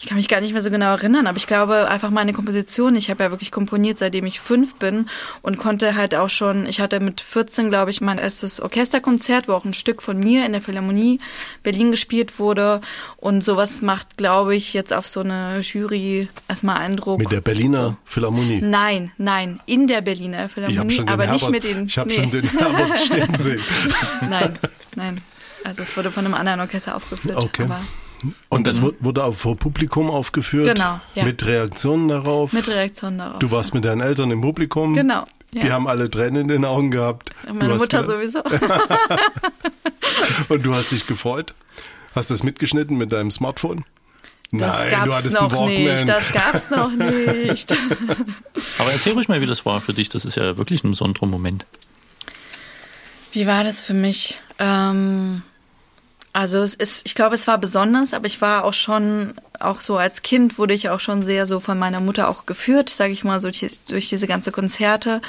Ich 0.00 0.06
kann 0.06 0.16
mich 0.16 0.28
gar 0.28 0.40
nicht 0.40 0.52
mehr 0.52 0.62
so 0.62 0.70
genau 0.70 0.90
erinnern, 0.90 1.26
aber 1.26 1.38
ich 1.38 1.46
glaube 1.46 1.88
einfach 1.88 2.10
meine 2.10 2.32
Komposition. 2.32 2.96
Ich 2.96 3.08
habe 3.10 3.24
ja 3.24 3.30
wirklich 3.30 3.50
komponiert, 3.50 3.98
seitdem 3.98 4.26
ich 4.26 4.40
fünf 4.40 4.74
bin 4.74 5.08
und 5.42 5.58
konnte 5.58 5.94
halt 5.94 6.14
auch 6.14 6.28
schon, 6.28 6.66
ich 6.66 6.80
hatte 6.80 7.00
mit 7.00 7.20
14, 7.20 7.70
glaube 7.70 7.90
ich, 7.90 8.00
mein 8.00 8.18
erstes 8.18 8.60
Orchesterkonzert, 8.60 9.48
wo 9.48 9.52
auch 9.52 9.64
ein 9.64 9.74
Stück 9.74 10.02
von 10.02 10.18
mir 10.18 10.44
in 10.44 10.52
der 10.52 10.60
Philharmonie 10.60 11.18
Berlin 11.62 11.90
gespielt 11.90 12.38
wurde. 12.38 12.80
Und 13.16 13.42
sowas 13.42 13.82
macht, 13.82 14.16
glaube 14.16 14.54
ich, 14.54 14.74
jetzt 14.74 14.92
auf 14.92 15.08
so 15.08 15.20
eine 15.20 15.60
Jury 15.60 16.28
erstmal 16.48 16.76
Eindruck. 16.76 17.18
Mit 17.18 17.30
der 17.30 17.40
Berliner. 17.40 17.96
Philharmonie? 18.04 18.60
Nein, 18.62 19.12
nein, 19.16 19.60
in 19.66 19.86
der 19.86 20.02
Berliner 20.02 20.48
Philharmonie, 20.48 21.00
aber 21.00 21.24
Herbert, 21.24 21.32
nicht 21.32 21.50
mit 21.50 21.64
den. 21.64 21.86
Ich 21.86 21.98
habe 21.98 22.08
nee. 22.08 22.16
schon 22.16 22.30
den 22.30 22.44
Herbert 22.44 22.98
stehen 22.98 23.34
sehen. 23.46 23.62
nein, 24.30 24.58
nein. 24.94 25.20
Also 25.64 25.82
es 25.82 25.96
wurde 25.96 26.10
von 26.10 26.24
einem 26.24 26.34
anderen 26.34 26.60
Orchester 26.60 26.94
aufgeführt. 26.94 27.36
Okay. 27.36 27.64
Aber 27.64 27.80
und 28.48 28.66
das 28.66 28.80
wurde 28.80 29.24
auch 29.24 29.36
vor 29.36 29.56
Publikum 29.56 30.10
aufgeführt? 30.10 30.76
Genau. 30.76 31.00
Ja. 31.14 31.24
Mit 31.24 31.44
Reaktionen 31.44 32.08
darauf? 32.08 32.52
Mit 32.52 32.68
Reaktionen 32.68 33.18
darauf. 33.18 33.38
Du 33.38 33.50
warst 33.50 33.74
mit 33.74 33.84
deinen 33.84 34.00
Eltern 34.00 34.30
im 34.30 34.40
Publikum? 34.40 34.94
Genau. 34.94 35.24
Ja. 35.52 35.60
Die 35.60 35.72
haben 35.72 35.86
alle 35.86 36.10
Tränen 36.10 36.42
in 36.42 36.48
den 36.48 36.64
Augen 36.64 36.90
gehabt. 36.90 37.30
Meine 37.52 37.74
Mutter 37.74 38.04
sowieso. 38.04 38.42
Und 40.48 40.64
du 40.64 40.74
hast 40.74 40.92
dich 40.92 41.06
gefreut? 41.06 41.54
Hast 42.14 42.30
das 42.30 42.42
mitgeschnitten 42.42 42.96
mit 42.96 43.12
deinem 43.12 43.30
Smartphone? 43.30 43.84
Das 44.52 44.84
Nein, 44.84 44.90
gab's 44.90 45.04
du 45.04 45.14
hattest 45.14 45.34
noch 45.34 45.52
einen 45.52 45.60
Walkman. 45.60 45.94
nicht. 45.94 46.08
Das 46.08 46.32
gab's 46.32 46.70
noch 46.70 46.90
nicht. 46.92 47.74
Aber 48.78 48.92
erzähl 48.92 49.12
ruhig 49.12 49.28
mal, 49.28 49.40
wie 49.40 49.46
das 49.46 49.66
war 49.66 49.80
für 49.80 49.92
dich. 49.92 50.08
Das 50.08 50.24
ist 50.24 50.36
ja 50.36 50.56
wirklich 50.56 50.84
ein 50.84 50.90
besonderer 50.90 51.26
Moment. 51.26 51.66
Wie 53.32 53.46
war 53.46 53.64
das 53.64 53.80
für 53.80 53.94
mich? 53.94 54.40
Ähm, 54.58 55.42
also 56.32 56.62
es 56.62 56.74
ist, 56.74 57.06
ich 57.06 57.14
glaube, 57.14 57.34
es 57.34 57.46
war 57.46 57.56
besonders, 57.56 58.12
aber 58.12 58.26
ich 58.26 58.42
war 58.42 58.64
auch 58.64 58.74
schon, 58.74 59.34
auch 59.58 59.80
so 59.80 59.96
als 59.96 60.20
Kind 60.20 60.58
wurde 60.58 60.74
ich 60.74 60.90
auch 60.90 61.00
schon 61.00 61.22
sehr 61.22 61.46
so 61.46 61.60
von 61.60 61.78
meiner 61.78 62.00
Mutter 62.00 62.28
auch 62.28 62.44
geführt, 62.44 62.90
sage 62.90 63.12
ich 63.12 63.24
mal, 63.24 63.40
so 63.40 63.48
durch, 63.48 63.80
durch 63.88 64.08
diese 64.10 64.26
ganze 64.26 64.52
Konzerte. 64.52 65.22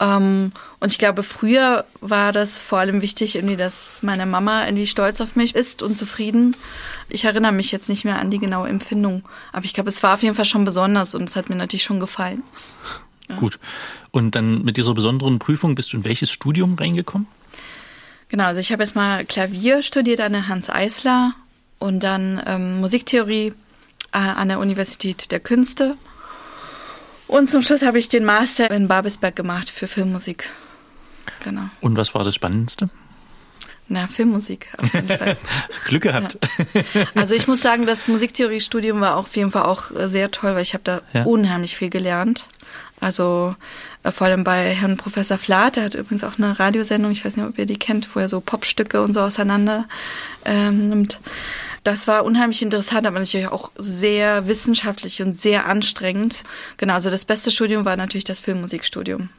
Ähm, 0.00 0.52
und 0.80 0.92
ich 0.92 0.98
glaube, 0.98 1.22
früher 1.22 1.84
war 2.00 2.32
das 2.32 2.60
vor 2.60 2.78
allem 2.78 3.02
wichtig, 3.02 3.36
irgendwie, 3.36 3.56
dass 3.56 4.02
meine 4.02 4.26
Mama 4.26 4.64
irgendwie 4.64 4.86
stolz 4.86 5.20
auf 5.20 5.36
mich 5.36 5.54
ist 5.54 5.82
und 5.82 5.96
zufrieden. 5.96 6.56
Ich 7.08 7.24
erinnere 7.24 7.52
mich 7.52 7.72
jetzt 7.72 7.88
nicht 7.88 8.06
mehr 8.06 8.18
an 8.18 8.30
die 8.30 8.38
genaue 8.38 8.68
Empfindung, 8.68 9.24
aber 9.52 9.64
ich 9.64 9.74
glaube, 9.74 9.90
es 9.90 10.02
war 10.02 10.14
auf 10.14 10.22
jeden 10.22 10.34
Fall 10.34 10.44
schon 10.44 10.64
besonders 10.64 11.14
und 11.14 11.28
es 11.28 11.36
hat 11.36 11.50
mir 11.50 11.56
natürlich 11.56 11.84
schon 11.84 12.00
gefallen. 12.00 12.42
Ja. 13.28 13.36
Gut. 13.36 13.58
Und 14.10 14.34
dann 14.34 14.62
mit 14.64 14.76
dieser 14.76 14.94
besonderen 14.94 15.38
Prüfung 15.38 15.74
bist 15.74 15.92
du 15.92 15.98
in 15.98 16.04
welches 16.04 16.30
Studium 16.30 16.74
reingekommen? 16.74 17.26
Genau, 18.28 18.44
also 18.44 18.60
ich 18.60 18.72
habe 18.72 18.82
erstmal 18.82 19.24
Klavier 19.24 19.82
studiert 19.82 20.20
an 20.20 20.32
der 20.32 20.48
Hans 20.48 20.68
Eisler 20.68 21.34
und 21.78 22.02
dann 22.02 22.42
ähm, 22.46 22.80
Musiktheorie 22.80 23.54
äh, 24.12 24.18
an 24.18 24.48
der 24.48 24.58
Universität 24.58 25.30
der 25.32 25.40
Künste. 25.40 25.96
Und 27.26 27.50
zum 27.50 27.62
Schluss 27.62 27.82
habe 27.82 27.98
ich 27.98 28.08
den 28.08 28.24
Master 28.24 28.70
in 28.70 28.88
Babelsberg 28.88 29.36
gemacht 29.36 29.70
für 29.70 29.86
Filmmusik. 29.86 30.50
Genau. 31.44 31.68
Und 31.80 31.96
was 31.96 32.14
war 32.14 32.24
das 32.24 32.34
Spannendste? 32.34 32.88
Na, 33.88 34.06
Filmmusik 34.06 34.68
auf 34.82 34.92
jeden 34.92 35.08
Fall. 35.18 35.36
Glück 35.86 36.02
gehabt. 36.02 36.38
Ja. 36.74 37.06
Also 37.14 37.34
ich 37.34 37.46
muss 37.46 37.62
sagen, 37.62 37.86
das 37.86 38.08
Musiktheoriestudium 38.08 39.00
war 39.00 39.16
auf 39.16 39.34
jeden 39.36 39.50
Fall 39.50 39.64
auch 39.64 39.90
sehr 40.06 40.30
toll, 40.30 40.54
weil 40.54 40.62
ich 40.62 40.74
habe 40.74 40.84
da 40.84 41.00
ja. 41.14 41.24
unheimlich 41.24 41.76
viel 41.76 41.88
gelernt. 41.90 42.46
Also 43.00 43.54
äh, 44.02 44.10
vor 44.10 44.26
allem 44.26 44.44
bei 44.44 44.74
Herrn 44.74 44.96
Professor 44.96 45.38
Flath, 45.38 45.76
der 45.76 45.84
hat 45.84 45.94
übrigens 45.94 46.24
auch 46.24 46.38
eine 46.38 46.58
Radiosendung, 46.58 47.12
ich 47.12 47.24
weiß 47.24 47.36
nicht, 47.36 47.46
ob 47.46 47.58
ihr 47.58 47.66
die 47.66 47.78
kennt, 47.78 48.14
wo 48.14 48.20
er 48.20 48.28
so 48.28 48.40
Popstücke 48.40 49.02
und 49.02 49.12
so 49.12 49.20
auseinander 49.20 49.86
ähm, 50.44 50.88
nimmt. 50.88 51.20
Das 51.84 52.08
war 52.08 52.24
unheimlich 52.24 52.60
interessant, 52.60 53.06
aber 53.06 53.18
natürlich 53.18 53.48
auch 53.48 53.70
sehr 53.78 54.46
wissenschaftlich 54.46 55.22
und 55.22 55.34
sehr 55.34 55.66
anstrengend. 55.66 56.42
Genau, 56.76 56.94
also 56.94 57.08
das 57.08 57.24
beste 57.24 57.50
Studium 57.50 57.84
war 57.84 57.96
natürlich 57.96 58.24
das 58.24 58.40
Filmmusikstudium. 58.40 59.30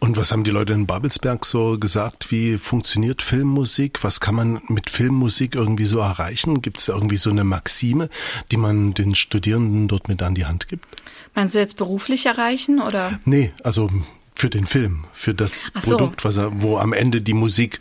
Und 0.00 0.16
was 0.16 0.32
haben 0.32 0.42
die 0.42 0.50
Leute 0.50 0.72
in 0.72 0.86
Babelsberg 0.86 1.44
so 1.44 1.78
gesagt? 1.78 2.30
Wie 2.30 2.58
funktioniert 2.58 3.22
Filmmusik? 3.22 4.02
Was 4.02 4.20
kann 4.20 4.34
man 4.34 4.60
mit 4.68 4.90
Filmmusik 4.90 5.54
irgendwie 5.54 5.84
so 5.84 6.00
erreichen? 6.00 6.60
Gibt 6.62 6.78
es 6.78 6.88
irgendwie 6.88 7.18
so 7.18 7.30
eine 7.30 7.44
Maxime, 7.44 8.08
die 8.50 8.56
man 8.56 8.94
den 8.94 9.14
Studierenden 9.14 9.86
dort 9.86 10.08
mit 10.08 10.22
an 10.22 10.34
die 10.34 10.46
Hand 10.46 10.68
gibt? 10.68 11.02
Meinst 11.34 11.54
du 11.54 11.58
jetzt 11.58 11.76
beruflich 11.76 12.26
erreichen 12.26 12.80
oder? 12.80 13.18
Nee, 13.24 13.52
also 13.64 13.90
für 14.34 14.50
den 14.50 14.66
Film, 14.66 15.04
für 15.14 15.34
das 15.34 15.72
so. 15.80 15.96
Produkt, 15.96 16.24
was 16.24 16.36
er, 16.36 16.62
wo 16.62 16.78
am 16.78 16.92
Ende 16.92 17.20
die 17.20 17.34
Musik 17.34 17.78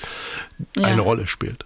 Ja. 0.76 0.84
eine 0.84 1.02
Rolle 1.02 1.28
spielt. 1.28 1.66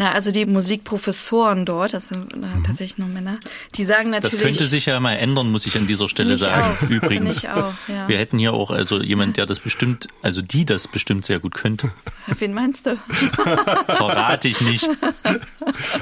Na, 0.00 0.12
also 0.12 0.30
die 0.32 0.46
Musikprofessoren 0.46 1.66
dort, 1.66 1.92
das 1.92 2.08
sind 2.08 2.32
äh, 2.32 2.36
tatsächlich 2.66 2.96
nur 2.96 3.08
Männer, 3.08 3.38
die 3.74 3.84
sagen 3.84 4.12
Das 4.12 4.22
natürlich. 4.22 4.42
könnte 4.56 4.64
sich 4.64 4.86
ja 4.86 4.98
mal 4.98 5.12
ändern, 5.12 5.50
muss 5.52 5.66
ich 5.66 5.76
an 5.76 5.86
dieser 5.86 6.08
Stelle 6.08 6.38
sagen. 6.38 6.74
auch. 6.82 6.88
Übrigens. 6.88 7.44
Auch, 7.44 7.74
ja. 7.86 8.08
Wir 8.08 8.16
hätten 8.16 8.38
hier 8.38 8.54
auch 8.54 8.70
also 8.70 9.02
jemand, 9.02 9.36
der 9.36 9.44
das 9.44 9.60
bestimmt, 9.60 10.06
also 10.22 10.40
die 10.40 10.64
das 10.64 10.88
bestimmt 10.88 11.26
sehr 11.26 11.38
gut 11.38 11.52
könnte. 11.52 11.92
Wen 12.38 12.54
meinst 12.54 12.86
du? 12.86 12.96
Verrate 13.88 14.48
ich 14.48 14.62
nicht. 14.62 14.88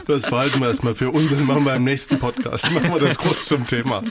Das 0.06 0.22
behalten 0.22 0.60
wir 0.60 0.68
erstmal 0.68 0.94
für 0.94 1.10
uns 1.10 1.32
und 1.32 1.44
machen 1.44 1.64
wir 1.64 1.74
im 1.74 1.82
nächsten 1.82 2.20
Podcast. 2.20 2.70
Machen 2.70 2.92
wir 2.94 3.00
das 3.00 3.18
kurz 3.18 3.46
zum 3.46 3.66
Thema. 3.66 4.04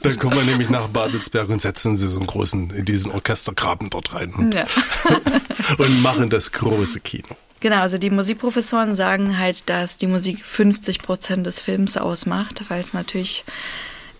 Dann 0.00 0.18
kommen 0.18 0.36
wir 0.38 0.44
nämlich 0.44 0.70
nach 0.70 0.88
Babelsberg 0.88 1.50
und 1.50 1.60
setzen 1.60 1.98
sie 1.98 2.08
so 2.08 2.16
einen 2.16 2.26
großen, 2.28 2.70
in 2.70 2.86
diesen 2.86 3.10
Orchestergraben 3.12 3.90
dort 3.90 4.14
rein 4.14 4.32
und, 4.32 4.52
Ja. 4.54 4.64
und 5.76 6.02
machen 6.02 6.30
das 6.30 6.50
große 6.50 7.00
Kino. 7.00 7.28
Genau, 7.60 7.80
also 7.80 7.96
die 7.98 8.10
Musikprofessoren 8.10 8.94
sagen 8.94 9.38
halt, 9.38 9.68
dass 9.70 9.96
die 9.96 10.06
Musik 10.06 10.44
50 10.44 11.00
Prozent 11.00 11.46
des 11.46 11.60
Films 11.60 11.96
ausmacht, 11.96 12.64
weil 12.68 12.80
es 12.80 12.92
natürlich 12.92 13.44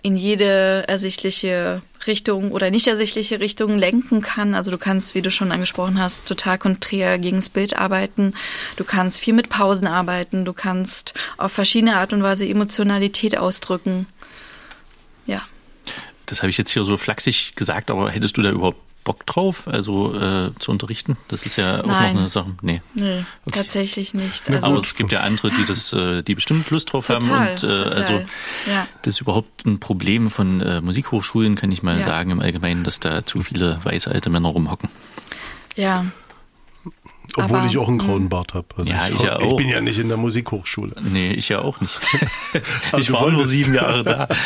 in 0.05 0.17
jede 0.17 0.85
ersichtliche 0.87 1.81
Richtung 2.07 2.53
oder 2.53 2.71
nicht 2.71 2.87
ersichtliche 2.87 3.41
Richtung 3.41 3.79
lenken 3.79 4.21
kann. 4.21 4.55
Also 4.55 4.71
du 4.71 4.77
kannst, 4.77 5.15
wie 5.15 5.23
du 5.23 5.31
schon 5.31 5.51
angesprochen 5.51 5.99
hast, 5.99 6.27
total 6.27 6.59
konträr 6.59 7.19
gegen 7.19 7.37
das 7.37 7.49
Bild 7.49 7.77
arbeiten. 7.77 8.35
Du 8.77 8.85
kannst 8.85 9.19
viel 9.19 9.33
mit 9.33 9.49
Pausen 9.49 9.87
arbeiten. 9.87 10.45
Du 10.45 10.53
kannst 10.53 11.15
auf 11.39 11.53
verschiedene 11.53 11.97
Art 11.97 12.13
und 12.13 12.23
Weise 12.23 12.47
Emotionalität 12.47 13.39
ausdrücken. 13.39 14.07
Ja. 15.25 15.43
Das 16.27 16.43
habe 16.43 16.51
ich 16.51 16.59
jetzt 16.59 16.71
hier 16.71 16.85
so 16.85 16.99
flachsig 16.99 17.55
gesagt, 17.57 17.91
aber 17.91 18.11
hättest 18.11 18.37
du 18.37 18.43
da 18.43 18.51
überhaupt 18.51 18.84
Bock 19.05 19.27
drauf, 19.27 19.69
also 19.69 20.15
äh, 20.19 20.51
zu 20.59 20.71
unterrichten? 20.71 21.17
Das 21.29 21.45
ist 21.47 21.57
ja 21.57 21.83
auch 21.83 21.87
Nein. 21.87 22.15
noch 22.15 22.21
eine 22.23 22.29
Sache. 22.31 22.55
Nee. 22.63 22.81
Nee, 22.95 23.25
Okay. 23.47 23.59
tatsächlich 23.61 24.15
nicht. 24.15 24.49
Also, 24.51 24.67
Aber 24.67 24.79
es 24.79 24.95
gibt 24.95 25.13
ja 25.13 25.21
andere, 25.21 25.51
die 25.51 25.65
das, 25.67 25.93
äh, 25.93 26.23
die 26.23 26.35
bestimmt 26.35 26.71
Lust 26.71 26.93
drauf 26.93 27.07
Total, 27.07 27.29
haben 27.31 27.49
und 27.51 27.63
äh, 27.63 27.85
total. 27.85 27.93
also 27.93 28.13
Ja. 28.67 28.89
das 29.03 29.15
ist 29.17 29.21
überhaupt 29.21 29.67
ein 29.67 29.79
Problem 29.79 30.31
von 30.31 30.61
äh, 30.63 30.81
Musikhochschulen, 30.81 31.55
kann 31.55 31.71
ich 31.71 31.83
mal 31.83 31.99
Ja. 32.01 32.07
sagen 32.07 32.31
im 32.31 32.41
Allgemeinen, 32.41 32.83
dass 32.83 32.99
da 32.99 33.25
zu 33.27 33.41
viele 33.41 33.79
weiße 33.85 34.11
alte 34.11 34.31
Männer 34.31 34.49
rumhocken. 34.49 34.89
ja, 35.77 36.07
Obwohl 37.37 37.59
Aber, 37.59 37.67
ich 37.67 37.79
auch 37.79 37.89
einen 37.89 38.01
hm. 38.01 38.07
grauen 38.07 38.29
Bart 38.29 38.55
habe. 38.55 38.67
Also 38.77 38.93
Ja, 38.93 39.09
ich, 39.09 39.15
ich 39.15 39.23
ja 39.23 39.41
ich 39.41 39.57
bin 39.57 39.69
ja 39.69 39.81
nicht 39.81 39.99
in 39.99 40.09
der 40.09 40.17
Musikhochschule. 40.17 40.95
Nee, 41.03 41.33
ich 41.33 41.49
ja 41.49 41.61
auch 41.61 41.81
nicht. 41.81 41.99
Ich 42.99 43.09
du 43.09 43.15
war 43.15 43.31
nur 43.31 43.45
sieben 43.45 43.75
Jahre 43.75 44.05
da. 44.05 44.29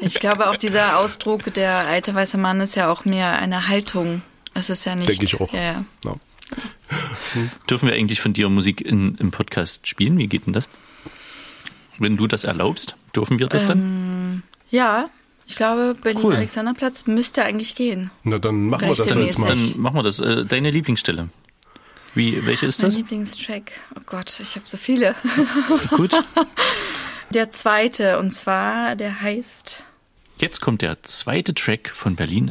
Ich 0.00 0.18
glaube 0.18 0.50
auch 0.50 0.56
dieser 0.56 0.98
Ausdruck, 0.98 1.52
der 1.54 1.86
alte 1.88 2.14
weiße 2.14 2.36
Mann, 2.36 2.60
ist 2.60 2.74
ja 2.74 2.90
auch 2.90 3.04
mehr 3.06 3.38
eine 3.38 3.68
Haltung. 3.68 4.22
Es 4.52 4.68
ist 4.68 4.84
ja 4.84 4.94
nicht. 4.94 5.08
Denke 5.08 5.24
ich 5.24 5.40
auch. 5.40 5.52
Ja, 5.52 5.62
ja. 5.62 5.84
Ja. 6.04 6.16
Dürfen 7.70 7.88
wir 7.88 7.94
eigentlich 7.94 8.20
von 8.20 8.34
dir 8.34 8.48
Musik 8.50 8.82
in, 8.82 9.16
im 9.16 9.30
Podcast 9.30 9.88
spielen? 9.88 10.18
Wie 10.18 10.26
geht 10.26 10.46
denn 10.46 10.52
das? 10.52 10.68
Wenn 11.98 12.16
du 12.16 12.26
das 12.26 12.44
erlaubst, 12.44 12.96
dürfen 13.16 13.38
wir 13.38 13.46
das 13.46 13.64
dann? 13.64 14.42
ja 14.70 15.08
ich 15.46 15.56
glaube, 15.56 15.94
Cool. 15.96 16.12
Berlin-Alexanderplatz 16.14 17.06
müsste 17.06 17.44
eigentlich 17.44 17.74
gehen. 17.74 18.10
Na, 18.22 18.38
dann 18.38 18.66
machen 18.68 18.88
wir 18.88 18.94
das 18.94 19.06
jetzt 19.08 19.38
mal. 19.38 19.48
Dann 19.48 19.80
machen 19.80 19.96
wir 19.96 20.02
das. 20.02 20.18
Äh, 20.20 20.44
Deine 20.46 20.70
Lieblingsstelle. 20.70 21.28
Wie, 22.14 22.46
welche 22.46 22.66
ist 22.66 22.80
Mein 22.80 22.90
das? 22.90 22.96
Lieblingstrack. 22.96 23.72
Oh 23.96 24.02
Gott, 24.06 24.38
ich 24.40 24.54
habe 24.54 24.64
so 24.66 24.76
viele. 24.76 25.14
Gut. 25.90 26.12
Der 27.30 27.50
zweite, 27.50 28.18
und 28.18 28.30
zwar, 28.32 28.94
der 28.94 29.20
heißt. 29.20 29.82
Jetzt 30.38 30.60
kommt 30.60 30.82
der 30.82 31.02
zweite 31.02 31.54
Track 31.54 31.90
von 31.90 32.16
Berlin 32.16 32.50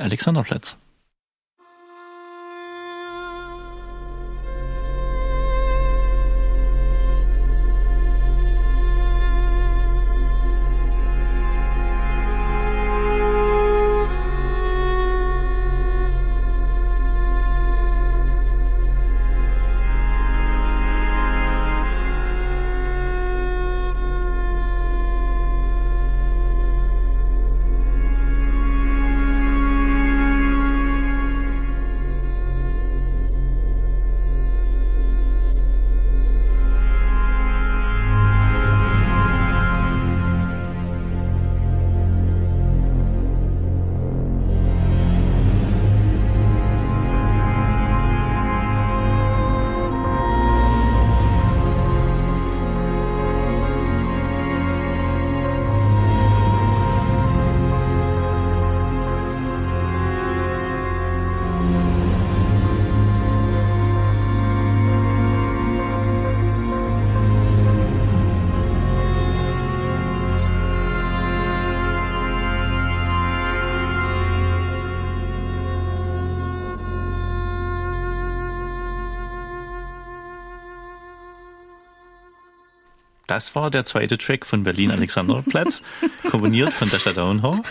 Das 83.33 83.55
war 83.55 83.71
der 83.71 83.83
zweite 83.83 84.19
Track 84.19 84.45
von 84.45 84.61
Berlin 84.61 84.91
Alexanderplatz, 84.91 85.81
komponiert 86.29 86.71
von 86.71 86.87
Dasha 86.91 87.13
Downhau. 87.13 87.63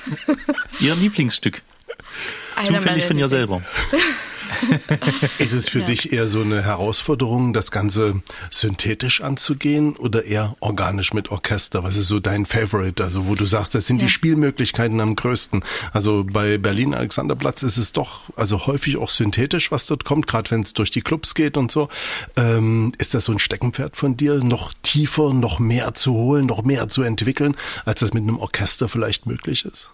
Ihr 0.81 0.97
Lieblingsstück, 0.97 1.63
einer 2.57 2.79
zufällig 2.81 3.05
von 3.05 3.17
ihr 3.17 3.29
selber. 3.29 3.63
Ist 5.39 5.53
es 5.53 5.69
für 5.69 5.81
Ja. 5.81 5.87
dich 5.87 6.13
eher 6.13 6.29
so 6.29 6.41
eine 6.41 6.63
Herausforderung, 6.63 7.53
das 7.53 7.71
Ganze 7.71 8.23
synthetisch 8.51 9.21
anzugehen 9.21 9.97
oder 9.97 10.25
eher 10.25 10.57
organisch 10.61 11.13
mit 11.15 11.31
Orchester? 11.31 11.83
Was 11.85 11.97
ist 11.97 12.07
so 12.09 12.21
dein 12.21 12.47
Favorite? 12.47 13.03
Also 13.03 13.27
wo 13.27 13.35
du 13.35 13.47
sagst, 13.47 13.75
das 13.75 13.87
sind 13.87 13.99
die 13.99 14.07
Ja. 14.07 14.11
Spielmöglichkeiten 14.11 15.01
am 15.01 15.17
größten. 15.17 15.65
Also 15.93 16.25
bei 16.25 16.59
Berlin 16.59 16.95
Alexanderplatz 16.95 17.63
ist 17.63 17.79
es 17.79 17.93
doch 17.93 18.23
also 18.37 18.67
häufig 18.67 18.97
auch 18.97 19.11
synthetisch, 19.11 19.71
was 19.73 19.87
dort 19.87 20.05
kommt, 20.05 20.27
gerade 20.27 20.51
wenn 20.51 20.61
es 20.61 20.73
durch 20.73 20.91
die 20.91 21.03
Clubs 21.03 21.35
geht 21.35 21.57
und 21.57 21.71
so. 21.71 21.89
Ähm, 22.37 22.93
ist 22.99 23.15
das 23.15 23.25
so 23.25 23.33
ein 23.33 23.39
Steckenpferd 23.39 23.97
von 23.97 24.17
dir, 24.17 24.35
noch 24.45 24.73
tiefer, 24.83 25.33
noch 25.35 25.59
mehr 25.59 25.95
zu 25.95 26.13
holen, 26.13 26.47
noch 26.47 26.63
mehr 26.63 26.89
zu 26.89 27.03
entwickeln, 27.03 27.57
als 27.85 28.01
das 28.01 28.13
mit 28.15 28.23
einem 28.23 28.39
Orchester 28.39 28.89
vielleicht 28.89 29.27
möglich 29.27 29.65
ist? 29.65 29.91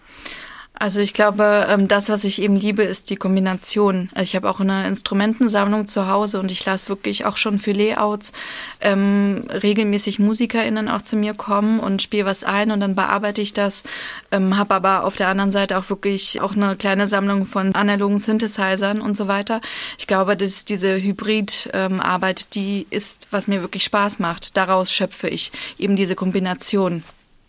Also 0.81 1.01
ich 1.01 1.11
glaube, 1.11 1.67
ähm, 1.69 1.89
das, 1.89 2.07
was 2.07 2.23
ich 2.23 2.41
eben 2.41 2.55
liebe, 2.55 2.83
ist 2.83 3.09
die 3.09 3.17
Kombination. 3.17 4.07
Also 4.13 4.23
ich 4.23 4.35
habe 4.37 4.49
auch 4.49 4.61
eine 4.61 4.87
Instrumentensammlung 4.87 5.87
zu 5.87 6.07
Hause 6.07 6.39
und 6.39 6.51
ich 6.51 6.63
lasse 6.63 6.87
wirklich 6.87 7.25
auch 7.25 7.35
schon 7.35 7.59
für 7.59 7.73
Layouts 7.73 8.31
ähm, 8.79 9.43
regelmäßig 9.51 10.19
MusikerInnen 10.19 10.87
auch 10.87 11.01
zu 11.01 11.17
mir 11.17 11.33
kommen 11.33 11.81
und 11.81 12.01
spiele 12.01 12.23
was 12.23 12.45
ein 12.45 12.71
und 12.71 12.79
dann 12.79 12.95
bearbeite 12.95 13.41
ich 13.41 13.53
das. 13.53 13.83
Ähm, 14.31 14.57
habe 14.57 14.73
aber 14.73 15.03
auf 15.03 15.17
der 15.17 15.27
anderen 15.27 15.51
Seite 15.51 15.77
auch 15.77 15.89
wirklich 15.89 16.39
auch 16.39 16.55
eine 16.55 16.77
kleine 16.77 17.07
Sammlung 17.07 17.45
von 17.45 17.75
analogen 17.75 18.19
Synthesizern 18.19 19.01
und 19.01 19.17
so 19.17 19.27
weiter. 19.27 19.59
Ich 19.97 20.07
glaube, 20.07 20.37
dass 20.37 20.63
diese 20.63 20.95
Hybrid-Arbeit, 20.95 22.55
die 22.55 22.87
ist, 22.89 23.27
was 23.31 23.49
mir 23.49 23.61
wirklich 23.61 23.83
Spaß 23.83 24.19
macht. 24.19 24.55
Daraus 24.55 24.93
schöpfe 24.93 25.27
ich 25.27 25.51
eben 25.77 25.97
diese 25.97 26.15
Kombination 26.15 27.03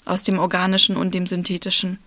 aus 0.04 0.24
dem 0.24 0.40
Organischen 0.40 0.96
und 0.96 1.14
dem 1.14 1.28
Synthetischen. 1.28 2.00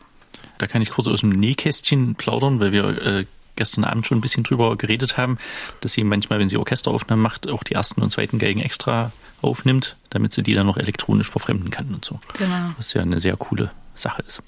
Da 0.57 0.67
kann 0.67 0.81
ich 0.81 0.91
kurz 0.91 1.07
aus 1.07 1.21
dem 1.21 1.29
Nähkästchen 1.29 2.15
plaudern, 2.15 2.59
weil 2.59 2.71
wir 2.71 3.05
äh, 3.05 3.25
gestern 3.55 3.83
Abend 3.83 4.07
schon 4.07 4.17
ein 4.17 4.21
bisschen 4.21 4.43
drüber 4.43 4.75
geredet 4.77 5.17
haben, 5.17 5.37
dass 5.81 5.93
sie 5.93 6.03
manchmal, 6.03 6.39
wenn 6.39 6.49
sie 6.49 6.57
Orchesteraufnahmen 6.57 7.21
macht, 7.21 7.49
auch 7.49 7.63
die 7.63 7.73
ersten 7.73 8.01
und 8.01 8.11
zweiten 8.11 8.39
Geigen 8.39 8.61
extra 8.61 9.11
aufnimmt, 9.41 9.97
damit 10.09 10.33
sie 10.33 10.43
die 10.43 10.53
dann 10.53 10.65
noch 10.65 10.77
elektronisch 10.77 11.29
verfremden 11.29 11.69
kann 11.69 11.93
und 11.93 12.05
so. 12.05 12.19
Genau. 12.37 12.71
Was 12.77 12.93
ja 12.93 13.01
eine 13.01 13.19
sehr 13.19 13.37
coole 13.37 13.71
Sache 13.95 14.23
ist. 14.27 14.41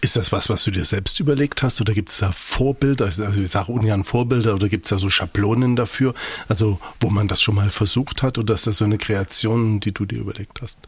Ist 0.00 0.14
das 0.14 0.30
was, 0.30 0.48
was 0.48 0.62
du 0.62 0.70
dir 0.70 0.84
selbst 0.84 1.18
überlegt 1.18 1.64
hast 1.64 1.80
oder 1.80 1.94
gibt 1.94 2.10
es 2.10 2.18
da 2.18 2.30
Vorbilder? 2.30 3.06
Also 3.06 3.40
ich 3.40 3.50
sage 3.50 3.72
ungern 3.72 4.04
Vorbilder 4.04 4.54
oder 4.54 4.68
gibt 4.68 4.86
es 4.86 4.90
da 4.90 4.98
so 4.98 5.10
Schablonen 5.10 5.74
dafür? 5.74 6.14
Also 6.48 6.78
wo 7.00 7.10
man 7.10 7.26
das 7.26 7.42
schon 7.42 7.56
mal 7.56 7.70
versucht 7.70 8.22
hat 8.22 8.38
oder 8.38 8.54
ist 8.54 8.68
das 8.68 8.78
so 8.78 8.84
eine 8.84 8.98
Kreation, 8.98 9.80
die 9.80 9.92
du 9.92 10.04
dir 10.04 10.18
überlegt 10.18 10.62
hast? 10.62 10.78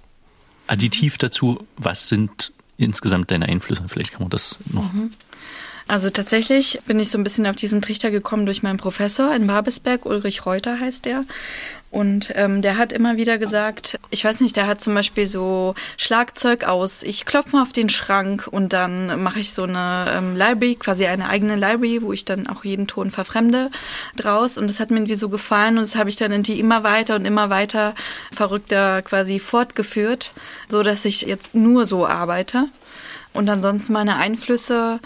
Additiv 0.68 1.18
dazu, 1.18 1.66
was 1.76 2.08
sind 2.08 2.52
insgesamt 2.76 3.30
deine 3.30 3.46
Einflüsse? 3.46 3.84
Vielleicht 3.88 4.12
kann 4.12 4.22
man 4.22 4.30
das 4.30 4.56
noch. 4.72 4.90
Also 5.88 6.10
tatsächlich 6.10 6.80
bin 6.86 6.98
ich 6.98 7.10
so 7.10 7.18
ein 7.18 7.24
bisschen 7.24 7.46
auf 7.46 7.56
diesen 7.56 7.80
Trichter 7.80 8.10
gekommen 8.10 8.44
durch 8.44 8.62
meinen 8.62 8.76
Professor 8.76 9.34
in 9.34 9.46
Babelsberg, 9.46 10.04
Ulrich 10.04 10.44
Reuter 10.44 10.80
heißt 10.80 11.04
der. 11.04 11.24
Und 11.96 12.30
ähm, 12.34 12.60
der 12.60 12.76
hat 12.76 12.92
immer 12.92 13.16
wieder 13.16 13.38
gesagt, 13.38 13.98
ich 14.10 14.22
weiß 14.22 14.42
nicht, 14.42 14.54
der 14.54 14.66
hat 14.66 14.82
zum 14.82 14.92
Beispiel 14.92 15.26
so 15.26 15.74
Schlagzeug 15.96 16.64
aus, 16.64 17.02
ich 17.02 17.24
klopfe 17.24 17.56
mal 17.56 17.62
auf 17.62 17.72
den 17.72 17.88
Schrank 17.88 18.46
und 18.50 18.74
dann 18.74 19.22
mache 19.22 19.40
ich 19.40 19.54
so 19.54 19.62
eine 19.62 20.04
ähm, 20.10 20.36
Library, 20.36 20.74
quasi 20.74 21.06
eine 21.06 21.26
eigene 21.26 21.56
Library, 21.56 22.02
wo 22.02 22.12
ich 22.12 22.26
dann 22.26 22.48
auch 22.48 22.66
jeden 22.66 22.86
Ton 22.86 23.10
verfremde 23.10 23.70
draus. 24.14 24.58
Und 24.58 24.68
das 24.68 24.78
hat 24.78 24.90
mir 24.90 24.98
irgendwie 24.98 25.14
so 25.14 25.30
gefallen 25.30 25.78
und 25.78 25.84
das 25.84 25.96
habe 25.96 26.10
ich 26.10 26.16
dann 26.16 26.32
irgendwie 26.32 26.60
immer 26.60 26.84
weiter 26.84 27.14
und 27.14 27.24
immer 27.24 27.48
weiter 27.48 27.94
verrückter 28.30 29.00
quasi 29.00 29.38
fortgeführt, 29.38 30.34
so 30.68 30.82
dass 30.82 31.06
ich 31.06 31.22
jetzt 31.22 31.54
nur 31.54 31.86
so 31.86 32.06
arbeite. 32.06 32.66
Und 33.32 33.48
ansonsten 33.48 33.94
meine 33.94 34.16
Einflüsse, 34.16 35.00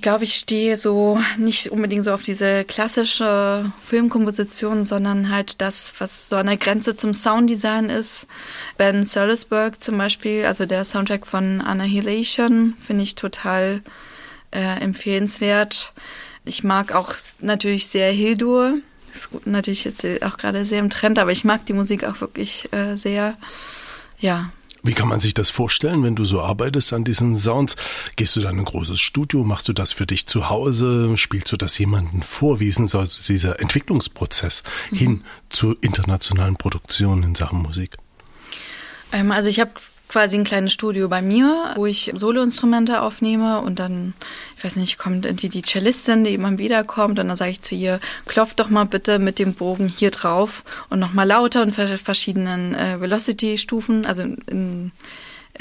glaube 0.00 0.24
ich, 0.24 0.34
stehe 0.34 0.76
so 0.76 1.20
nicht 1.36 1.68
unbedingt 1.68 2.04
so 2.04 2.12
auf 2.12 2.22
diese 2.22 2.64
klassische 2.64 3.72
Filmkomposition, 3.84 4.84
sondern 4.84 5.30
halt 5.30 5.60
das, 5.60 5.92
was 5.98 6.28
so 6.28 6.36
an 6.36 6.46
der 6.46 6.56
Grenze 6.56 6.96
zum 6.96 7.14
Sounddesign 7.14 7.90
ist. 7.90 8.26
Ben 8.78 9.04
Solisberg 9.04 9.80
zum 9.80 9.98
Beispiel, 9.98 10.44
also 10.44 10.66
der 10.66 10.84
Soundtrack 10.84 11.26
von 11.26 11.60
Annihilation, 11.60 12.74
finde 12.84 13.02
ich 13.02 13.14
total 13.14 13.82
äh, 14.52 14.80
empfehlenswert. 14.80 15.92
Ich 16.44 16.64
mag 16.64 16.92
auch 16.92 17.14
natürlich 17.40 17.86
sehr 17.88 18.12
Hildur. 18.12 18.74
Ist 19.14 19.30
gut, 19.30 19.46
natürlich 19.46 19.84
jetzt 19.84 20.04
auch 20.22 20.36
gerade 20.36 20.64
sehr 20.64 20.80
im 20.80 20.90
Trend, 20.90 21.18
aber 21.18 21.32
ich 21.32 21.44
mag 21.44 21.66
die 21.66 21.72
Musik 21.72 22.04
auch 22.04 22.20
wirklich 22.20 22.72
äh, 22.72 22.96
sehr. 22.96 23.36
Ja, 24.18 24.50
Wie 24.82 24.94
kann 24.94 25.08
man 25.08 25.20
sich 25.20 25.34
das 25.34 25.50
vorstellen, 25.50 26.02
wenn 26.02 26.16
du 26.16 26.24
so 26.24 26.40
arbeitest 26.40 26.92
an 26.92 27.04
diesen 27.04 27.36
Sounds? 27.36 27.76
Gehst 28.16 28.36
du 28.36 28.40
dann 28.40 28.54
in 28.54 28.60
ein 28.60 28.64
großes 28.64 28.98
Studio? 28.98 29.44
Machst 29.44 29.68
du 29.68 29.72
das 29.72 29.92
für 29.92 30.06
dich 30.06 30.26
zu 30.26 30.48
Hause? 30.48 31.16
Spielst 31.16 31.52
du 31.52 31.56
das 31.56 31.76
jemandem 31.78 32.22
vor? 32.22 32.60
Wie 32.60 32.68
ist 32.68 32.78
denn 32.78 32.88
so 32.88 33.04
dieser 33.04 33.60
Entwicklungsprozess 33.60 34.62
hin 34.92 35.24
zu 35.50 35.76
internationalen 35.80 36.56
Produktionen 36.56 37.22
in 37.22 37.34
Sachen 37.34 37.60
Musik? 37.60 37.96
Ähm, 39.12 39.32
also 39.32 39.48
ich 39.48 39.60
habe 39.60 39.72
quasi 40.10 40.36
ein 40.36 40.44
kleines 40.44 40.72
Studio 40.72 41.08
bei 41.08 41.22
mir, 41.22 41.72
wo 41.76 41.86
ich 41.86 42.10
Soloinstrumente 42.16 43.00
aufnehme 43.00 43.60
und 43.60 43.78
dann, 43.78 44.12
ich 44.56 44.64
weiß 44.64 44.74
nicht, 44.74 44.98
kommt 44.98 45.24
irgendwie 45.24 45.48
die 45.48 45.62
Cellistin, 45.62 46.24
die 46.24 46.34
immer 46.34 46.58
wieder 46.58 46.82
kommt 46.82 47.20
und 47.20 47.28
dann 47.28 47.36
sage 47.36 47.52
ich 47.52 47.60
zu 47.60 47.76
ihr, 47.76 48.00
klopf 48.26 48.54
doch 48.54 48.70
mal 48.70 48.86
bitte 48.86 49.20
mit 49.20 49.38
dem 49.38 49.54
Bogen 49.54 49.86
hier 49.86 50.10
drauf 50.10 50.64
und 50.88 50.98
nochmal 50.98 51.28
lauter 51.28 51.62
und 51.62 51.72
verschiedenen 51.72 52.74
äh, 52.74 53.00
Velocity-Stufen, 53.00 54.04
also 54.04 54.24
in 54.48 54.90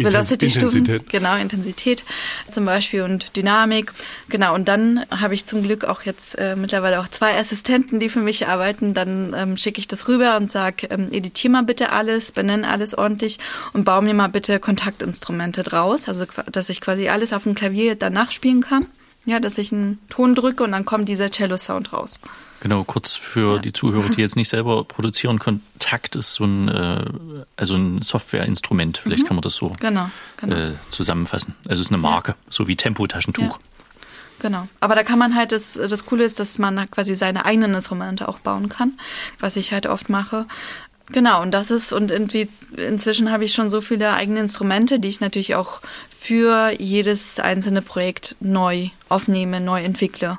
Velocity-Stufen, 0.04 1.02
genau, 1.10 1.36
Intensität 1.38 2.04
zum 2.50 2.66
Beispiel 2.66 3.04
und 3.04 3.36
Dynamik. 3.36 3.94
Genau, 4.30 4.56
und 4.56 4.68
dann 4.68 5.06
habe 5.10 5.34
ich 5.34 5.46
zum 5.46 5.64
Glück 5.64 5.86
auch 5.86 6.04
jetzt 6.04 6.38
äh, 6.38 6.56
mittlerweile 6.56 7.00
auch 7.00 7.08
zwei 7.08 7.38
Assistenten, 7.38 8.00
die 8.00 8.10
für 8.10 8.22
mich 8.22 8.48
arbeiten. 8.48 8.94
Dann 8.94 9.36
ähm, 9.38 9.58
schicke 9.58 9.80
ich 9.80 9.88
das 9.88 10.08
rüber 10.08 10.38
und 10.38 10.52
sage, 10.52 10.88
ähm, 10.90 11.12
editier 11.12 11.50
mal 11.50 11.64
bitte 11.64 11.92
alles, 11.92 12.32
benenne 12.32 12.68
alles 12.68 12.94
ordentlich 12.98 13.40
und 13.74 13.86
baue 13.86 14.02
mir 14.02 14.14
mal 14.14 14.28
bitte 14.28 14.60
Kontaktinstrumente 14.60 15.64
draus, 15.64 16.08
also 16.08 16.26
dass 16.52 16.70
ich 16.70 16.82
quasi 16.82 17.10
alles 17.10 17.34
auf 17.34 17.44
dem 17.44 17.56
Klavier 17.56 17.96
danach 17.96 18.32
spielen 18.32 18.62
kann. 18.62 18.88
Ja, 19.26 19.40
dass 19.40 19.58
ich 19.58 19.72
einen 19.72 20.00
Ton 20.10 20.34
drücke 20.34 20.64
und 20.64 20.72
dann 20.72 20.86
kommt 20.86 21.10
dieser 21.10 21.30
Cello-Sound 21.30 21.94
raus. 21.94 22.20
Genau, 22.62 22.84
kurz 22.84 23.16
für 23.16 23.56
ja. 23.56 23.62
die 23.62 23.74
Zuhörer, 23.74 24.10
die 24.10 24.22
jetzt 24.22 24.36
nicht 24.36 24.50
selber 24.50 24.84
produzieren. 24.84 25.40
Kontakt 25.40 26.16
ist 26.16 26.34
so 26.34 26.46
ein, 26.46 26.68
äh, 26.68 27.06
also 27.56 27.76
ein 27.76 28.02
Softwareinstrument, 28.02 28.98
vielleicht 28.98 29.24
mhm. 29.24 29.28
kann 29.28 29.36
man 29.36 29.42
das 29.42 29.56
so 29.56 29.74
genau, 29.80 30.10
genau. 30.38 30.56
Äh, 30.56 30.74
zusammenfassen. 30.90 31.56
Also 31.68 31.82
es 31.82 31.88
ist 31.88 31.92
eine 31.92 32.02
Marke, 32.02 32.32
ja. 32.32 32.38
so 32.50 32.68
wie 32.68 32.76
Tempo-Taschentuch. 32.76 33.44
Ja. 33.44 33.60
Genau. 34.40 34.68
Aber 34.80 34.96
da 34.96 35.04
kann 35.04 35.20
man 35.20 35.36
halt, 35.36 35.52
das, 35.52 35.74
das 35.74 36.06
Coole 36.06 36.24
ist, 36.24 36.40
dass 36.40 36.58
man 36.60 36.90
quasi 36.90 37.14
seine 37.14 37.46
eigenen 37.46 37.74
Instrumente 37.74 38.28
auch 38.28 38.40
bauen 38.40 38.70
kann, 38.70 38.94
was 39.40 39.58
ich 39.58 39.74
halt 39.74 39.86
oft 39.86 40.10
mache. 40.10 40.46
Genau, 41.12 41.42
und 41.42 41.52
das 41.52 41.72
ist, 41.72 41.92
und 41.92 42.12
inzwischen 42.12 43.32
habe 43.32 43.44
ich 43.44 43.54
schon 43.54 43.70
so 43.70 43.82
viele 43.82 44.14
eigene 44.14 44.42
Instrumente, 44.42 45.00
die 45.00 45.08
ich 45.08 45.22
natürlich 45.22 45.56
auch 45.56 45.82
für 46.18 46.72
jedes 46.80 47.40
einzelne 47.40 47.82
Projekt 47.82 48.36
neu 48.40 48.90
aufnehme, 49.08 49.60
neu 49.60 49.84
entwickle. 49.84 50.38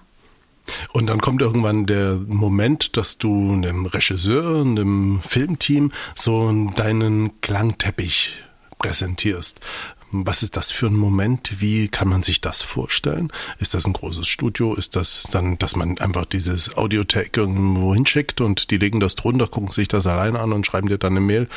Und 0.93 1.09
dann 1.09 1.21
kommt 1.21 1.43
irgendwann 1.43 1.87
der 1.87 2.21
Moment, 2.27 2.97
dass 2.97 3.19
du 3.19 3.53
einem 3.53 3.87
Regisseur, 3.87 4.61
einem 4.61 5.21
Filmteam 5.27 5.91
so 6.15 6.53
deinen 6.77 7.41
Klangteppich 7.41 8.35
präsentierst. 8.79 9.61
Was 10.13 10.43
ist 10.43 10.57
das 10.57 10.73
für 10.73 10.87
ein 10.87 10.97
Moment? 10.97 11.61
Wie 11.61 11.89
kann 11.89 12.09
man 12.09 12.23
sich 12.23 12.41
das 12.41 12.63
vorstellen? 12.63 13.33
Ist 13.59 13.75
das 13.75 13.87
ein 13.87 13.93
großes 13.93 14.27
Studio? 14.27 14.75
Ist 14.75 14.97
das 14.97 15.29
dann, 15.31 15.57
dass 15.59 15.77
man 15.77 15.99
einfach 15.99 16.25
dieses 16.25 16.77
Audiotech 16.77 17.31
irgendwo 17.37 17.95
hinschickt 17.95 18.41
und 18.41 18.71
die 18.71 18.79
legen 18.79 18.99
das 18.99 19.15
drunter, 19.15 19.47
gucken 19.47 19.71
sich 19.71 19.87
das 19.87 20.07
alleine 20.07 20.41
an 20.41 20.53
und 20.53 20.67
schreiben 20.67 20.89
dir 20.89 20.99
dann 20.99 21.13
eine 21.13 21.21
Mail? 21.21 21.49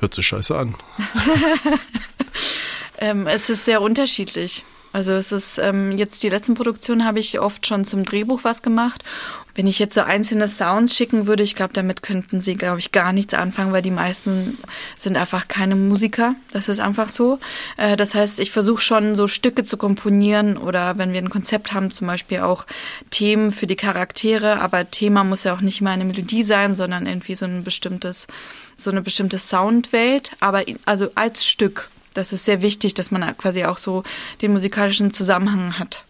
Hört 0.00 0.14
sich 0.14 0.26
scheiße 0.26 0.56
an. 0.56 0.74
ähm, 2.98 3.26
es 3.26 3.48
ist 3.48 3.64
sehr 3.64 3.80
unterschiedlich. 3.80 4.64
Also 4.92 5.12
es 5.12 5.32
ist 5.32 5.58
ähm, 5.58 5.96
jetzt 5.98 6.22
die 6.22 6.28
letzten 6.28 6.54
Produktionen 6.54 7.04
habe 7.04 7.20
ich 7.20 7.38
oft 7.40 7.66
schon 7.66 7.84
zum 7.84 8.04
Drehbuch 8.04 8.44
was 8.44 8.62
gemacht. 8.62 9.04
Wenn 9.58 9.66
ich 9.66 9.80
jetzt 9.80 9.94
so 9.94 10.02
einzelne 10.02 10.46
Sounds 10.46 10.96
schicken 10.96 11.26
würde, 11.26 11.42
ich 11.42 11.56
glaube, 11.56 11.72
damit 11.72 12.04
könnten 12.04 12.40
sie, 12.40 12.54
glaube 12.54 12.78
ich, 12.78 12.92
gar 12.92 13.12
nichts 13.12 13.34
anfangen, 13.34 13.72
weil 13.72 13.82
die 13.82 13.90
meisten 13.90 14.56
sind 14.96 15.16
einfach 15.16 15.48
keine 15.48 15.74
Musiker. 15.74 16.36
Das 16.52 16.68
ist 16.68 16.78
einfach 16.78 17.08
so. 17.08 17.40
Äh, 17.76 17.96
das 17.96 18.14
heißt, 18.14 18.38
ich 18.38 18.52
versuche 18.52 18.80
schon 18.80 19.16
so 19.16 19.26
Stücke 19.26 19.64
zu 19.64 19.76
komponieren 19.76 20.58
oder 20.58 20.96
wenn 20.96 21.12
wir 21.12 21.20
ein 21.20 21.28
Konzept 21.28 21.72
haben, 21.72 21.90
zum 21.90 22.06
Beispiel 22.06 22.38
auch 22.38 22.66
Themen 23.10 23.50
für 23.50 23.66
die 23.66 23.74
Charaktere. 23.74 24.60
Aber 24.60 24.92
Thema 24.92 25.24
muss 25.24 25.42
ja 25.42 25.56
auch 25.56 25.60
nicht 25.60 25.80
immer 25.80 25.90
eine 25.90 26.04
Melodie 26.04 26.44
sein, 26.44 26.76
sondern 26.76 27.06
irgendwie 27.06 27.34
so 27.34 27.44
ein 27.44 27.64
bestimmtes, 27.64 28.28
so 28.76 28.92
eine 28.92 29.02
bestimmte 29.02 29.40
Soundwelt. 29.40 30.36
Aber 30.38 30.62
also 30.84 31.10
als 31.16 31.44
Stück 31.44 31.90
das 32.14 32.32
ist 32.32 32.44
sehr 32.44 32.62
wichtig, 32.62 32.94
dass 32.94 33.10
man 33.10 33.36
quasi 33.36 33.64
auch 33.64 33.78
so 33.78 34.02
den 34.40 34.52
musikalischen 34.52 35.12
Zusammenhang 35.12 35.78
hat. 35.78 36.04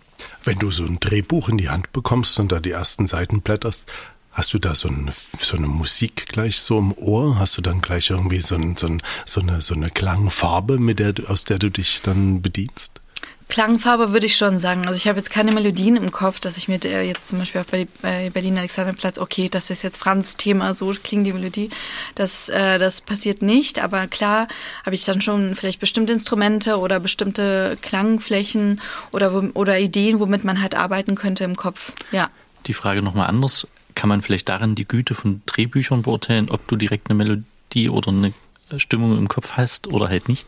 Wenn 0.49 0.59
du 0.59 0.71
so 0.71 0.87
ein 0.87 0.99
Drehbuch 0.99 1.51
in 1.51 1.59
die 1.59 1.69
Hand 1.69 1.93
bekommst 1.93 2.41
und 2.41 2.53
da 2.53 2.59
die 2.59 2.71
ersten 2.71 3.07
Seiten 3.07 3.43
blätterst, 3.43 3.85
Hast 4.33 4.55
du 4.55 4.59
da 4.59 4.75
so 4.75 4.89
eine, 4.89 5.13
so 5.39 5.57
eine 5.59 5.67
Musik 5.67 6.27
gleich 6.29 6.61
so 6.61 6.79
im 6.79 6.93
Ohr? 6.97 7.39
Hast 7.39 7.59
du 7.59 7.61
dann 7.61 7.83
gleich 7.83 8.09
irgendwie 8.09 8.41
so, 8.41 8.55
ein, 8.55 8.77
so, 8.77 8.87
ein, 8.87 9.03
so, 9.27 9.43
eine, 9.43 9.61
so 9.61 9.75
eine 9.75 9.91
Klangfarbe, 9.91 10.79
mit 10.79 11.01
der, 11.01 11.13
aus 11.27 11.45
der 11.45 11.59
du 11.59 11.71
dich 11.71 12.01
dann 12.01 12.41
bedienst? 12.41 13.03
Klangfarbe 13.49 14.13
würde 14.13 14.27
ich 14.27 14.37
schon 14.37 14.59
sagen. 14.59 14.87
Also 14.87 14.97
ich 14.97 15.09
habe 15.09 15.19
jetzt 15.19 15.31
keine 15.31 15.53
Melodien 15.53 15.97
im 15.97 16.13
Kopf, 16.13 16.39
dass 16.39 16.59
ich 16.59 16.69
mir 16.69 16.79
jetzt 16.79 17.29
zum 17.29 17.39
Beispiel 17.39 17.65
bei, 17.71 17.89
bei 18.03 18.31
Berlin 18.31 18.59
Alexanderplatz, 18.59 19.19
okay, 19.19 19.49
das 19.49 19.71
ist 19.71 19.83
jetzt 19.83 19.97
Franz 19.97 20.37
Thema, 20.37 20.75
so 20.75 20.93
klingt 21.03 21.27
die 21.27 21.33
Melodie. 21.33 21.71
Das, 22.15 22.51
äh, 22.51 22.79
das 22.79 23.01
passiert 23.01 23.41
nicht, 23.41 23.79
aber 23.79 24.07
klar 24.07 24.49
habe 24.85 24.95
ich 24.95 25.05
dann 25.05 25.23
schon 25.23 25.55
vielleicht 25.55 25.81
bestimmte 25.81 26.13
Instrumente 26.13 26.79
oder 26.79 27.01
bestimmte 27.01 27.79
Klangflächen 27.81 28.83
oder, 29.13 29.33
oder 29.55 29.79
Ideen, 29.79 30.21
womit 30.21 30.45
man 30.45 30.61
halt 30.61 30.75
arbeiten 30.75 31.15
könnte 31.15 31.45
im 31.45 31.57
Kopf. 31.57 31.93
Ja. 32.13 32.31
Die 32.67 32.75
Frage 32.75 33.01
nochmal 33.01 33.29
anders. 33.29 33.67
Kann 33.95 34.09
man 34.09 34.21
vielleicht 34.21 34.49
darin 34.49 34.75
die 34.75 34.87
Güte 34.87 35.15
von 35.15 35.43
Drehbüchern 35.47 36.03
beurteilen, 36.03 36.51
ob 36.51 36.69
du 36.69 36.77
direkt 36.77 37.09
eine 37.09 37.17
Melodie 37.17 37.89
oder 37.89 38.11
eine 38.11 38.33
Stimmung 38.77 39.17
im 39.17 39.27
Kopf 39.27 39.53
hast 39.53 39.89
oder 39.89 40.09
halt 40.09 40.29
nicht? 40.29 40.45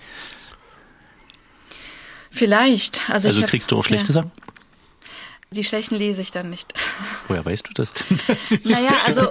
Vielleicht. 2.30 3.10
Also, 3.10 3.28
also 3.28 3.42
kriegst 3.42 3.66
hab, 3.66 3.70
du 3.70 3.78
auch 3.78 3.84
schlechte 3.84 4.08
ja. 4.08 4.14
Sachen? 4.14 4.32
Die 5.52 5.64
schlechten 5.64 5.96
lese 5.96 6.22
ich 6.22 6.30
dann 6.30 6.48
nicht. 6.48 6.72
Woher 7.28 7.44
weißt 7.44 7.66
du 7.68 7.72
das 7.74 7.92
denn? 7.92 8.20
naja, 8.64 8.92
also 9.04 9.28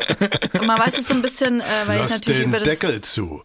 man 0.62 0.78
weiß 0.78 0.98
es 0.98 1.08
so 1.08 1.14
ein 1.14 1.22
bisschen, 1.22 1.62
äh, 1.62 1.66
weil 1.86 2.00
Lass 2.00 2.08
ich 2.08 2.12
natürlich 2.18 2.40
den 2.42 2.50
über 2.50 2.60
das. 2.60 2.68
Deckel 2.68 3.02
zu. 3.02 3.42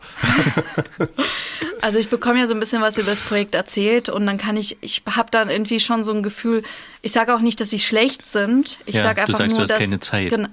also 1.80 2.00
ich 2.00 2.08
bekomme 2.08 2.40
ja 2.40 2.48
so 2.48 2.54
ein 2.54 2.58
bisschen 2.58 2.82
was 2.82 2.98
über 2.98 3.10
das 3.10 3.22
Projekt 3.22 3.54
erzählt 3.54 4.08
und 4.08 4.26
dann 4.26 4.38
kann 4.38 4.56
ich, 4.56 4.76
ich 4.80 5.02
habe 5.08 5.30
dann 5.30 5.50
irgendwie 5.50 5.78
schon 5.78 6.02
so 6.02 6.12
ein 6.12 6.24
Gefühl. 6.24 6.64
Ich 7.00 7.12
sage 7.12 7.32
auch 7.36 7.40
nicht, 7.40 7.60
dass 7.60 7.70
sie 7.70 7.78
schlecht 7.78 8.26
sind. 8.26 8.80
Ich 8.86 8.96
ja, 8.96 9.02
sage 9.02 9.22
einfach 9.22 9.38
du 9.38 9.38
sagst, 9.38 9.56
nur, 9.56 9.58
du 9.58 9.62
hast 9.62 9.70
dass 9.70 9.78
keine 9.78 10.00
Zeit. 10.00 10.30
Genau, 10.30 10.48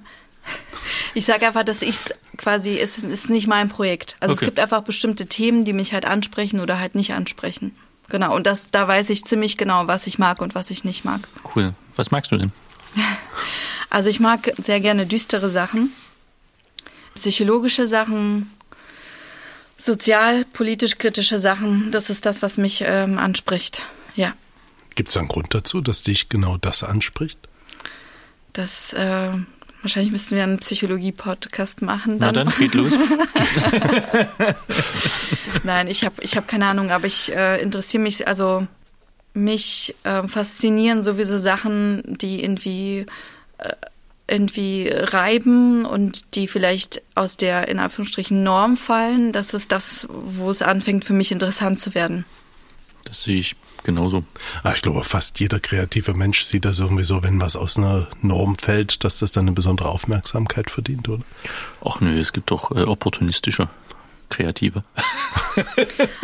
ich 1.14 1.24
sage 1.24 1.44
einfach, 1.44 1.64
dass 1.64 1.82
ich 1.82 1.90
es 1.96 2.14
quasi, 2.36 2.78
es 2.78 2.98
ist 3.02 3.30
nicht 3.30 3.48
mein 3.48 3.68
Projekt. 3.68 4.16
Also 4.20 4.34
okay. 4.34 4.44
es 4.44 4.46
gibt 4.46 4.60
einfach 4.60 4.82
bestimmte 4.82 5.26
Themen, 5.26 5.64
die 5.64 5.72
mich 5.72 5.92
halt 5.92 6.04
ansprechen 6.04 6.60
oder 6.60 6.78
halt 6.78 6.94
nicht 6.94 7.12
ansprechen. 7.14 7.74
Genau, 8.08 8.34
und 8.34 8.46
das, 8.46 8.70
da 8.70 8.86
weiß 8.86 9.10
ich 9.10 9.24
ziemlich 9.24 9.56
genau, 9.56 9.86
was 9.86 10.06
ich 10.06 10.18
mag 10.18 10.42
und 10.42 10.54
was 10.54 10.70
ich 10.70 10.84
nicht 10.84 11.04
mag. 11.04 11.28
Cool. 11.54 11.74
Was 11.96 12.10
magst 12.10 12.32
du 12.32 12.36
denn? 12.36 12.52
Also 13.90 14.08
ich 14.08 14.20
mag 14.20 14.54
sehr 14.56 14.80
gerne 14.80 15.04
düstere 15.04 15.50
Sachen, 15.50 15.92
psychologische 17.14 17.86
Sachen, 17.86 18.50
sozial, 19.76 20.46
politisch 20.46 20.96
kritische 20.96 21.38
Sachen. 21.38 21.90
Das 21.90 22.08
ist 22.08 22.24
das, 22.24 22.40
was 22.40 22.56
mich 22.56 22.82
ähm, 22.86 23.18
anspricht. 23.18 23.84
Ja. 24.16 24.34
Gibt 24.94 25.10
es 25.10 25.18
einen 25.18 25.28
Grund 25.28 25.52
dazu, 25.52 25.82
dass 25.82 26.02
dich 26.02 26.30
genau 26.30 26.56
das 26.56 26.82
anspricht? 26.82 27.38
Das 28.54 28.94
äh, 28.94 29.32
Wahrscheinlich 29.82 30.12
müssten 30.12 30.36
wir 30.36 30.44
einen 30.44 30.58
Psychologie-Podcast 30.58 31.82
machen. 31.82 32.20
Dann. 32.20 32.34
Na 32.34 32.44
dann, 32.44 32.54
geht 32.56 32.74
los. 32.74 32.92
Nein, 35.64 35.88
ich 35.88 36.04
habe 36.04 36.22
ich 36.22 36.36
hab 36.36 36.46
keine 36.46 36.66
Ahnung, 36.66 36.90
aber 36.90 37.06
ich 37.06 37.34
äh, 37.34 37.60
interessiere 37.60 38.02
mich, 38.02 38.28
also 38.28 38.66
mich 39.34 39.94
äh, 40.04 40.26
faszinieren 40.28 41.02
sowieso 41.02 41.36
Sachen, 41.36 42.02
die 42.06 42.44
irgendwie, 42.44 43.06
äh, 43.58 43.72
irgendwie 44.28 44.88
reiben 44.88 45.84
und 45.84 46.36
die 46.36 46.46
vielleicht 46.46 47.02
aus 47.16 47.36
der, 47.36 47.66
in 47.66 47.80
Anführungsstrichen, 47.80 48.44
Norm 48.44 48.76
fallen. 48.76 49.32
Das 49.32 49.52
ist 49.52 49.72
das, 49.72 50.06
wo 50.10 50.48
es 50.48 50.62
anfängt, 50.62 51.04
für 51.04 51.12
mich 51.12 51.32
interessant 51.32 51.80
zu 51.80 51.94
werden. 51.96 52.24
Das 53.04 53.24
sehe 53.24 53.38
ich 53.38 53.56
genauso. 53.84 54.24
Ah, 54.62 54.72
ich 54.74 54.82
glaube, 54.82 55.04
fast 55.04 55.40
jeder 55.40 55.60
kreative 55.60 56.14
Mensch 56.14 56.42
sieht 56.42 56.64
das 56.64 56.78
irgendwie 56.78 57.04
so, 57.04 57.22
wenn 57.22 57.40
was 57.40 57.56
aus 57.56 57.76
einer 57.76 58.08
Norm 58.20 58.56
fällt, 58.56 59.04
dass 59.04 59.18
das 59.18 59.32
dann 59.32 59.46
eine 59.46 59.52
besondere 59.52 59.88
Aufmerksamkeit 59.88 60.70
verdient, 60.70 61.08
oder? 61.08 61.24
Ach 61.84 62.00
nö, 62.00 62.18
es 62.18 62.32
gibt 62.32 62.50
doch 62.50 62.70
äh, 62.70 62.84
opportunistische 62.84 63.68
Kreative. 64.32 64.82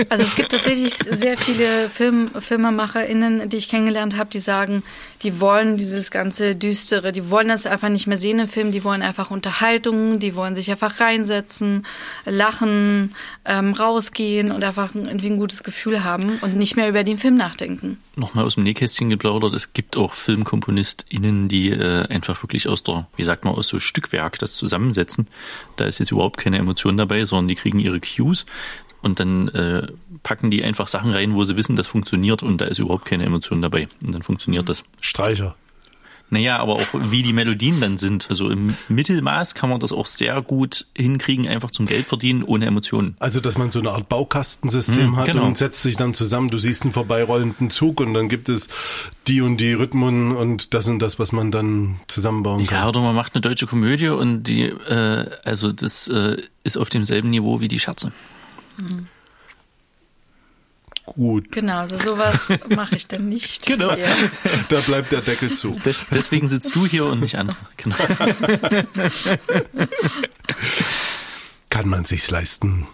Also 0.08 0.24
es 0.24 0.36
gibt 0.36 0.52
tatsächlich 0.52 0.94
sehr 0.94 1.36
viele 1.36 1.90
Film, 1.90 2.30
FilmemacherInnen, 2.38 3.48
die 3.48 3.58
ich 3.58 3.68
kennengelernt 3.68 4.16
habe, 4.16 4.30
die 4.30 4.40
sagen, 4.40 4.82
die 5.22 5.40
wollen 5.40 5.76
dieses 5.76 6.10
ganze 6.10 6.54
Düstere, 6.54 7.12
die 7.12 7.30
wollen 7.30 7.48
das 7.48 7.66
einfach 7.66 7.88
nicht 7.88 8.06
mehr 8.06 8.16
sehen 8.16 8.38
im 8.38 8.48
Film, 8.48 8.72
die 8.72 8.84
wollen 8.84 9.02
einfach 9.02 9.30
Unterhaltung, 9.30 10.18
die 10.18 10.34
wollen 10.34 10.54
sich 10.54 10.70
einfach 10.70 11.00
reinsetzen, 11.00 11.86
lachen, 12.24 13.14
ähm, 13.44 13.74
rausgehen 13.74 14.50
und 14.52 14.64
einfach 14.64 14.94
irgendwie 14.94 15.28
ein 15.28 15.36
gutes 15.36 15.62
Gefühl 15.62 16.04
haben 16.04 16.38
und 16.40 16.56
nicht 16.56 16.76
mehr 16.76 16.88
über 16.88 17.04
den 17.04 17.18
Film 17.18 17.36
nachdenken. 17.36 17.98
Nochmal 18.16 18.44
aus 18.44 18.54
dem 18.54 18.64
Nähkästchen 18.64 19.10
geplaudert, 19.10 19.54
es 19.54 19.72
gibt 19.74 19.96
auch 19.96 20.12
FilmkomponistInnen, 20.12 21.48
die 21.48 21.70
äh, 21.70 22.06
einfach 22.08 22.42
wirklich 22.42 22.68
aus 22.68 22.82
der, 22.82 23.06
wie 23.16 23.24
sagt 23.24 23.44
man, 23.44 23.54
aus 23.54 23.68
so 23.68 23.78
Stückwerk 23.78 24.38
das 24.38 24.56
zusammensetzen. 24.56 25.28
Da 25.76 25.84
ist 25.84 25.98
jetzt 26.00 26.10
überhaupt 26.10 26.38
keine 26.38 26.58
Emotion 26.58 26.96
dabei, 26.96 27.24
sondern 27.24 27.48
die 27.48 27.54
kriegen 27.54 27.78
ihre 27.78 27.97
Cues 28.00 28.46
und 29.02 29.20
dann 29.20 29.48
äh, 29.48 29.86
packen 30.22 30.50
die 30.50 30.62
einfach 30.62 30.88
Sachen 30.88 31.12
rein, 31.12 31.34
wo 31.34 31.44
sie 31.44 31.56
wissen, 31.56 31.76
das 31.76 31.86
funktioniert 31.86 32.42
und 32.42 32.60
da 32.60 32.66
ist 32.66 32.78
überhaupt 32.78 33.04
keine 33.04 33.24
Emotion 33.24 33.62
dabei. 33.62 33.88
Und 34.04 34.14
dann 34.14 34.22
funktioniert 34.22 34.64
mhm. 34.64 34.66
das. 34.66 34.84
Streicher. 35.00 35.56
Naja, 36.30 36.58
aber 36.58 36.74
auch 36.74 36.86
wie 36.92 37.22
die 37.22 37.32
Melodien 37.32 37.80
dann 37.80 37.96
sind. 37.96 38.26
Also 38.28 38.50
im 38.50 38.74
Mittelmaß 38.88 39.54
kann 39.54 39.70
man 39.70 39.80
das 39.80 39.92
auch 39.92 40.06
sehr 40.06 40.42
gut 40.42 40.86
hinkriegen, 40.94 41.48
einfach 41.48 41.70
zum 41.70 41.86
Geld 41.86 42.06
verdienen, 42.06 42.42
ohne 42.42 42.66
Emotionen. 42.66 43.16
Also, 43.18 43.40
dass 43.40 43.56
man 43.56 43.70
so 43.70 43.78
eine 43.80 43.90
Art 43.92 44.08
Baukastensystem 44.08 44.98
Hm, 44.98 45.16
hat 45.16 45.26
genau. 45.26 45.46
und 45.46 45.56
setzt 45.56 45.82
sich 45.82 45.96
dann 45.96 46.12
zusammen. 46.12 46.48
Du 46.50 46.58
siehst 46.58 46.82
einen 46.82 46.92
vorbeirollenden 46.92 47.70
Zug 47.70 48.00
und 48.00 48.12
dann 48.12 48.28
gibt 48.28 48.48
es 48.48 48.68
die 49.26 49.40
und 49.40 49.56
die 49.58 49.72
Rhythmen 49.72 50.36
und 50.36 50.74
das 50.74 50.86
und 50.88 50.98
das, 51.00 51.18
was 51.18 51.32
man 51.32 51.50
dann 51.50 52.00
zusammenbauen 52.08 52.66
kann. 52.66 52.76
Ja, 52.82 52.88
oder 52.88 53.00
man 53.00 53.14
macht 53.14 53.34
eine 53.34 53.40
deutsche 53.40 53.66
Komödie 53.66 54.08
und 54.08 54.42
die, 54.44 54.64
äh, 54.64 55.30
also 55.44 55.72
das 55.72 56.08
äh, 56.08 56.36
ist 56.64 56.76
auf 56.76 56.90
demselben 56.90 57.30
Niveau 57.30 57.60
wie 57.60 57.68
die 57.68 57.78
Scherze. 57.78 58.12
Gut, 61.14 61.52
Genau, 61.52 61.78
also 61.78 61.96
sowas 61.96 62.48
mache 62.68 62.96
ich 62.96 63.06
dann 63.06 63.28
nicht. 63.28 63.66
Genau. 63.66 63.94
Ja. 63.94 64.14
da 64.68 64.80
bleibt 64.80 65.12
der 65.12 65.20
Deckel 65.20 65.52
zu. 65.52 65.78
Des, 65.84 66.04
deswegen 66.10 66.48
sitzt 66.48 66.74
du 66.74 66.86
hier 66.86 67.06
und 67.06 67.20
nicht 67.20 67.36
andere. 67.36 67.56
Genau. 67.76 67.96
Kann 71.70 71.88
man 71.88 72.04
sich's 72.04 72.30
leisten, 72.30 72.86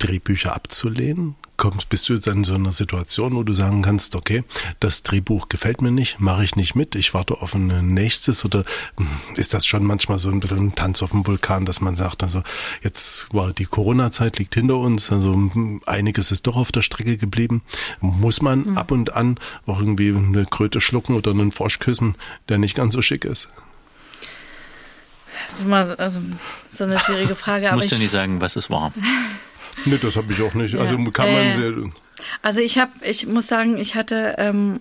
Drehbücher 0.00 0.54
abzulehnen? 0.54 1.36
Kommst, 1.56 1.90
bist 1.90 2.08
du 2.08 2.14
jetzt 2.14 2.26
in 2.26 2.42
so 2.42 2.54
einer 2.54 2.72
Situation, 2.72 3.34
wo 3.34 3.42
du 3.42 3.52
sagen 3.52 3.82
kannst, 3.82 4.16
okay, 4.16 4.44
das 4.80 5.02
Drehbuch 5.02 5.50
gefällt 5.50 5.82
mir 5.82 5.90
nicht, 5.90 6.18
mache 6.18 6.42
ich 6.42 6.56
nicht 6.56 6.74
mit, 6.74 6.94
ich 6.94 7.12
warte 7.12 7.34
auf 7.42 7.54
ein 7.54 7.92
nächstes 7.92 8.46
oder 8.46 8.64
hm, 8.96 9.06
ist 9.36 9.52
das 9.52 9.66
schon 9.66 9.84
manchmal 9.84 10.18
so 10.18 10.30
ein 10.30 10.40
bisschen 10.40 10.68
ein 10.68 10.74
Tanz 10.74 11.02
auf 11.02 11.10
dem 11.10 11.26
Vulkan, 11.26 11.66
dass 11.66 11.82
man 11.82 11.96
sagt, 11.96 12.22
also 12.22 12.42
jetzt 12.82 13.32
war 13.34 13.52
die 13.52 13.66
Corona-Zeit 13.66 14.38
liegt 14.38 14.54
hinter 14.54 14.76
uns, 14.78 15.12
also 15.12 15.34
hm, 15.34 15.82
einiges 15.84 16.30
ist 16.32 16.46
doch 16.46 16.56
auf 16.56 16.72
der 16.72 16.80
Strecke 16.80 17.18
geblieben. 17.18 17.60
Muss 18.00 18.40
man 18.40 18.78
ab 18.78 18.90
und 18.90 19.12
an 19.12 19.38
auch 19.66 19.80
irgendwie 19.80 20.16
eine 20.16 20.46
Kröte 20.46 20.80
schlucken 20.80 21.14
oder 21.14 21.30
einen 21.32 21.52
Frosch 21.52 21.78
küssen, 21.78 22.14
der 22.48 22.56
nicht 22.56 22.74
ganz 22.74 22.94
so 22.94 23.02
schick 23.02 23.26
ist? 23.26 23.48
Das 25.48 25.58
ist 25.58 25.64
immer 25.66 25.86
so- 25.86 25.96
also, 25.96 26.20
so 26.74 26.84
eine 26.84 26.98
schwierige 26.98 27.34
Frage. 27.34 27.62
Du 27.66 27.68
Aber 27.68 27.76
musst 27.76 27.90
ja 27.90 27.96
ich, 27.98 28.02
nicht 28.04 28.12
sagen, 28.12 28.40
was 28.40 28.56
es 28.56 28.70
war. 28.70 28.92
Nee, 29.84 29.98
das 29.98 30.16
habe 30.16 30.32
ich 30.32 30.42
auch 30.42 30.54
nicht. 30.54 30.74
Also 30.76 30.96
Ja. 30.96 31.10
kann 31.10 31.28
Äh, 31.28 31.52
man 31.52 31.92
also 32.42 32.60
ich 32.60 32.78
habe, 32.78 32.92
ich 33.02 33.26
muss 33.26 33.46
sagen, 33.46 33.78
ich 33.78 33.94
hatte 33.94 34.34
ähm, 34.38 34.80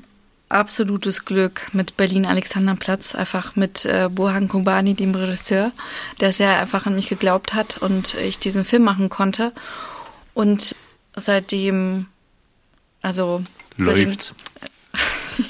absolutes 0.50 1.26
Glück 1.26 1.70
mit 1.74 1.96
Berlin 1.96 2.26
Alexanderplatz, 2.26 3.16
einfach 3.16 3.56
mit 3.56 3.86
äh, 3.86 4.10
Burhan 4.12 4.48
Kumbani, 4.48 4.96
dem 4.96 5.14
Regisseur, 5.16 5.72
der 6.20 6.34
sehr 6.34 6.60
einfach 6.60 6.86
an 6.86 6.96
mich 6.96 7.08
geglaubt 7.08 7.54
hat 7.54 7.78
und 7.78 8.16
ich 8.16 8.40
diesen 8.40 8.66
Film 8.66 8.84
machen 8.84 9.10
konnte. 9.10 9.54
Und 10.34 10.76
seitdem, 11.16 12.08
also 13.02 13.44
seitdem, 13.78 14.06
Läuft's. 14.06 14.36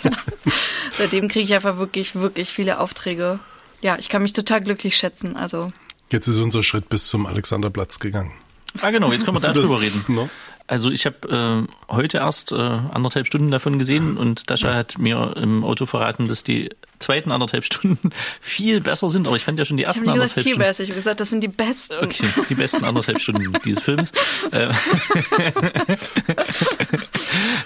seitdem 0.98 1.28
kriege 1.28 1.46
ich 1.46 1.54
einfach 1.54 1.78
wirklich, 1.78 2.16
wirklich 2.16 2.50
viele 2.50 2.80
Aufträge. 2.80 3.40
Ja, 3.82 3.98
ich 3.98 4.10
kann 4.10 4.22
mich 4.22 4.34
total 4.34 4.62
glücklich 4.62 4.98
schätzen. 4.98 5.38
Also 5.38 5.72
jetzt 6.12 6.28
ist 6.28 6.40
unser 6.40 6.64
Schritt 6.64 6.90
bis 6.90 7.08
zum 7.08 7.26
Alexanderplatz 7.26 8.00
gegangen. 8.00 8.34
Ah, 8.82 8.92
genau, 8.92 9.12
jetzt 9.12 9.26
können 9.26 9.38
wir 9.38 9.42
darüber 9.42 9.76
das- 9.76 9.82
reden. 9.84 10.06
No? 10.08 10.30
Also 10.68 10.92
ich 10.92 11.08
habe 11.08 11.68
äh, 11.68 11.92
heute 11.92 12.20
erst 12.20 12.52
äh, 12.52 12.56
anderthalb 12.56 13.26
Stunden 13.26 13.50
davon 13.50 13.80
gesehen 13.80 14.18
und 14.18 14.52
Dasha 14.52 14.76
hat 14.76 15.00
mir 15.00 15.34
im 15.38 15.64
Auto 15.64 15.88
verraten, 15.88 16.28
dass 16.28 16.44
die 16.44 16.70
zweiten 17.00 17.32
anderthalb 17.32 17.66
Stunden 17.66 18.12
viel 18.40 18.80
besser 18.80 19.10
sind, 19.10 19.26
aber 19.26 19.36
ich 19.36 19.44
fand 19.44 19.58
ja 19.58 19.66
schon 19.66 19.78
die 19.78 19.84
ich 19.84 19.88
habe 19.88 19.98
ersten 19.98 20.06
gesagt 20.06 20.20
anderthalb 20.22 20.44
viel 20.44 20.52
Stunden. 20.54 20.60
besser, 20.68 20.84
ich 20.84 20.90
habe 20.90 21.00
gesagt, 21.00 21.20
das 21.22 21.30
sind 21.32 21.42
die 21.42 21.48
besten. 21.48 21.94
Okay, 22.04 22.28
die 22.50 22.54
besten 22.54 22.86
anderthalb 22.86 23.20
Stunden 23.20 23.52
dieses 23.66 23.82
Films. 23.82 24.12
Äh, 24.52 24.70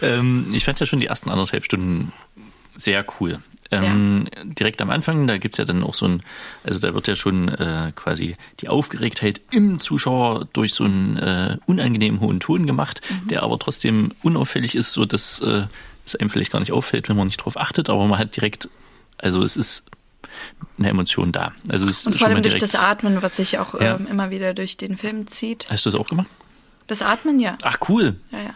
ähm, 0.02 0.48
ich 0.54 0.64
fand 0.64 0.80
ja 0.80 0.86
schon 0.86 1.00
die 1.00 1.08
ersten 1.08 1.30
anderthalb 1.30 1.66
Stunden 1.66 2.12
sehr 2.76 3.06
cool. 3.20 3.40
Ähm, 3.72 4.28
Direkt 4.44 4.82
am 4.82 4.92
Anfang, 4.92 5.26
da 5.26 5.38
gibt's 5.40 5.58
ja 5.58 5.66
dann 5.66 5.84
auch 5.84 5.96
so 5.96 6.06
ein, 6.06 6.24
also 6.64 6.80
da 6.80 6.94
wird 6.94 7.08
ja 7.08 7.16
schon 7.16 7.50
äh, 7.50 7.92
quasi 7.96 8.36
die 8.60 8.70
Aufgeregtheit 8.70 9.42
im 9.52 9.80
Zuschauer 9.80 10.48
durch 10.54 10.76
so 10.76 10.84
einen 10.84 11.18
äh, 11.18 11.58
unangenehmen 11.66 12.20
hohen 12.20 12.40
Ton 12.40 12.68
gemacht, 12.68 13.02
der 13.30 13.42
aber 13.42 13.58
trotzdem 13.58 14.12
unauffällig 14.22 14.76
ist, 14.76 14.92
so 14.92 15.06
dass 15.06 15.40
äh, 15.40 15.64
es 16.06 16.16
einem 16.16 16.30
vielleicht 16.30 16.52
gar 16.52 16.60
nicht 16.60 16.72
auffällt, 16.72 17.10
wenn 17.10 17.16
man 17.18 17.28
nicht 17.28 17.38
drauf 17.38 17.58
achtet, 17.58 17.90
aber 17.90 18.06
man 18.06 18.20
hat 18.20 18.36
direkt, 18.36 18.70
also 19.18 19.42
es 19.42 19.58
ist 19.58 19.86
eine 20.78 20.90
Emotion 20.90 21.32
da. 21.32 21.54
Also 21.70 21.88
es 21.88 22.06
Und 22.06 22.16
vor 22.16 22.28
allem 22.28 22.44
durch 22.44 22.58
das 22.58 22.76
Atmen, 22.76 23.22
was 23.24 23.38
sich 23.38 23.58
auch 23.58 23.80
Ja. 23.80 23.96
ähm, 23.96 24.08
immer 24.08 24.30
wieder 24.30 24.54
durch 24.54 24.78
den 24.78 24.98
Film 24.98 25.26
zieht. 25.28 25.68
Hast 25.70 25.86
du 25.86 25.90
das 25.90 26.00
auch 26.00 26.10
gemacht? 26.10 26.28
Das 26.88 27.02
Atmen, 27.02 27.40
ja. 27.40 27.58
Ach 27.64 27.78
cool. 27.90 28.18
Ja, 28.32 28.40
ja. 28.40 28.54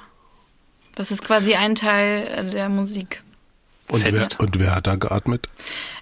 Das 0.95 1.11
ist 1.11 1.23
quasi 1.23 1.55
ein 1.55 1.75
Teil 1.75 2.27
äh, 2.27 2.49
der 2.49 2.69
Musik. 2.69 3.23
Und 3.89 4.03
wer, 4.03 4.27
und 4.39 4.59
wer 4.59 4.75
hat 4.75 4.87
da 4.87 4.95
geatmet? 4.95 5.47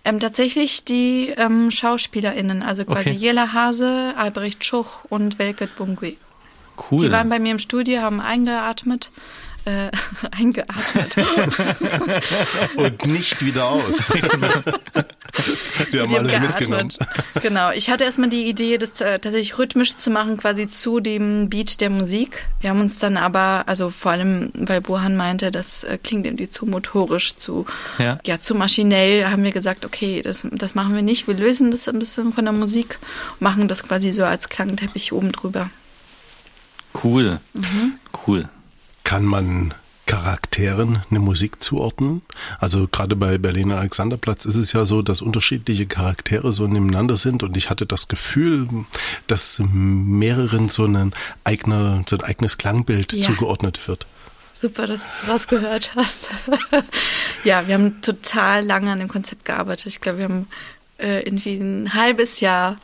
Ähm, 0.03 0.19
tatsächlich 0.19 0.85
die 0.85 1.33
ähm, 1.37 1.69
SchauspielerInnen, 1.69 2.63
also 2.63 2.83
quasi 2.83 3.09
Okay. 3.09 3.17
Jela 3.17 3.53
Hase, 3.53 4.13
Albrecht 4.17 4.65
Schuch 4.65 5.05
und 5.09 5.37
Welket 5.37 5.75
Bungui. 5.75 6.17
Cool. 6.91 7.05
Die 7.05 7.11
waren 7.11 7.29
bei 7.29 7.39
mir 7.39 7.51
im 7.51 7.59
Studio, 7.59 8.01
haben 8.01 8.21
eingeatmet. 8.21 9.11
Äh, 9.65 9.89
eingeatmet. 10.31 11.15
Und 12.75 13.05
nicht 13.07 13.43
wieder 13.43 13.65
aus. 13.65 14.07
Die 15.91 15.99
haben 15.99 16.07
Die 16.07 16.15
haben 16.15 16.15
alles 16.15 16.39
mitgenommen. 16.39 16.89
geatmet. 16.89 16.97
Genau. 17.41 17.71
Ich 17.71 17.89
hatte 17.89 18.03
erstmal 18.05 18.29
die 18.29 18.45
Idee, 18.47 18.77
das 18.77 19.01
äh, 19.01 19.19
tatsächlich 19.19 19.57
rhythmisch 19.57 19.95
zu 19.97 20.09
machen, 20.09 20.37
quasi 20.37 20.69
zu 20.69 20.99
dem 21.01 21.49
Beat 21.49 21.81
der 21.81 21.89
Musik. 21.89 22.45
Wir 22.61 22.69
haben 22.69 22.79
uns 22.79 22.99
dann 22.99 23.17
aber, 23.17 23.63
also 23.65 23.89
vor 23.89 24.11
allem, 24.11 24.51
weil 24.53 24.81
Bohan 24.81 25.17
meinte, 25.17 25.51
das 25.51 25.83
äh, 25.83 25.97
klingt 26.01 26.25
irgendwie 26.25 26.47
zu 26.47 26.65
motorisch, 26.65 27.35
zu, 27.35 27.65
Ja. 27.97 28.19
ja, 28.23 28.39
zu 28.39 28.55
maschinell, 28.55 29.25
haben 29.27 29.43
wir 29.43 29.51
gesagt, 29.51 29.83
okay, 29.83 30.21
das, 30.21 30.47
das 30.51 30.75
machen 30.75 30.95
wir 30.95 31.01
nicht. 31.01 31.27
Wir 31.27 31.35
lösen 31.35 31.71
das 31.71 31.87
ein 31.89 31.99
bisschen 31.99 32.31
von 32.33 32.45
der 32.45 32.53
Musik 32.53 32.99
und 33.33 33.41
machen 33.41 33.67
das 33.67 33.83
quasi 33.83 34.13
so 34.13 34.23
als 34.23 34.47
Klangteppich 34.47 35.11
oben 35.11 35.31
drüber. 35.31 35.69
Cool. 37.03 37.39
Mhm. 37.53 37.93
Cool. 38.25 38.49
Kann 39.03 39.25
man 39.25 39.73
Charakteren 40.07 41.03
eine 41.09 41.19
Musik 41.19 41.61
zuordnen? 41.63 42.21
Also 42.59 42.87
gerade 42.87 43.15
bei 43.15 43.37
Berliner 43.37 43.77
Alexanderplatz 43.77 44.45
ist 44.45 44.55
es 44.55 44.71
ja 44.73 44.85
so, 44.85 45.01
dass 45.01 45.21
unterschiedliche 45.21 45.87
Charaktere 45.87 46.53
so 46.53 46.67
nebeneinander 46.67 47.17
sind 47.17 47.41
und 47.43 47.57
ich 47.57 47.69
hatte 47.69 47.85
das 47.85 48.07
Gefühl, 48.07 48.67
dass 49.27 49.59
mehreren 49.63 50.69
so 50.69 50.85
ein 50.85 51.13
eigener, 51.43 52.03
so 52.07 52.17
ein 52.17 52.23
eigenes 52.23 52.57
Klangbild 52.57 53.13
Ja. 53.13 53.21
zugeordnet 53.27 53.87
wird. 53.87 54.05
Super, 54.53 54.87
dass 54.87 55.01
du 55.01 55.07
es 55.23 55.29
rausgehört 55.29 55.95
hast. 55.95 56.29
ja, 57.43 57.67
wir 57.67 57.73
haben 57.73 58.01
total 58.01 58.63
lange 58.63 58.91
an 58.91 58.99
dem 58.99 59.09
Konzept 59.09 59.43
gearbeitet. 59.43 59.87
Ich 59.87 60.01
glaube, 60.01 60.19
wir 60.19 60.25
haben 60.25 60.47
äh, 60.97 61.21
irgendwie 61.23 61.55
ein 61.55 61.93
halbes 61.93 62.39
Jahr 62.39 62.77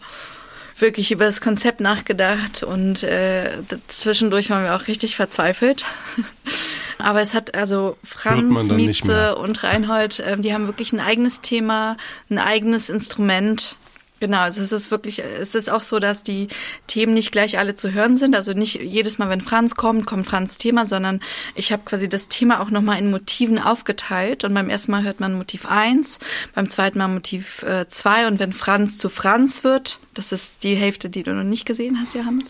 wirklich 0.82 1.12
über 1.12 1.26
das 1.26 1.42
Konzept 1.42 1.80
nachgedacht 1.80 2.64
und 2.64 3.04
äh, 3.04 3.50
zwischendurch 3.88 4.50
waren 4.50 4.64
wir 4.64 4.76
auch 4.76 4.88
richtig 4.88 5.16
verzweifelt. 5.16 5.86
Aber 6.98 7.22
es 7.22 7.34
hat 7.34 7.56
also 7.56 7.98
Franz, 8.04 8.70
Mietze 8.70 9.36
und 9.36 9.64
Reinhold, 9.64 10.22
ähm, 10.26 10.42
die 10.42 10.54
haben 10.54 10.68
wirklich 10.68 10.94
ein 10.94 11.00
eigenes 11.00 11.42
Thema, 11.42 11.98
ein 12.30 12.38
eigenes 12.38 12.90
Instrument. 12.90 13.78
Genau, 14.22 14.38
also 14.38 14.62
es 14.62 14.72
ist 14.72 14.92
wirklich, 14.92 15.20
es 15.20 15.56
ist 15.56 15.70
auch 15.70 15.82
so, 15.82 15.98
dass 15.98 16.22
die 16.22 16.48
Themen 16.86 17.16
nicht 17.16 17.32
gleich 17.32 17.58
alle 17.58 17.74
zu 17.74 17.92
hören 17.92 18.16
sind. 18.16 18.36
Also 18.36 18.54
nicht 18.54 18.76
jedes 18.76 19.18
Mal, 19.18 19.30
wenn 19.30 19.42
Franz 19.42 19.76
kommt, 19.76 20.06
kommt 20.06 20.28
Franz 20.28 20.60
Thema, 20.60 20.86
sondern 20.86 21.22
ich 21.56 21.72
habe 21.74 21.82
quasi 21.84 22.08
das 22.08 22.28
Thema 22.28 22.62
auch 22.62 22.70
nochmal 22.70 23.00
in 23.00 23.10
Motiven 23.10 23.58
aufgeteilt. 23.58 24.44
Und 24.44 24.54
beim 24.54 24.70
ersten 24.70 24.92
Mal 24.92 25.02
hört 25.02 25.20
man 25.20 25.34
Motiv 25.34 25.66
1, 25.66 26.20
beim 26.54 26.70
zweiten 26.70 27.00
Mal 27.00 27.08
Motiv 27.08 27.66
2 27.90 28.28
und 28.28 28.40
wenn 28.40 28.54
Franz 28.54 29.00
zu 29.00 29.10
Franz 29.10 29.64
wird, 29.64 29.98
das 30.14 30.32
ist 30.32 30.64
die 30.64 30.76
Hälfte, 30.76 31.10
die 31.10 31.24
du 31.24 31.34
noch 31.34 31.44
nicht 31.44 31.66
gesehen 31.66 31.98
hast, 32.00 32.14
Johannes, 32.14 32.46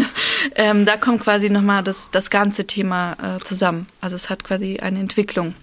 ähm, 0.54 0.86
da 0.86 0.96
kommt 0.96 1.20
quasi 1.22 1.50
nochmal 1.50 1.82
das, 1.82 2.12
das 2.12 2.30
ganze 2.30 2.66
Thema 2.66 3.16
äh, 3.20 3.42
zusammen. 3.42 3.88
Also 4.00 4.14
es 4.14 4.30
hat 4.30 4.44
quasi 4.44 4.78
eine 4.78 5.00
Entwicklung. 5.00 5.54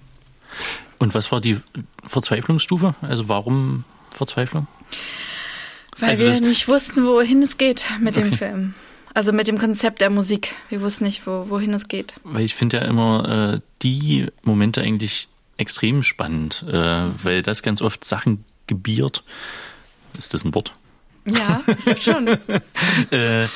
Und 0.98 1.14
was 1.14 1.32
war 1.32 1.40
die 1.40 1.62
Verzweiflungsstufe? 2.06 2.96
Also 3.02 3.30
warum 3.30 3.86
Verzweiflung? 4.12 4.68
Weil 6.00 6.12
Also 6.12 6.26
wir 6.26 6.42
nicht 6.42 6.68
wussten, 6.68 7.06
wohin 7.06 7.42
es 7.42 7.58
geht 7.58 7.86
mit 8.00 8.16
dem 8.16 8.28
Okay. 8.28 8.38
Film. 8.38 8.74
Also 9.14 9.32
mit 9.32 9.48
dem 9.48 9.58
Konzept 9.58 10.02
der 10.02 10.10
Musik. 10.10 10.54
Wir 10.70 10.82
wussten 10.82 11.06
nicht, 11.06 11.26
wo, 11.26 11.46
wohin 11.50 11.74
es 11.74 11.88
geht. 11.88 12.16
Weil 12.26 12.44
ich 12.44 12.54
finde 12.54 12.78
ja 12.78 12.84
immer 12.84 13.54
äh, 13.56 13.60
die 13.82 14.28
Momente 14.44 14.82
eigentlich 14.82 15.30
extrem 15.58 16.04
spannend, 16.04 16.66
äh, 16.68 16.74
weil 17.24 17.42
das 17.42 17.64
ganz 17.64 17.82
oft 17.82 18.04
Sachen 18.04 18.44
gebiert. 18.68 19.24
Ist 20.20 20.34
das 20.34 20.44
ein 20.44 20.54
Wort? 20.54 20.74
Ja, 21.26 21.64
schon. 22.02 22.28
äh, 23.12 23.48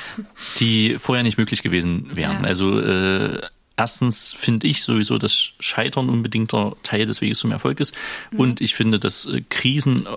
die 0.59 0.95
vorher 0.97 1.23
nicht 1.23 1.37
möglich 1.37 1.61
gewesen 1.61 2.07
wären. 2.15 2.41
Ja. 2.41 2.47
Also 2.47 2.79
äh, 2.79 3.41
erstens 3.75 4.33
finde 4.37 4.65
ich 4.65 4.81
sowieso, 4.83 5.17
dass 5.17 5.51
Scheitern 5.59 6.09
unbedingter 6.09 6.77
Teil 6.83 7.05
des 7.05 7.19
Weges 7.21 7.39
zum 7.39 7.51
Erfolg 7.51 7.79
ist. 7.81 7.93
Und 8.31 8.61
ich 8.61 8.75
finde, 8.75 8.97
dass 8.97 9.25
äh, 9.25 9.41
Krisen 9.49 10.07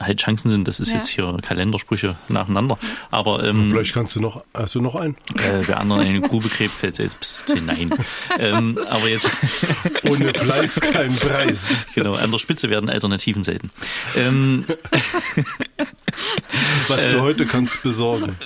halt 0.00 0.20
Chancen 0.20 0.48
sind. 0.48 0.68
Das 0.68 0.80
ist 0.80 0.90
ja. 0.90 0.96
jetzt 0.96 1.08
hier 1.08 1.38
Kalendersprüche 1.42 2.16
nacheinander. 2.28 2.78
Aber 3.10 3.44
ähm, 3.44 3.70
vielleicht 3.70 3.94
kannst 3.94 4.16
du 4.16 4.20
noch, 4.20 4.44
hast 4.54 4.74
du 4.74 4.80
noch 4.80 4.94
einen? 4.94 5.16
Äh, 5.34 5.66
wer 5.66 5.80
anderen 5.80 6.02
eine 6.02 6.20
Grube 6.20 6.48
gräbt, 6.48 6.74
fällt 6.74 6.96
selbst 6.96 7.20
pst, 7.20 7.52
hinein. 7.54 7.92
ähm, 8.38 8.78
aber 8.88 9.08
jetzt 9.08 9.30
ohne 10.04 10.32
Fleiß 10.34 10.80
kein 10.80 11.14
Preis. 11.14 11.68
Genau, 11.94 12.14
an 12.14 12.30
der 12.30 12.38
Spitze 12.38 12.70
werden 12.70 12.90
Alternativen 12.90 13.44
selten. 13.44 13.70
Ähm, 14.16 14.64
Was 16.88 17.00
du 17.00 17.16
äh, 17.16 17.20
heute 17.20 17.46
kannst 17.46 17.82
besorgen. 17.82 18.36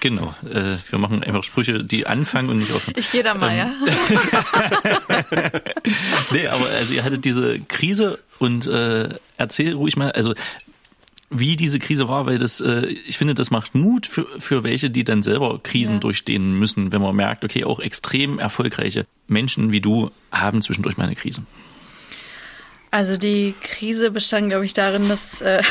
Genau, 0.00 0.34
äh, 0.44 0.76
wir 0.90 0.98
machen 0.98 1.22
einfach 1.22 1.44
Sprüche, 1.44 1.84
die 1.84 2.06
anfangen 2.06 2.48
und 2.50 2.58
nicht 2.58 2.72
aufhören. 2.72 2.94
Ich 2.96 3.10
gehe 3.10 3.22
da 3.22 3.34
mal, 3.34 3.50
ähm, 3.50 3.58
ja. 3.58 3.70
nee, 6.30 6.46
aber 6.46 6.66
also 6.66 6.94
ihr 6.94 7.04
hattet 7.04 7.24
diese 7.24 7.58
Krise 7.60 8.18
und 8.38 8.66
äh, 8.66 9.08
erzähl 9.36 9.74
ruhig 9.74 9.96
mal, 9.96 10.12
also 10.12 10.34
wie 11.30 11.56
diese 11.56 11.78
Krise 11.78 12.08
war, 12.08 12.26
weil 12.26 12.38
das, 12.38 12.60
äh, 12.60 12.86
ich 12.86 13.18
finde, 13.18 13.34
das 13.34 13.50
macht 13.50 13.74
Mut 13.74 14.06
für, 14.06 14.26
für 14.38 14.64
welche, 14.64 14.90
die 14.90 15.04
dann 15.04 15.22
selber 15.22 15.60
Krisen 15.62 15.96
ja. 15.96 16.00
durchstehen 16.00 16.54
müssen, 16.58 16.92
wenn 16.92 17.02
man 17.02 17.14
merkt, 17.14 17.44
okay, 17.44 17.64
auch 17.64 17.80
extrem 17.80 18.38
erfolgreiche 18.38 19.06
Menschen 19.26 19.70
wie 19.72 19.80
du 19.80 20.10
haben 20.32 20.62
zwischendurch 20.62 20.96
mal 20.96 21.04
eine 21.04 21.16
Krise. 21.16 21.42
Also 22.90 23.18
die 23.18 23.54
Krise 23.60 24.10
bestand, 24.10 24.48
glaube 24.48 24.64
ich, 24.64 24.72
darin, 24.72 25.08
dass 25.08 25.42
äh, 25.42 25.62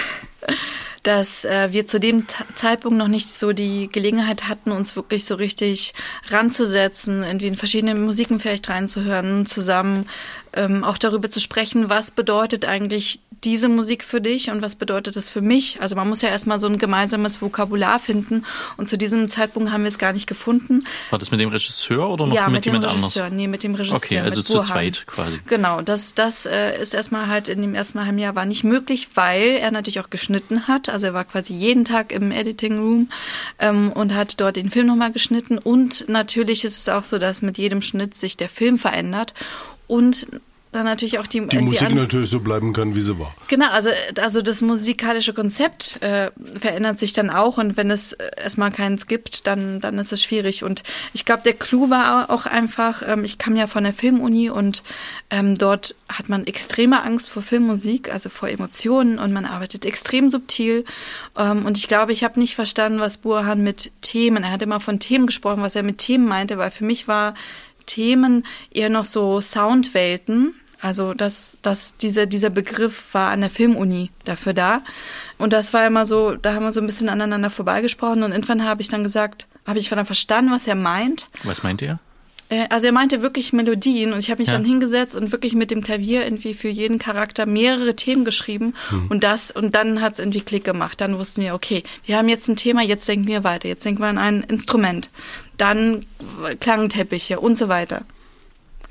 dass 1.08 1.46
äh, 1.46 1.72
wir 1.72 1.88
zu 1.88 2.02
dem 2.02 2.26
Zeitpunkt 2.54 2.98
noch 2.98 3.08
nicht 3.08 3.30
so 3.30 3.54
die 3.54 3.88
Gelegenheit 3.90 4.50
hatten, 4.50 4.74
uns 4.74 4.98
wirklich 4.98 5.24
so 5.24 5.36
richtig 5.36 5.94
ranzusetzen, 6.28 7.24
irgendwie 7.24 7.48
in 7.48 7.56
verschiedene 7.56 7.96
Musiken 7.96 8.42
vielleicht 8.42 8.68
reinzuhören, 8.68 9.46
zusammen 9.46 10.10
ähm, 10.52 10.84
auch 10.84 10.98
darüber 10.98 11.32
zu 11.32 11.40
sprechen, 11.40 11.90
was 11.90 12.12
bedeutet 12.12 12.66
eigentlich 12.66 13.22
diese 13.44 13.70
Musik 13.70 14.04
für 14.04 14.22
dich 14.22 14.50
und 14.50 14.62
was 14.62 14.76
bedeutet 14.76 15.16
das 15.16 15.30
für 15.30 15.42
mich? 15.42 15.82
Also 15.82 15.96
man 15.96 16.08
muss 16.10 16.22
ja 16.22 16.30
erstmal 16.30 16.60
so 16.60 16.68
ein 16.68 16.78
gemeinsames 16.78 17.42
Vokabular 17.42 18.00
finden 18.00 18.46
und 18.78 18.90
zu 18.90 18.98
diesem 18.98 19.30
Zeitpunkt 19.30 19.72
haben 19.72 19.84
wir 19.84 19.90
es 19.90 19.98
gar 19.98 20.14
nicht 20.14 20.28
gefunden. 20.28 20.84
War 21.10 21.20
das 21.20 21.32
mit 21.32 21.40
dem 21.40 21.50
Regisseur 21.50 22.10
oder 22.10 22.28
noch 22.28 22.36
ja, 22.36 22.46
mit, 22.46 22.54
mit 22.54 22.66
jemand 22.66 22.86
anders? 22.86 23.20
Nee, 23.32 23.48
mit 23.48 23.64
dem 23.64 23.76
Regisseur. 23.76 23.98
Okay, 23.98 24.20
also 24.20 24.42
zu 24.42 24.62
zweit 24.62 25.06
quasi. 25.08 25.40
Genau, 25.48 25.82
das, 25.82 26.14
das 26.14 26.46
äh, 26.46 26.82
ist 26.82 26.94
erstmal 26.94 27.28
halt 27.28 27.50
in 27.50 27.62
dem 27.62 27.76
ersten 27.76 28.04
halben 28.04 28.18
Jahr 28.18 28.36
war 28.36 28.46
nicht 28.46 28.64
möglich, 28.64 29.10
weil 29.16 29.58
er 29.62 29.72
natürlich 29.72 30.00
auch 30.00 30.10
geschnitten 30.10 30.68
hat. 30.68 30.90
Also 30.90 31.08
er 31.08 31.14
war 31.14 31.26
quasi 31.26 31.54
jeden 31.54 31.86
Tag 31.86 32.12
im 32.12 32.32
Editing 32.32 32.78
Room 32.78 33.10
ähm, 33.60 33.92
und 33.92 34.14
hat 34.14 34.40
dort 34.40 34.56
den 34.56 34.70
Film 34.70 34.88
nochmal 34.88 35.12
geschnitten 35.12 35.58
und 35.58 36.08
natürlich 36.08 36.64
ist 36.64 36.78
es 36.78 36.90
auch 36.90 37.04
so, 37.04 37.18
dass 37.18 37.42
mit 37.42 37.58
jedem 37.58 37.82
Schnitt 37.82 38.16
sich 38.16 38.38
der 38.38 38.50
Film 38.50 38.78
verändert 38.78 39.34
und 39.88 40.28
dann 40.78 40.86
natürlich 40.86 41.20
auch 41.20 41.28
die, 41.28 41.46
die 41.48 41.60
Musik 41.60 41.90
die 41.90 41.96
natürlich 41.96 42.30
so 42.30 42.40
bleiben 42.40 42.74
kann, 42.74 42.96
wie 42.96 43.02
sie 43.02 43.20
war. 43.20 43.36
Genau, 43.48 43.70
also, 43.70 43.90
also 44.22 44.42
das 44.42 44.62
musikalische 44.62 45.34
Konzept 45.34 46.02
äh, 46.02 46.32
verändert 46.60 47.00
sich 47.00 47.14
dann 47.14 47.30
auch 47.30 47.58
und 47.58 47.78
wenn 47.78 47.92
es 47.92 48.14
äh, 48.14 48.30
erstmal 48.38 48.72
keins 48.72 49.08
gibt, 49.08 49.48
dann, 49.48 49.80
dann 49.80 49.98
ist 50.00 50.12
es 50.12 50.24
schwierig. 50.24 50.64
Und 50.64 50.84
ich 51.14 51.26
glaube, 51.26 51.44
der 51.44 51.54
Clou 51.54 51.90
war 51.90 52.30
auch 52.30 52.46
einfach, 52.46 53.04
ähm, 53.06 53.24
ich 53.24 53.38
kam 53.38 53.56
ja 53.56 53.68
von 53.68 53.84
der 53.84 53.94
Filmuni 53.94 54.50
und 54.50 54.84
ähm, 55.30 55.56
dort 55.56 55.96
hat 56.08 56.30
man 56.30 56.46
extreme 56.46 57.04
Angst 57.04 57.30
vor 57.30 57.42
Filmmusik, 57.42 58.12
also 58.14 58.30
vor 58.30 58.50
Emotionen 58.50 59.20
und 59.20 59.34
man 59.34 59.46
arbeitet 59.46 59.86
extrem 59.86 60.30
subtil. 60.30 60.86
Ähm, 61.38 61.66
und 61.66 61.78
ich 61.78 61.88
glaube, 61.88 62.14
ich 62.14 62.24
habe 62.24 62.40
nicht 62.40 62.56
verstanden, 62.56 63.00
was 63.00 63.18
Burhan 63.18 63.64
mit 63.64 63.92
Themen, 64.02 64.44
er 64.44 64.52
hat 64.52 64.62
immer 64.62 64.80
von 64.80 65.00
Themen 65.00 65.26
gesprochen, 65.26 65.62
was 65.62 65.76
er 65.76 65.84
mit 65.84 65.98
Themen 65.98 66.28
meinte, 66.28 66.58
weil 66.58 66.72
für 66.72 66.86
mich 66.86 67.08
war 67.08 67.34
Themen 67.88 68.46
eher 68.72 68.90
noch 68.90 69.06
so 69.06 69.42
Soundwelten. 69.42 70.54
Also 70.80 71.14
das, 71.14 71.58
das, 71.62 71.96
diese, 71.98 72.28
dieser 72.28 72.50
Begriff 72.50 73.06
war 73.14 73.32
an 73.32 73.42
der 73.42 73.50
Filmuni 73.50 74.12
dafür 74.26 74.54
da. 74.54 74.82
Und 75.38 75.54
das 75.54 75.74
war 75.74 75.86
immer 75.88 76.06
so, 76.06 76.36
da 76.36 76.54
haben 76.54 76.64
wir 76.64 76.72
so 76.72 76.82
ein 76.82 76.88
bisschen 76.88 77.10
aneinander 77.10 77.50
vorbeigesprochen 77.50 78.24
und 78.24 78.32
irgendwann 78.32 78.64
habe 78.64 78.82
ich 78.82 78.88
dann 78.88 79.04
gesagt, 79.04 79.48
habe 79.66 79.80
ich 79.80 79.90
dann 79.90 80.06
verstanden, 80.06 80.52
was 80.52 80.68
er 80.68 80.76
meint. 80.76 81.28
Was 81.44 81.64
meint 81.64 81.82
er? 81.82 82.00
Äh, 82.50 82.68
also 82.70 82.88
er 82.88 82.94
meinte 82.94 83.22
wirklich 83.22 83.54
Melodien 83.54 84.14
und 84.14 84.20
ich 84.20 84.30
habe 84.30 84.40
mich 84.40 84.50
ja. 84.50 84.54
dann 84.54 84.66
hingesetzt 84.66 85.16
und 85.16 85.32
wirklich 85.32 85.54
mit 85.56 85.72
dem 85.72 85.82
Klavier 85.82 86.24
irgendwie 86.24 86.54
für 86.54 86.70
jeden 86.70 87.00
Charakter 87.00 87.46
mehrere 87.46 87.96
Themen 87.96 88.26
geschrieben 88.26 88.74
mhm. 88.92 89.08
und 89.10 89.24
das 89.24 89.52
und 89.52 89.76
dann 89.76 90.02
hat 90.02 90.14
es 90.14 90.20
irgendwie 90.20 90.42
Klick 90.42 90.64
gemacht. 90.64 91.02
Dann 91.02 91.18
wussten 91.18 91.42
wir, 91.42 91.54
okay, 91.54 91.84
wir 92.06 92.18
haben 92.18 92.30
jetzt 92.30 92.48
ein 92.48 92.56
Thema, 92.56 92.82
jetzt 92.82 93.08
denken 93.08 93.28
wir 93.28 93.44
weiter, 93.44 93.68
jetzt 93.68 93.84
denken 93.84 94.02
wir 94.02 94.08
an 94.08 94.18
ein 94.18 94.44
Instrument, 94.44 95.10
dann 95.58 96.06
Klangteppiche 96.60 97.40
und 97.40 97.58
so 97.58 97.68
weiter. 97.68 98.04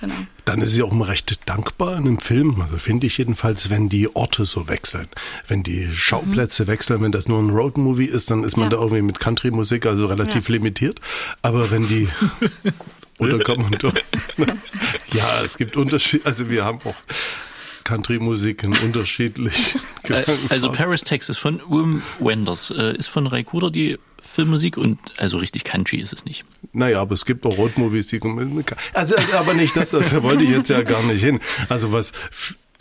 Genau. 0.01 0.15
Dann 0.45 0.61
ist 0.61 0.75
sie 0.75 0.83
auch 0.83 0.93
immer 0.93 1.09
recht 1.09 1.49
dankbar 1.49 1.97
in 1.97 2.07
einem 2.07 2.21
Film, 2.21 2.61
also 2.61 2.79
finde 2.79 3.07
ich 3.07 3.19
jedenfalls, 3.19 3.71
wenn 3.71 3.89
die 3.89 4.15
Orte 4.15 4.45
so 4.45 4.69
wechseln. 4.69 5.09
Wenn 5.49 5.63
die 5.63 5.89
Schauplätze 5.93 6.65
mhm. 6.65 6.67
wechseln, 6.69 7.03
wenn 7.03 7.13
das 7.13 7.29
nur 7.29 7.41
ein 7.41 7.51
Roadmovie 7.51 8.05
ist, 8.05 8.31
dann 8.31 8.45
ist 8.45 8.57
man 8.57 8.67
ja. 8.67 8.77
da 8.77 8.77
irgendwie 8.77 9.03
mit 9.03 9.21
Country-Musik 9.21 9.87
also 9.87 10.07
relativ 10.07 10.49
ja. 10.49 10.55
limitiert. 10.55 11.01
Aber 11.43 11.71
wenn 11.71 11.87
die 11.87 12.09
Oder 13.19 13.39
kann 13.39 13.63
man 13.63 13.73
doch. 13.73 13.95
ja, 15.13 15.43
es 15.43 15.57
gibt 15.57 15.77
Unterschiede. 15.77 16.27
Also 16.27 16.51
wir 16.51 16.65
haben 16.65 16.81
auch 16.85 16.95
Country-Musiken 17.85 18.77
unterschiedlich. 18.79 19.77
Äh, 20.03 20.25
also 20.51 20.71
Paris, 20.71 21.03
Texas 21.03 21.39
von 21.39 21.61
Wim 21.69 22.03
Wenders. 22.19 22.71
Äh, 22.71 22.97
ist 22.97 23.09
von 23.09 23.27
Ray 23.27 23.45
Cooder 23.45 23.71
die 23.71 23.99
Filmmusik 24.37 24.77
und 24.77 24.99
also 25.17 25.39
richtig 25.39 25.65
Country 25.65 25.97
ist 25.97 26.13
es 26.13 26.25
nicht. 26.25 26.45
Naja, 26.73 27.01
aber 27.01 27.15
es 27.15 27.25
gibt 27.25 27.45
auch 27.47 27.57
Roadmovies, 27.57 28.09
die 28.09 28.21
also 28.93 29.17
aber 29.33 29.55
nicht 29.55 29.77
das, 29.77 29.91
das 29.91 30.23
wollte 30.23 30.45
ich 30.45 30.51
jetzt 30.51 30.69
ja 30.69 30.83
gar 30.83 31.03
nicht 31.03 31.25
hin. 31.25 31.41
Also 31.69 31.91
was 31.91 32.13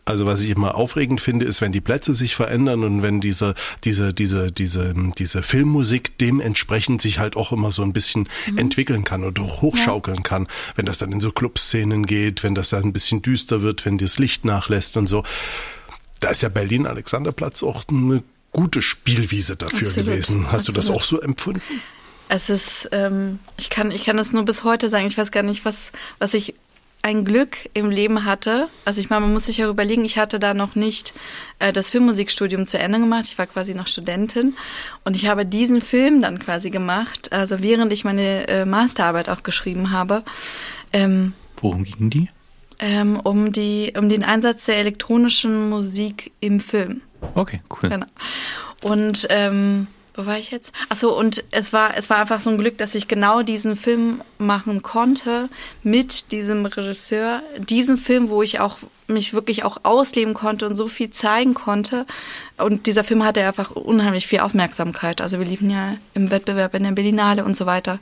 also 0.03 0.25
was 0.25 0.41
ich 0.41 0.49
immer 0.49 0.75
aufregend 0.75 1.19
finde, 1.19 1.45
ist, 1.45 1.61
wenn 1.61 1.71
die 1.71 1.81
Plätze 1.81 2.13
sich 2.13 2.35
verändern 2.35 2.83
und 2.83 3.01
wenn 3.01 3.21
diese, 3.21 3.55
diese, 3.85 4.13
diese, 4.13 4.51
diese, 4.51 4.93
diese 5.17 5.41
Filmmusik 5.41 6.17
dementsprechend 6.19 7.01
sich 7.01 7.17
halt 7.17 7.35
auch 7.35 7.51
immer 7.51 7.71
so 7.71 7.81
ein 7.81 7.93
bisschen 7.93 8.27
mhm. 8.51 8.57
entwickeln 8.59 9.03
kann 9.03 9.23
oder 9.23 9.41
hochschaukeln 9.41 10.17
ja. 10.17 10.23
kann. 10.23 10.47
Wenn 10.75 10.85
das 10.85 10.99
dann 10.99 11.11
in 11.11 11.21
so 11.21 11.31
Clubszenen 11.31 12.05
geht, 12.05 12.43
wenn 12.43 12.53
das 12.53 12.69
dann 12.69 12.83
ein 12.83 12.93
bisschen 12.93 13.23
düster 13.23 13.61
wird, 13.61 13.85
wenn 13.85 13.97
das 13.97 14.19
Licht 14.19 14.45
nachlässt 14.45 14.95
und 14.97 15.07
so. 15.07 15.23
Da 16.19 16.29
ist 16.29 16.43
ja 16.43 16.49
Berlin 16.49 16.85
Alexanderplatz 16.85 17.63
auch 17.63 17.83
eine 17.87 18.21
gute 18.55 18.81
Spielwiese 18.81 19.57
dafür 19.57 19.89
Absolut. 19.89 20.11
gewesen. 20.11 20.45
Hast 20.45 20.69
Absolut. 20.69 20.77
du 20.77 20.81
das 20.87 20.89
auch 20.89 21.03
so 21.03 21.19
empfunden? 21.19 21.61
Es 22.29 22.49
ist, 22.49 22.87
ähm, 22.93 23.39
ich 23.57 23.69
kann, 23.69 23.91
ich 23.91 24.05
kann 24.05 24.15
das 24.15 24.31
nur 24.31 24.45
bis 24.45 24.63
heute 24.63 24.87
sagen. 24.87 25.07
Ich 25.07 25.17
weiß 25.17 25.31
gar 25.31 25.43
nicht, 25.43 25.65
was, 25.65 25.91
was 26.19 26.33
ich 26.33 26.55
ein 27.01 27.25
Glück 27.25 27.69
im 27.73 27.89
Leben 27.89 28.23
hatte. 28.23 28.69
Also 28.85 29.01
ich 29.01 29.09
meine, 29.09 29.21
man 29.21 29.33
muss 29.33 29.47
sich 29.47 29.57
ja 29.57 29.67
überlegen, 29.67 30.05
ich 30.05 30.17
hatte 30.17 30.39
da 30.39 30.53
noch 30.53 30.73
nicht 30.73 31.13
äh, 31.59 31.73
das 31.73 31.89
Filmmusikstudium 31.89 32.65
zu 32.65 32.79
Ende 32.79 32.99
gemacht. 32.99 33.25
Ich 33.27 33.37
war 33.37 33.45
quasi 33.45 33.75
noch 33.75 33.87
Studentin 33.87 34.55
und 35.03 35.17
ich 35.17 35.27
habe 35.27 35.45
diesen 35.45 35.81
Film 35.81 36.21
dann 36.21 36.39
quasi 36.39 36.69
gemacht, 36.69 37.33
also 37.33 37.61
während 37.61 37.91
ich 37.91 38.05
meine 38.05 38.47
äh, 38.47 38.65
Masterarbeit 38.65 39.29
auch 39.29 39.43
geschrieben 39.43 39.91
habe. 39.91 40.23
Ähm, 40.93 41.33
Worum 41.61 41.83
ging 41.83 42.09
die? 42.09 42.29
Ähm, 42.79 43.19
um 43.19 43.51
die, 43.51 43.93
um 43.97 44.07
den 44.07 44.23
Einsatz 44.23 44.65
der 44.65 44.77
elektronischen 44.77 45.69
Musik 45.69 46.31
im 46.39 46.59
Film. 46.59 47.01
Okay, 47.33 47.61
cool. 47.69 47.89
Genau. 47.89 48.05
Und 48.81 49.27
ähm, 49.29 49.87
wo 50.15 50.25
war 50.25 50.39
ich 50.39 50.51
jetzt? 50.51 50.71
Achso, 50.89 51.09
und 51.17 51.43
es 51.51 51.73
war, 51.73 51.97
es 51.97 52.09
war 52.09 52.17
einfach 52.17 52.39
so 52.39 52.49
ein 52.49 52.57
Glück, 52.57 52.77
dass 52.77 52.95
ich 52.95 53.07
genau 53.07 53.41
diesen 53.41 53.75
Film 53.75 54.21
machen 54.37 54.81
konnte 54.81 55.49
mit 55.83 56.31
diesem 56.31 56.65
Regisseur. 56.65 57.43
Diesen 57.57 57.97
Film, 57.97 58.29
wo 58.29 58.41
ich 58.41 58.59
auch 58.59 58.77
mich 59.07 59.33
wirklich 59.33 59.63
auch 59.63 59.77
ausleben 59.83 60.33
konnte 60.33 60.67
und 60.67 60.75
so 60.75 60.87
viel 60.87 61.09
zeigen 61.09 61.53
konnte. 61.53 62.05
Und 62.57 62.87
dieser 62.87 63.03
Film 63.03 63.23
hatte 63.23 63.45
einfach 63.45 63.71
unheimlich 63.71 64.25
viel 64.25 64.39
Aufmerksamkeit. 64.39 65.19
Also 65.19 65.37
wir 65.39 65.45
liefen 65.45 65.69
ja 65.69 65.97
im 66.13 66.31
Wettbewerb 66.31 66.73
in 66.75 66.83
der 66.83 66.91
Berlinale 66.91 67.43
und 67.43 67.57
so 67.57 67.65
weiter. 67.65 67.99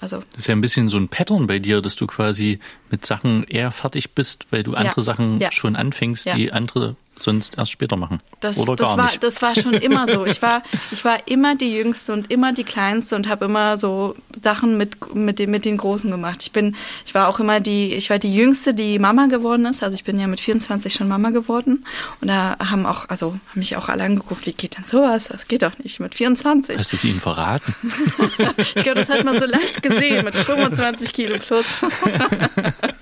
Also 0.00 0.18
das 0.32 0.40
ist 0.40 0.46
ja 0.48 0.54
ein 0.54 0.60
bisschen 0.60 0.90
so 0.90 0.98
ein 0.98 1.08
Pattern 1.08 1.46
bei 1.46 1.58
dir, 1.58 1.80
dass 1.80 1.96
du 1.96 2.06
quasi 2.06 2.60
mit 2.90 3.06
Sachen 3.06 3.44
eher 3.44 3.72
fertig 3.72 4.12
bist, 4.12 4.46
weil 4.50 4.62
du 4.62 4.74
andere 4.74 5.00
ja, 5.00 5.02
Sachen 5.02 5.40
ja. 5.40 5.50
schon 5.50 5.74
anfängst, 5.74 6.26
ja. 6.26 6.34
die 6.34 6.52
andere 6.52 6.96
sonst 7.16 7.56
erst 7.58 7.72
später 7.72 7.96
machen. 7.96 8.20
Das, 8.40 8.56
Oder 8.58 8.76
das 8.76 8.90
gar 8.90 8.98
war, 8.98 9.04
nicht. 9.06 9.22
Das 9.22 9.42
war 9.42 9.54
schon 9.54 9.74
immer 9.74 10.06
so. 10.06 10.26
Ich 10.36 10.42
war, 10.42 10.62
ich 10.90 11.04
war 11.04 11.28
immer 11.28 11.54
die 11.54 11.72
Jüngste 11.72 12.12
und 12.12 12.30
immer 12.30 12.52
die 12.52 12.64
Kleinste 12.64 13.16
und 13.16 13.28
habe 13.28 13.46
immer 13.46 13.76
so 13.76 14.16
Sachen 14.42 14.76
mit, 14.76 15.14
mit, 15.14 15.38
den, 15.38 15.50
mit 15.50 15.64
den 15.64 15.76
Großen 15.76 16.10
gemacht. 16.10 16.42
Ich 16.42 16.52
bin, 16.52 16.76
ich 17.06 17.14
war 17.14 17.28
auch 17.28 17.40
immer 17.40 17.60
die, 17.60 17.94
ich 17.94 18.10
war 18.10 18.18
die 18.18 18.34
Jüngste, 18.34 18.74
die 18.74 18.98
Mama 18.98 19.26
geworden 19.26 19.64
ist. 19.66 19.82
Also 19.82 19.94
ich 19.94 20.04
bin 20.04 20.18
ja 20.18 20.26
mit 20.26 20.40
24 20.40 20.92
schon 20.92 21.08
Mama 21.08 21.30
geworden. 21.30 21.86
Und 22.20 22.28
da 22.28 22.56
haben 22.58 22.84
auch, 22.84 23.08
also 23.08 23.28
haben 23.28 23.58
mich 23.58 23.76
auch 23.76 23.88
alle 23.88 24.04
angeguckt, 24.04 24.46
wie 24.46 24.52
geht 24.52 24.76
denn 24.76 24.84
sowas? 24.84 25.28
Das 25.28 25.48
geht 25.48 25.62
doch 25.62 25.78
nicht 25.78 26.00
mit 26.00 26.14
24. 26.14 26.76
Hast 26.76 26.92
du 26.92 26.96
es 26.96 27.04
ihnen 27.04 27.20
verraten? 27.20 27.74
ich 28.58 28.74
glaube, 28.74 28.96
das 28.96 29.08
hat 29.08 29.24
man 29.24 29.38
so 29.38 29.46
leicht 29.46 29.82
gesehen 29.82 30.24
mit 30.24 30.34
25 30.34 31.12
Kilo 31.12 31.38
plus. 31.38 31.64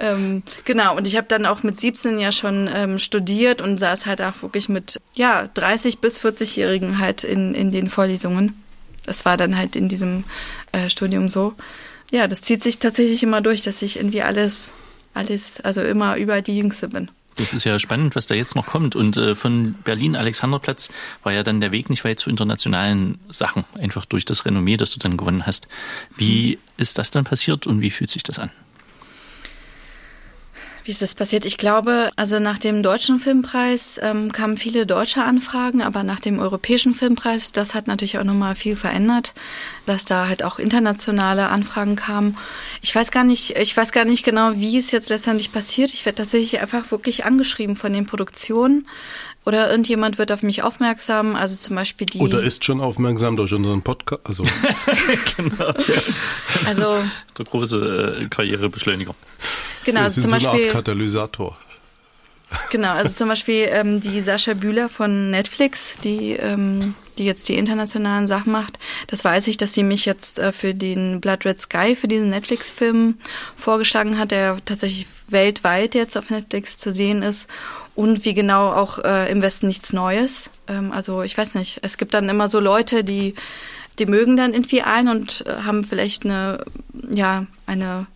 Ähm, 0.00 0.42
genau, 0.64 0.96
und 0.96 1.06
ich 1.06 1.16
habe 1.16 1.26
dann 1.28 1.44
auch 1.44 1.62
mit 1.62 1.78
17 1.78 2.18
ja 2.18 2.32
schon 2.32 2.70
ähm, 2.72 2.98
studiert 2.98 3.60
und 3.60 3.76
saß 3.76 4.06
halt 4.06 4.22
auch 4.22 4.42
wirklich 4.42 4.70
mit 4.70 4.98
ja, 5.14 5.48
30 5.52 5.98
bis 5.98 6.18
40-Jährigen 6.18 6.98
halt 6.98 7.22
in, 7.22 7.54
in 7.54 7.70
den 7.70 7.90
Vorlesungen. 7.90 8.60
Das 9.04 9.26
war 9.26 9.36
dann 9.36 9.56
halt 9.56 9.76
in 9.76 9.88
diesem 9.88 10.24
äh, 10.72 10.88
Studium 10.88 11.28
so. 11.28 11.54
Ja, 12.10 12.26
das 12.26 12.40
zieht 12.40 12.62
sich 12.62 12.78
tatsächlich 12.78 13.22
immer 13.22 13.42
durch, 13.42 13.60
dass 13.60 13.82
ich 13.82 13.96
irgendwie 13.96 14.22
alles, 14.22 14.72
alles, 15.12 15.60
also 15.60 15.82
immer 15.82 16.16
über 16.16 16.40
die 16.40 16.56
Jüngste 16.56 16.88
bin. 16.88 17.10
Das 17.36 17.52
ist 17.52 17.64
ja 17.64 17.78
spannend, 17.78 18.16
was 18.16 18.26
da 18.26 18.34
jetzt 18.34 18.56
noch 18.56 18.66
kommt. 18.66 18.96
Und 18.96 19.18
äh, 19.18 19.34
von 19.34 19.74
Berlin 19.84 20.16
Alexanderplatz 20.16 20.90
war 21.22 21.32
ja 21.32 21.42
dann 21.42 21.60
der 21.60 21.72
Weg 21.72 21.90
nicht 21.90 22.04
weit 22.04 22.18
zu 22.18 22.30
internationalen 22.30 23.18
Sachen, 23.28 23.64
einfach 23.74 24.06
durch 24.06 24.24
das 24.24 24.46
Renommee, 24.46 24.78
das 24.78 24.90
du 24.90 24.98
dann 24.98 25.18
gewonnen 25.18 25.46
hast. 25.46 25.68
Wie 26.16 26.58
ist 26.78 26.96
das 26.96 27.10
dann 27.10 27.24
passiert 27.24 27.66
und 27.66 27.82
wie 27.82 27.90
fühlt 27.90 28.10
sich 28.10 28.22
das 28.22 28.38
an? 28.38 28.50
Wie 30.84 30.90
ist 30.90 31.02
das 31.02 31.14
passiert? 31.14 31.44
Ich 31.44 31.58
glaube, 31.58 32.10
also 32.16 32.38
nach 32.38 32.58
dem 32.58 32.82
deutschen 32.82 33.18
Filmpreis 33.18 34.00
ähm, 34.02 34.32
kamen 34.32 34.56
viele 34.56 34.86
deutsche 34.86 35.22
Anfragen, 35.22 35.82
aber 35.82 36.02
nach 36.02 36.20
dem 36.20 36.38
europäischen 36.38 36.94
Filmpreis, 36.94 37.52
das 37.52 37.74
hat 37.74 37.86
natürlich 37.86 38.18
auch 38.18 38.24
nochmal 38.24 38.54
viel 38.54 38.76
verändert, 38.76 39.34
dass 39.86 40.04
da 40.04 40.28
halt 40.28 40.42
auch 40.42 40.58
internationale 40.58 41.48
Anfragen 41.48 41.96
kamen. 41.96 42.36
Ich 42.80 42.94
weiß 42.94 43.10
gar 43.10 43.24
nicht, 43.24 43.56
ich 43.56 43.76
weiß 43.76 43.92
gar 43.92 44.04
nicht 44.04 44.24
genau, 44.24 44.52
wie 44.54 44.78
es 44.78 44.90
jetzt 44.90 45.10
letztendlich 45.10 45.52
passiert. 45.52 45.92
Ich 45.92 46.06
werde 46.06 46.16
tatsächlich 46.16 46.60
einfach 46.60 46.90
wirklich 46.90 47.24
angeschrieben 47.24 47.76
von 47.76 47.92
den 47.92 48.06
Produktionen. 48.06 48.86
Oder 49.46 49.70
irgendjemand 49.70 50.18
wird 50.18 50.32
auf 50.32 50.42
mich 50.42 50.62
aufmerksam, 50.62 51.34
also 51.34 51.56
zum 51.56 51.74
Beispiel 51.74 52.06
die. 52.06 52.18
Oder 52.18 52.42
ist 52.42 52.64
schon 52.64 52.80
aufmerksam 52.80 53.36
durch 53.36 53.52
unseren 53.54 53.80
Podcast. 53.80 54.20
Also, 54.26 54.44
genau. 55.36 55.68
Ja. 55.68 56.02
Also 56.66 57.02
der 57.38 57.44
große 57.46 58.18
äh, 58.20 58.28
Karrierebeschleuniger. 58.28 59.14
Genau, 59.84 60.02
also 60.02 60.20
zum 60.20 60.30
so 60.30 60.36
Beispiel. 60.36 60.50
Eine 60.52 60.64
Art 60.66 60.72
Katalysator. 60.72 61.56
Genau, 62.70 62.90
also 62.90 63.14
zum 63.14 63.28
Beispiel 63.28 63.68
ähm, 63.70 64.00
die 64.00 64.20
Sascha 64.20 64.54
Bühler 64.54 64.88
von 64.88 65.30
Netflix, 65.30 65.98
die, 66.02 66.32
ähm, 66.32 66.94
die 67.16 67.24
jetzt 67.24 67.48
die 67.48 67.54
internationalen 67.54 68.26
Sachen 68.26 68.50
macht. 68.50 68.78
Das 69.06 69.24
weiß 69.24 69.46
ich, 69.46 69.56
dass 69.56 69.72
sie 69.72 69.84
mich 69.84 70.04
jetzt 70.04 70.40
äh, 70.40 70.50
für 70.50 70.74
den 70.74 71.20
Blood 71.20 71.44
Red 71.44 71.60
Sky, 71.60 71.94
für 71.94 72.08
diesen 72.08 72.30
Netflix-Film 72.30 73.18
vorgeschlagen 73.56 74.18
hat, 74.18 74.32
der 74.32 74.58
tatsächlich 74.64 75.06
weltweit 75.28 75.94
jetzt 75.94 76.16
auf 76.16 76.30
Netflix 76.30 76.76
zu 76.76 76.90
sehen 76.90 77.22
ist. 77.22 77.48
Und 77.94 78.24
wie 78.24 78.34
genau 78.34 78.72
auch 78.72 78.98
äh, 78.98 79.30
im 79.30 79.42
Westen 79.42 79.68
nichts 79.68 79.92
Neues. 79.92 80.50
Ähm, 80.66 80.90
also 80.90 81.22
ich 81.22 81.38
weiß 81.38 81.54
nicht, 81.54 81.80
es 81.82 81.98
gibt 81.98 82.14
dann 82.14 82.28
immer 82.28 82.48
so 82.48 82.58
Leute, 82.58 83.04
die, 83.04 83.34
die 84.00 84.06
mögen 84.06 84.36
dann 84.36 84.54
irgendwie 84.54 84.82
ein 84.82 85.08
und 85.08 85.44
äh, 85.46 85.62
haben 85.64 85.84
vielleicht 85.84 86.24
eine, 86.24 86.64
ja, 87.12 87.46
eine 87.66 88.06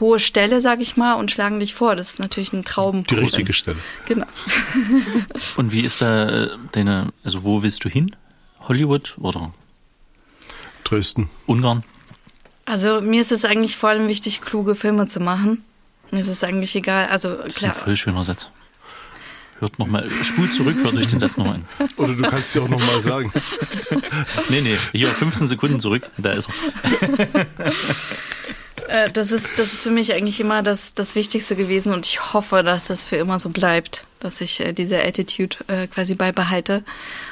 hohe 0.00 0.18
Stelle, 0.18 0.60
sag 0.60 0.80
ich 0.80 0.96
mal, 0.96 1.14
und 1.14 1.30
schlagen 1.30 1.60
dich 1.60 1.74
vor. 1.74 1.96
Das 1.96 2.10
ist 2.10 2.18
natürlich 2.18 2.52
ein 2.52 2.64
Traum. 2.64 3.04
Die 3.04 3.14
richtige 3.14 3.52
Stelle. 3.52 3.78
Genau. 4.06 4.26
und 5.56 5.72
wie 5.72 5.80
ist 5.80 6.02
da 6.02 6.28
äh, 6.28 6.48
deine, 6.72 7.12
also 7.24 7.44
wo 7.44 7.62
willst 7.62 7.84
du 7.84 7.88
hin? 7.88 8.14
Hollywood 8.60 9.16
oder? 9.18 9.52
Dresden. 10.84 11.30
Ungarn? 11.46 11.84
Also 12.64 13.00
mir 13.00 13.20
ist 13.20 13.32
es 13.32 13.44
eigentlich 13.44 13.76
vor 13.76 13.90
allem 13.90 14.08
wichtig, 14.08 14.40
kluge 14.40 14.74
Filme 14.74 15.06
zu 15.06 15.20
machen. 15.20 15.64
Mir 16.10 16.20
ist 16.20 16.28
es 16.28 16.44
eigentlich 16.44 16.74
egal. 16.74 17.06
Also 17.06 17.28
klar. 17.28 17.44
Das 17.44 17.56
ist 17.56 17.64
ein 17.64 17.74
voll 17.74 17.96
schöner 17.96 18.24
Satz. 18.24 18.48
Hört 19.58 19.78
nochmal, 19.78 20.10
spult 20.22 20.52
zurück, 20.52 20.76
hört 20.82 20.94
euch 20.96 21.06
den 21.06 21.18
Satz 21.18 21.38
nochmal 21.38 21.56
an. 21.56 21.88
Oder 21.96 22.14
du 22.14 22.22
kannst 22.22 22.52
sie 22.52 22.60
auch 22.60 22.68
nochmal 22.68 23.00
sagen. 23.00 23.32
nee, 24.50 24.60
nee, 24.60 24.76
hier 24.92 25.08
15 25.08 25.46
Sekunden 25.46 25.80
zurück, 25.80 26.06
da 26.18 26.32
ist 26.32 26.50
er. 26.50 27.46
Äh, 28.88 29.10
das, 29.10 29.32
ist, 29.32 29.58
das 29.58 29.72
ist 29.72 29.82
für 29.82 29.90
mich 29.90 30.12
eigentlich 30.12 30.40
immer 30.40 30.62
das, 30.62 30.94
das 30.94 31.14
Wichtigste 31.14 31.56
gewesen 31.56 31.92
und 31.92 32.06
ich 32.06 32.32
hoffe, 32.32 32.62
dass 32.62 32.86
das 32.86 33.04
für 33.04 33.16
immer 33.16 33.38
so 33.38 33.50
bleibt, 33.50 34.06
dass 34.20 34.40
ich 34.40 34.60
äh, 34.60 34.72
diese 34.72 35.02
Attitude 35.02 35.56
äh, 35.68 35.86
quasi 35.86 36.14
beibehalte. 36.14 36.84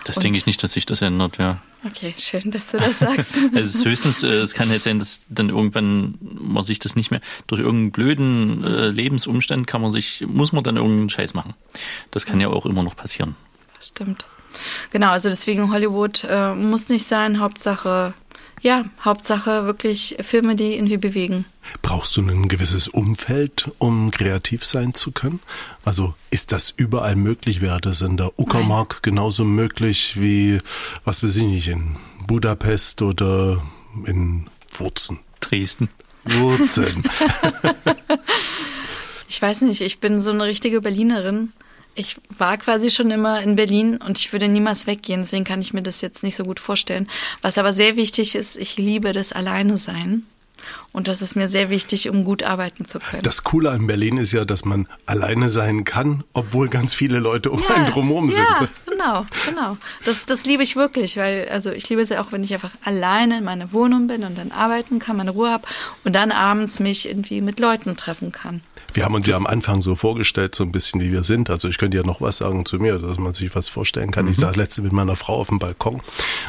Das 0.05 0.17
denke 0.17 0.39
ich 0.39 0.47
nicht, 0.47 0.63
dass 0.63 0.73
sich 0.73 0.87
das 0.87 1.03
ändert, 1.03 1.39
ja. 1.39 1.61
Okay, 1.87 2.15
schön, 2.17 2.51
dass 2.51 2.69
du 2.69 2.79
das 2.79 2.99
sagst. 2.99 3.35
also 3.55 3.89
höchstens, 3.89 4.23
äh, 4.23 4.29
es 4.29 4.55
kann 4.55 4.71
jetzt 4.71 4.85
sein, 4.85 4.99
dass 4.99 5.23
dann 5.29 5.51
irgendwann 5.51 6.15
man 6.21 6.63
sich 6.63 6.79
das 6.79 6.97
nicht 6.97 7.11
mehr 7.11 7.21
durch 7.47 7.61
irgendeinen 7.61 7.93
blöden 7.93 8.65
äh, 8.65 8.89
Lebensumstand 8.89 9.67
kann 9.67 9.83
man 9.83 9.93
sich, 9.93 10.25
muss 10.27 10.53
man 10.53 10.65
dann 10.65 10.77
irgendeinen 10.77 11.11
Scheiß 11.11 11.35
machen. 11.35 11.55
Das 12.11 12.25
kann 12.25 12.41
ja 12.41 12.49
auch 12.49 12.65
immer 12.65 12.83
noch 12.83 12.97
passieren. 12.97 13.37
Stimmt. 13.81 14.27
Genau, 14.91 15.11
also 15.11 15.29
deswegen 15.29 15.73
Hollywood 15.73 16.25
äh, 16.29 16.55
muss 16.55 16.89
nicht 16.89 17.07
sein, 17.07 17.41
Hauptsache 17.41 18.15
ja, 18.65 18.87
Hauptsache 19.05 19.67
wirklich 19.67 20.17
Filme, 20.23 20.57
die 20.57 20.75
irgendwie 20.75 20.97
bewegen. 20.97 21.45
Brauchst 21.83 22.17
du 22.17 22.23
ein 22.23 22.49
gewisses 22.49 22.89
Umfeld, 22.89 23.71
um 23.77 24.11
kreativ 24.11 24.65
sein 24.65 24.95
zu 24.95 25.13
können? 25.13 25.41
Also 25.85 26.15
ist 26.31 26.51
das 26.51 26.73
überall 26.75 27.15
möglich? 27.15 27.61
Wäre 27.61 27.79
das 27.79 28.01
in 28.01 28.17
der 28.17 28.39
Uckermark 28.39 28.95
Nein. 28.95 29.01
genauso 29.03 29.45
möglich 29.45 30.19
wie, 30.19 30.59
was 31.05 31.23
weiß 31.23 31.37
ich 31.37 31.43
nicht, 31.43 31.69
in 31.69 31.97
Budapest 32.27 33.03
oder 33.03 33.63
in 34.07 34.49
Wurzen? 34.79 35.19
Dresden. 35.41 35.91
Wurzen. 36.25 37.05
ich 39.29 39.43
weiß 39.43 39.61
nicht, 39.63 39.83
ich 39.83 40.01
bin 40.01 40.23
so 40.23 40.31
eine 40.31 40.45
richtige 40.45 40.81
Berlinerin 40.81 41.53
ich 41.95 42.17
war 42.39 42.57
quasi 42.57 42.91
schon 42.91 43.11
immer 43.11 43.41
in 43.43 43.57
Berlin 43.57 43.97
und 43.97 44.19
ich 44.19 44.33
würde 44.33 44.49
niemals 44.49 44.87
weggehen, 44.87 45.23
deswegen 45.23 45.45
kann 45.45 45.61
ich 45.61 45.73
mir 45.73 45.83
das 45.83 46.01
jetzt 46.01 46.23
nicht 46.23 46.37
so 46.37 46.45
gut 46.45 46.61
vorstellen. 46.61 47.09
Was 47.43 47.59
aber 47.59 47.73
sehr 47.73 47.97
wichtig 47.97 48.35
ist, 48.35 48.57
ich 48.57 48.77
liebe 48.77 49.13
das 49.13 49.33
Alleine 49.33 49.79
sein. 49.79 50.27
Und 50.93 51.09
das 51.09 51.21
ist 51.21 51.35
mir 51.37 51.49
sehr 51.49 51.71
wichtig, 51.71 52.09
um 52.09 52.25
gut 52.25 52.43
arbeiten 52.43 52.85
zu 52.85 52.99
können. 52.99 53.23
Das 53.23 53.45
Coole 53.45 53.71
an 53.71 53.87
Berlin 53.87 54.17
ist 54.17 54.33
ja, 54.33 54.45
dass 54.45 54.65
man 54.65 54.89
alleine 55.07 55.51
sein 55.51 55.85
kann, 55.85 56.25
obwohl 56.33 56.69
ganz 56.69 56.95
viele 56.95 57.19
Leute 57.19 57.51
um 57.51 57.61
ja, 57.61 57.75
einen 57.75 57.87
drumherum 57.87 58.31
sind. 58.31 58.45
Ja, 58.45 58.69
genau, 58.87 59.27
genau. 59.45 59.77
Das, 60.05 60.25
das 60.25 60.47
liebe 60.47 60.63
ich 60.63 60.77
wirklich, 60.77 61.17
weil 61.17 61.49
also 61.51 61.71
ich 61.71 61.89
liebe 61.89 62.01
es 62.01 62.09
ja 62.09 62.23
auch, 62.23 62.33
wenn 62.33 62.45
ich 62.45 62.55
einfach 62.55 62.71
alleine 62.85 63.39
in 63.39 63.45
meiner 63.45 63.73
Wohnung 63.73 64.07
bin 64.07 64.25
und 64.25 64.39
dann 64.39 64.53
arbeiten 64.53 64.99
kann, 64.99 65.17
meine 65.17 65.33
Ruhe 65.33 65.51
habe 65.51 65.67
und 66.05 66.15
dann 66.15 66.33
abends 66.33 66.81
mich 66.81 67.09
irgendwie 67.09 67.41
mit 67.41 67.61
Leuten 67.61 67.97
treffen 67.97 68.33
kann. 68.33 68.63
Wir 68.95 69.05
haben 69.05 69.17
uns 69.17 69.27
ja 69.27 69.37
am 69.37 69.47
Anfang 69.47 69.81
so 69.81 69.97
vorgestellt, 69.97 70.55
so 70.55 70.63
ein 70.63 70.71
bisschen 70.71 71.01
wie 71.01 71.11
wir 71.11 71.25
sind. 71.25 71.51
Also 71.51 71.69
ich 71.69 71.79
könnte 71.79 71.97
ja 71.97 72.05
noch 72.05 72.21
was 72.21 72.39
sagen 72.39 72.65
zu 72.65 72.79
mir, 72.79 73.01
dass 73.01 73.19
man 73.19 73.35
sich 73.35 73.53
was 73.57 73.69
vorstellen 73.69 74.13
kann. 74.13 74.27
Mhm. 74.27 74.31
Ich 74.31 74.37
saß 74.37 74.55
letztens 74.55 74.85
mit 74.85 74.93
meiner 74.93 75.17
Frau 75.17 75.35
auf 75.35 75.49
dem 75.49 75.59
Balkon 75.59 76.01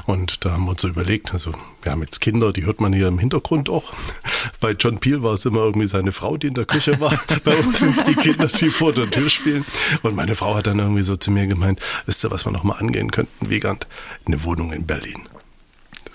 und 0.06 0.46
da 0.46 0.52
haben 0.52 0.66
wir 0.66 0.72
uns 0.72 0.82
so 0.84 0.88
überlegt, 0.88 1.34
also 1.34 1.54
wir 1.82 1.92
haben 1.92 2.02
jetzt 2.02 2.22
Kinder, 2.22 2.54
die 2.54 2.66
hört 2.66 2.80
man 2.82 2.94
hier 2.94 3.08
im 3.08 3.18
Hintergrund 3.18 3.68
auch. 3.70 3.94
Bei 4.62 4.72
John 4.72 5.00
Peel 5.00 5.24
war 5.24 5.34
es 5.34 5.46
immer 5.46 5.62
irgendwie 5.62 5.88
seine 5.88 6.12
Frau, 6.12 6.38
die 6.38 6.48
in 6.48 6.54
der 6.54 6.66
Küche 6.66 7.00
war. 7.00 7.20
Bei 7.44 7.58
uns 7.58 7.80
sind 7.80 7.98
es 7.98 8.04
die 8.04 8.16
Kinder, 8.16 8.48
die 8.48 8.70
vor 8.70 8.94
der 8.94 9.10
Tür 9.10 9.32
spielen. 9.32 9.66
Und 10.04 10.16
meine 10.16 10.36
Frau 10.36 10.54
hat 10.56 10.68
dann 10.68 10.78
irgendwie 10.78 11.04
so 11.04 11.16
zu 11.16 11.32
mir 11.32 11.48
gemeint, 11.48 11.80
wisst 12.06 12.24
ihr, 12.24 12.30
was 12.30 12.46
wir 12.46 12.52
noch 12.52 12.64
mal 12.64 12.76
angehen 12.76 13.10
könnten, 13.10 13.50
Wiegand? 13.50 13.88
Eine 14.28 14.44
Wohnung 14.44 14.72
in 14.72 14.86
Berlin. 14.86 15.28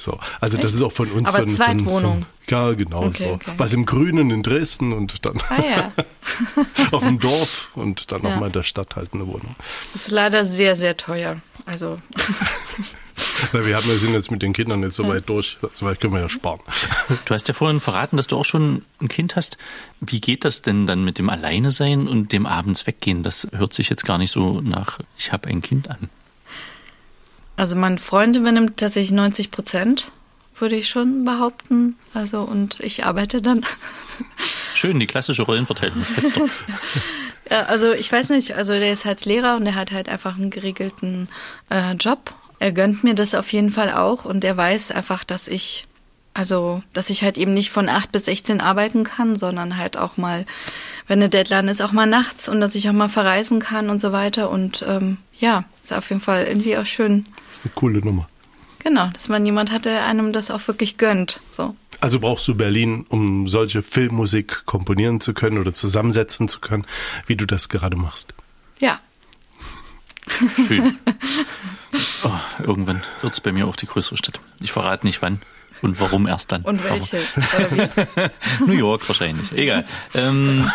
So, 0.01 0.19
also 0.41 0.57
Echt? 0.57 0.65
das 0.65 0.75
ist 0.75 0.81
auch 0.81 0.93
von 0.93 1.11
uns 1.11 1.29
Aber 1.29 1.45
so 1.45 1.51
ein, 1.51 1.57
Zweitwohnung. 1.57 2.01
So 2.01 2.09
ein, 2.11 2.27
ja, 2.49 2.73
genau 2.73 3.05
okay, 3.05 3.29
so. 3.29 3.35
Okay. 3.35 3.53
Was 3.59 3.75
im 3.75 3.85
Grünen 3.85 4.31
in 4.31 4.43
Dresden 4.43 4.93
und 4.93 5.25
dann 5.27 5.41
ah, 5.51 5.63
ja. 5.63 5.93
auf 6.91 7.05
dem 7.05 7.21
Dorf 7.21 7.69
und 7.75 8.11
dann 8.11 8.23
ja. 8.23 8.31
nochmal 8.31 8.49
in 8.49 8.53
der 8.55 8.63
Stadt 8.63 8.97
halt 8.97 9.13
eine 9.13 9.27
Wohnung. 9.27 9.55
Das 9.93 10.07
ist 10.07 10.11
leider 10.11 10.45
sehr, 10.45 10.75
sehr 10.75 10.97
teuer. 10.97 11.37
Also. 11.67 11.99
Na, 13.53 13.65
wir, 13.67 13.77
haben, 13.77 13.87
wir 13.87 13.99
sind 13.99 14.15
jetzt 14.15 14.31
mit 14.31 14.41
den 14.43 14.55
Kindern 14.55 14.81
nicht 14.81 14.95
so 14.95 15.07
weit 15.07 15.29
durch, 15.29 15.59
so 15.75 15.85
weit 15.85 16.01
können 16.01 16.15
wir 16.15 16.21
ja 16.21 16.29
sparen. 16.29 16.61
Du 17.27 17.35
hast 17.35 17.47
ja 17.49 17.55
vorhin 17.55 17.81
verraten, 17.81 18.17
dass 18.17 18.27
du 18.27 18.37
auch 18.37 18.45
schon 18.45 18.83
ein 19.01 19.09
Kind 19.09 19.37
hast. 19.37 19.59
Wie 20.01 20.21
geht 20.21 20.45
das 20.45 20.63
denn 20.63 20.87
dann 20.87 21.05
mit 21.05 21.19
dem 21.19 21.29
Alleine 21.29 21.73
sein 21.73 22.09
und 22.09 22.33
dem 22.33 22.47
abends 22.47 22.87
weggehen? 22.87 23.23
Das 23.23 23.47
hört 23.53 23.75
sich 23.75 23.91
jetzt 23.91 24.07
gar 24.07 24.17
nicht 24.17 24.31
so 24.31 24.61
nach, 24.63 25.01
ich 25.19 25.33
habe 25.33 25.49
ein 25.49 25.61
Kind 25.61 25.91
an. 25.91 26.09
Also 27.61 27.77
mein 27.77 27.99
Freund 27.99 28.37
übernimmt 28.37 28.79
tatsächlich 28.79 29.11
90 29.13 29.51
Prozent, 29.51 30.13
würde 30.59 30.77
ich 30.77 30.89
schon 30.89 31.27
behaupten. 31.27 31.95
Also 32.15 32.41
und 32.41 32.81
ich 32.81 33.05
arbeite 33.05 33.43
dann. 33.43 33.67
Schön, 34.75 34.99
die 34.99 35.07
klassische 35.07 35.43
Rollenverteilung. 35.43 36.03
Ja, 37.51 37.65
also 37.65 37.93
ich 37.93 38.13
weiß 38.13 38.29
nicht, 38.29 38.55
also 38.55 38.75
der 38.75 38.93
ist 38.93 39.05
halt 39.05 39.25
Lehrer 39.25 39.57
und 39.57 39.65
der 39.65 39.75
hat 39.75 39.91
halt 39.91 40.09
einfach 40.09 40.37
einen 40.37 40.51
geregelten 40.51 41.29
äh, 41.69 41.95
Job. 41.95 42.33
Er 42.61 42.71
gönnt 42.71 43.03
mir 43.03 43.17
das 43.17 43.35
auf 43.35 43.53
jeden 43.53 43.73
Fall 43.73 43.93
auch 43.93 44.25
und 44.25 44.45
er 44.45 44.57
weiß 44.57 44.93
einfach, 44.93 45.25
dass 45.25 45.49
ich 45.49 45.89
also, 46.33 46.83
dass 46.93 47.11
ich 47.11 47.25
halt 47.25 47.39
eben 47.39 47.55
nicht 47.55 47.71
von 47.71 47.89
8 47.89 48.13
bis 48.13 48.27
16 48.27 48.61
arbeiten 48.61 49.03
kann, 49.03 49.35
sondern 49.35 49.77
halt 49.77 49.97
auch 49.97 50.17
mal, 50.17 50.47
wenn 51.09 51.19
eine 51.19 51.29
Deadline 51.29 51.67
ist, 51.67 51.83
auch 51.83 51.91
mal 51.91 52.07
nachts 52.07 52.49
und 52.49 52.61
dass 52.61 52.77
ich 52.77 52.89
auch 52.89 52.95
mal 52.95 53.09
verreisen 53.09 53.59
kann 53.59 53.91
und 53.91 54.01
so 54.01 54.13
weiter. 54.13 54.49
Und 54.51 54.85
ähm, 54.87 55.19
ja, 55.41 55.65
ist 55.83 55.93
auf 55.93 56.09
jeden 56.09 56.21
Fall 56.21 56.45
irgendwie 56.45 56.79
auch 56.79 56.87
schön, 56.87 57.25
eine 57.63 57.73
coole 57.75 58.01
Nummer. 58.01 58.29
Genau, 58.81 59.09
dass 59.09 59.29
man 59.29 59.45
jemand 59.45 59.71
hat, 59.71 59.85
der 59.85 60.05
einem 60.07 60.33
das 60.33 60.51
auch 60.51 60.67
wirklich 60.67 60.97
gönnt. 60.97 61.41
So. 61.51 61.77
Also 62.01 62.19
brauchst 62.19 62.49
du 62.49 62.55
Berlin, 62.55 63.05
um 63.09 63.47
solche 63.47 63.83
Filmmusik 63.83 64.65
komponieren 64.65 65.21
zu 65.21 65.35
können 65.35 65.59
oder 65.59 65.75
zusammensetzen 65.75 66.49
zu 66.49 66.61
können, 66.61 66.87
wie 67.27 67.37
du 67.37 67.47
das 67.47 67.69
gerade 67.69 67.97
machst. 67.97 68.35
Ja. 68.81 69.01
Schön. 70.67 70.99
Oh, 72.23 72.63
irgendwann 72.65 73.03
wird 73.21 73.33
es 73.33 73.41
bei 73.41 73.51
mir 73.51 73.67
auch 73.67 73.75
die 73.75 73.87
größere 73.87 74.17
Stadt. 74.17 74.39
Ich 74.61 74.71
verrate 74.71 75.05
nicht 75.05 75.23
wann. 75.23 75.43
Und 75.83 76.01
warum 76.01 76.27
erst 76.27 76.53
dann? 76.53 76.63
Und 76.63 76.83
welche? 76.85 77.19
New 78.67 78.73
York 78.73 79.09
wahrscheinlich. 79.09 79.53
Egal. 79.53 79.85
Ähm, 80.15 80.71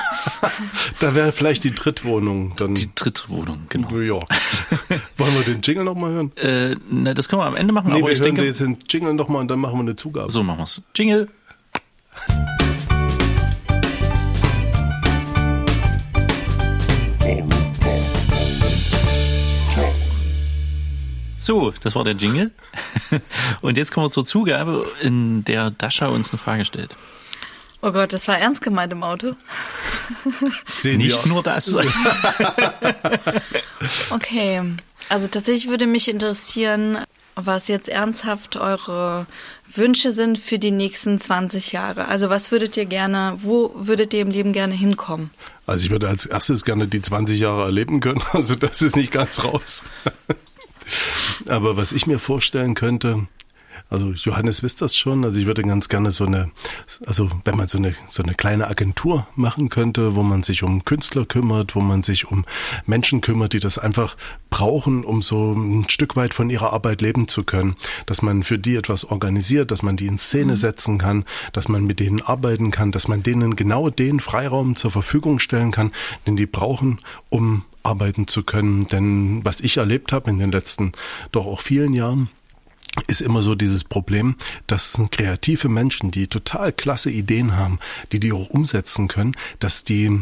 da 1.00 1.14
wäre 1.16 1.32
vielleicht 1.32 1.64
die 1.64 1.74
Drittwohnung 1.74 2.56
dann. 2.56 2.76
Die 2.76 2.90
Drittwohnung, 2.96 3.68
genau. 3.70 3.92
New 3.92 4.00
York. 4.00 4.28
Wollen 5.18 5.36
wir 5.36 5.44
den 5.44 5.62
Jingle 5.62 5.84
nochmal 5.84 6.12
hören? 6.12 6.32
Äh, 6.38 6.76
na, 6.90 7.14
das 7.14 7.30
können 7.30 7.42
wir 7.42 7.46
am 7.46 7.56
Ende 7.56 7.74
machen. 7.74 7.92
Nee, 7.92 8.00
aber 8.00 8.08
wir 8.08 8.14
ich 8.14 8.20
hören 8.20 8.36
denke, 8.36 8.46
jetzt 8.46 8.62
den 8.62 8.78
Jingle 8.90 9.14
nochmal 9.14 9.42
und 9.42 9.50
dann 9.50 9.60
machen 9.60 9.76
wir 9.76 9.82
eine 9.82 9.96
Zugabe. 9.96 10.32
So 10.32 10.44
machen 10.44 10.60
wir's. 10.60 10.82
Jingle. 10.96 11.28
So, 21.46 21.72
das 21.80 21.94
war 21.94 22.04
der 22.04 22.16
Jingle. 22.16 22.50
Und 23.62 23.78
jetzt 23.78 23.92
kommen 23.92 24.08
wir 24.08 24.10
zur 24.10 24.26
Zugabe, 24.26 24.88
in 25.04 25.46
der 25.46 25.70
Dasha 25.70 26.08
uns 26.08 26.32
eine 26.32 26.40
Frage 26.40 26.66
stellt. 26.66 26.96
Oh 27.84 27.92
Gott, 27.92 28.14
das 28.14 28.28
war 28.28 28.40
ernst 28.40 28.64
gemeint 28.64 28.92
im 28.92 29.04
Auto. 29.04 29.34
Sehen 30.68 30.98
Nicht 30.98 31.24
nur 31.28 31.44
das. 31.44 31.72
okay, 34.10 34.64
also 35.08 35.28
tatsächlich 35.28 35.70
würde 35.70 35.86
mich 35.86 36.08
interessieren, 36.08 36.98
was 37.36 37.68
jetzt 37.68 37.90
ernsthaft 37.90 38.58
eure 38.58 39.28
Wünsche 39.72 40.14
sind 40.14 40.40
für 40.40 40.58
die 40.58 40.72
nächsten 40.72 41.20
20 41.20 41.74
Jahre. 41.74 42.08
Also 42.08 42.32
was 42.32 42.50
würdet 42.50 42.76
ihr 42.76 42.86
gerne, 42.86 43.36
wo 43.38 43.72
würdet 43.76 44.16
ihr 44.16 44.22
im 44.22 44.32
Leben 44.32 44.52
gerne 44.52 44.74
hinkommen? 44.74 45.30
Also 45.68 45.86
ich 45.86 45.92
würde 45.92 46.10
als 46.10 46.26
erstes 46.26 46.66
gerne 46.66 46.88
die 46.88 47.02
20 47.02 47.40
Jahre 47.40 47.66
erleben 47.66 48.00
können. 48.00 48.24
Also 48.34 48.56
das 48.56 48.82
ist 48.82 48.96
nicht 48.96 49.12
ganz 49.12 49.44
raus. 49.44 49.84
Aber 51.48 51.78
was 51.78 51.92
ich 51.92 52.08
mir 52.08 52.20
vorstellen 52.20 52.76
könnte, 52.76 53.28
also 53.90 54.12
Johannes 54.12 54.64
wisst 54.64 54.82
das 54.82 54.98
schon. 54.98 55.24
Also 55.24 55.40
ich 55.40 55.46
würde 55.46 55.62
ganz 55.62 55.90
gerne 55.90 56.12
so 56.12 56.26
eine, 56.26 56.50
also 57.06 57.30
wenn 57.44 57.56
man 57.56 57.68
so 57.68 57.78
eine 57.78 57.96
so 58.10 58.24
eine 58.24 58.34
kleine 58.34 58.68
Agentur 58.68 59.28
machen 59.36 59.70
könnte, 59.70 60.16
wo 60.16 60.24
man 60.24 60.44
sich 60.44 60.64
um 60.64 60.86
Künstler 60.86 61.26
kümmert, 61.26 61.76
wo 61.76 61.82
man 61.82 62.02
sich 62.02 62.26
um 62.26 62.46
Menschen 62.86 63.22
kümmert, 63.22 63.54
die 63.54 63.60
das 63.60 63.78
einfach 63.78 64.18
brauchen, 64.50 65.04
um 65.04 65.22
so 65.22 65.54
ein 65.54 65.88
Stück 65.90 66.16
weit 66.16 66.34
von 66.34 66.50
ihrer 66.50 66.74
Arbeit 66.74 67.02
leben 67.02 67.28
zu 67.28 67.44
können, 67.44 67.76
dass 68.06 68.22
man 68.22 68.44
für 68.44 68.58
die 68.58 68.76
etwas 68.76 69.06
organisiert, 69.06 69.72
dass 69.72 69.84
man 69.84 69.98
die 69.98 70.08
in 70.08 70.18
Szene 70.18 70.54
mhm. 70.54 70.58
setzen 70.58 70.98
kann, 70.98 71.26
dass 71.54 71.68
man 71.68 71.86
mit 71.86 72.00
denen 72.00 72.22
arbeiten 72.22 72.72
kann, 72.72 72.92
dass 72.92 73.08
man 73.08 73.22
denen 73.22 73.56
genau 73.56 73.90
den 73.90 74.20
Freiraum 74.20 74.76
zur 74.76 74.92
Verfügung 74.92 75.40
stellen 75.40 75.72
kann, 75.72 75.92
den 76.26 76.36
die 76.36 76.48
brauchen, 76.48 77.00
um 77.30 77.66
arbeiten 77.86 78.28
zu 78.28 78.44
können. 78.44 78.88
Denn 78.88 79.44
was 79.44 79.62
ich 79.62 79.78
erlebt 79.78 80.12
habe 80.12 80.30
in 80.30 80.40
den 80.40 80.52
letzten 80.52 80.92
doch 81.32 81.46
auch 81.46 81.62
vielen 81.62 81.94
Jahren, 81.94 82.30
ist 83.08 83.22
immer 83.22 83.44
so 83.44 83.56
dieses 83.56 83.84
Problem, 83.84 84.36
dass 84.68 85.00
kreative 85.12 85.70
Menschen, 85.70 86.12
die 86.12 86.28
total 86.28 86.72
klasse 86.72 87.12
Ideen 87.12 87.58
haben, 87.58 87.80
die 88.12 88.20
die 88.20 88.32
auch 88.32 88.50
umsetzen 88.50 89.08
können, 89.08 89.36
dass 89.60 89.84
die 89.84 90.22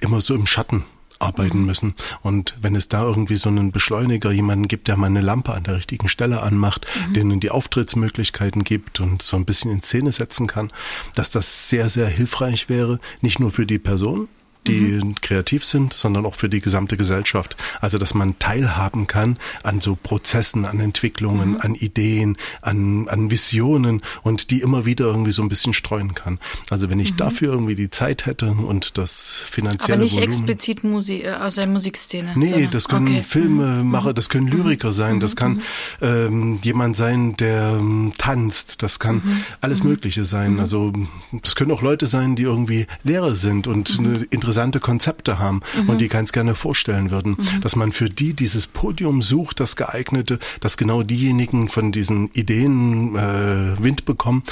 immer 0.00 0.20
so 0.20 0.34
im 0.34 0.46
Schatten 0.46 0.84
arbeiten 1.22 1.60
mhm. 1.60 1.66
müssen. 1.66 1.94
Und 2.22 2.54
wenn 2.60 2.74
es 2.74 2.88
da 2.88 3.02
irgendwie 3.02 3.36
so 3.36 3.48
einen 3.48 3.72
Beschleuniger, 3.72 4.32
jemanden 4.32 4.68
gibt, 4.68 4.88
der 4.88 4.96
mal 4.96 5.06
eine 5.06 5.20
Lampe 5.20 5.54
an 5.54 5.62
der 5.62 5.76
richtigen 5.76 6.08
Stelle 6.08 6.42
anmacht, 6.42 6.86
mhm. 7.08 7.14
denen 7.14 7.40
die 7.40 7.50
Auftrittsmöglichkeiten 7.50 8.64
gibt 8.64 9.00
und 9.00 9.22
so 9.22 9.36
ein 9.36 9.44
bisschen 9.44 9.70
in 9.70 9.82
Szene 9.82 10.12
setzen 10.12 10.46
kann, 10.46 10.70
dass 11.14 11.30
das 11.30 11.68
sehr, 11.68 11.88
sehr 11.88 12.08
hilfreich 12.08 12.68
wäre, 12.68 12.98
nicht 13.20 13.40
nur 13.40 13.50
für 13.50 13.66
die 13.66 13.78
Person, 13.78 14.28
die 14.66 15.00
mhm. 15.02 15.14
kreativ 15.16 15.64
sind, 15.64 15.92
sondern 15.92 16.26
auch 16.26 16.34
für 16.34 16.48
die 16.48 16.60
gesamte 16.60 16.96
Gesellschaft. 16.96 17.56
Also, 17.80 17.98
dass 17.98 18.14
man 18.14 18.38
teilhaben 18.38 19.06
kann 19.06 19.38
an 19.62 19.80
so 19.80 19.96
Prozessen, 20.00 20.64
an 20.64 20.80
Entwicklungen, 20.80 21.50
mhm. 21.50 21.60
an 21.60 21.74
Ideen, 21.74 22.36
an, 22.60 23.08
an 23.08 23.30
Visionen 23.30 24.02
und 24.22 24.50
die 24.50 24.60
immer 24.60 24.84
wieder 24.84 25.06
irgendwie 25.06 25.32
so 25.32 25.42
ein 25.42 25.48
bisschen 25.48 25.72
streuen 25.72 26.14
kann. 26.14 26.38
Also, 26.70 26.90
wenn 26.90 27.00
ich 27.00 27.12
mhm. 27.12 27.16
dafür 27.16 27.52
irgendwie 27.52 27.74
die 27.74 27.90
Zeit 27.90 28.26
hätte 28.26 28.50
und 28.50 28.98
das 28.98 29.42
finanzielle 29.50 29.94
Aber 29.94 30.04
nicht 30.04 30.16
Volumen, 30.16 30.32
explizit 30.32 30.84
Musik, 30.84 31.24
äh, 31.24 31.32
aus 31.32 31.56
der 31.56 31.66
Musikszene. 31.66 32.32
Nee, 32.36 32.46
sondern, 32.46 32.70
das 32.70 32.88
können 32.88 33.08
okay. 33.08 33.22
Filmemacher, 33.22 34.10
mhm. 34.10 34.14
das 34.14 34.28
können 34.28 34.46
mhm. 34.46 34.52
Lyriker 34.52 34.92
sein, 34.92 35.20
das 35.20 35.36
kann 35.36 35.54
mhm. 35.54 35.62
ähm, 36.00 36.58
jemand 36.62 36.96
sein, 36.96 37.36
der 37.36 37.78
ähm, 37.80 38.12
tanzt, 38.16 38.82
das 38.82 38.98
kann 38.98 39.42
alles 39.60 39.82
Mögliche 39.82 40.24
sein. 40.24 40.60
Also, 40.60 40.92
das 41.32 41.56
können 41.56 41.72
auch 41.72 41.82
Leute 41.82 42.06
sein, 42.06 42.36
die 42.36 42.44
irgendwie 42.44 42.86
Lehrer 43.02 43.34
sind 43.34 43.66
und 43.66 43.98
eine 43.98 44.26
interessante 44.30 44.51
interessante 44.52 44.80
Konzepte 44.80 45.38
haben 45.38 45.62
mhm. 45.74 45.88
und 45.88 46.00
die 46.00 46.08
ganz 46.08 46.32
gerne 46.32 46.54
vorstellen 46.54 47.10
würden, 47.10 47.36
mhm. 47.38 47.60
dass 47.62 47.74
man 47.74 47.90
für 47.90 48.10
die 48.10 48.34
dieses 48.34 48.66
Podium 48.66 49.22
sucht, 49.22 49.60
das 49.60 49.76
geeignete, 49.76 50.38
dass 50.60 50.76
genau 50.76 51.02
diejenigen 51.02 51.68
von 51.68 51.90
diesen 51.90 52.30
Ideen 52.32 53.16
äh, 53.16 53.82
Wind 53.82 54.04
bekommen, 54.04 54.42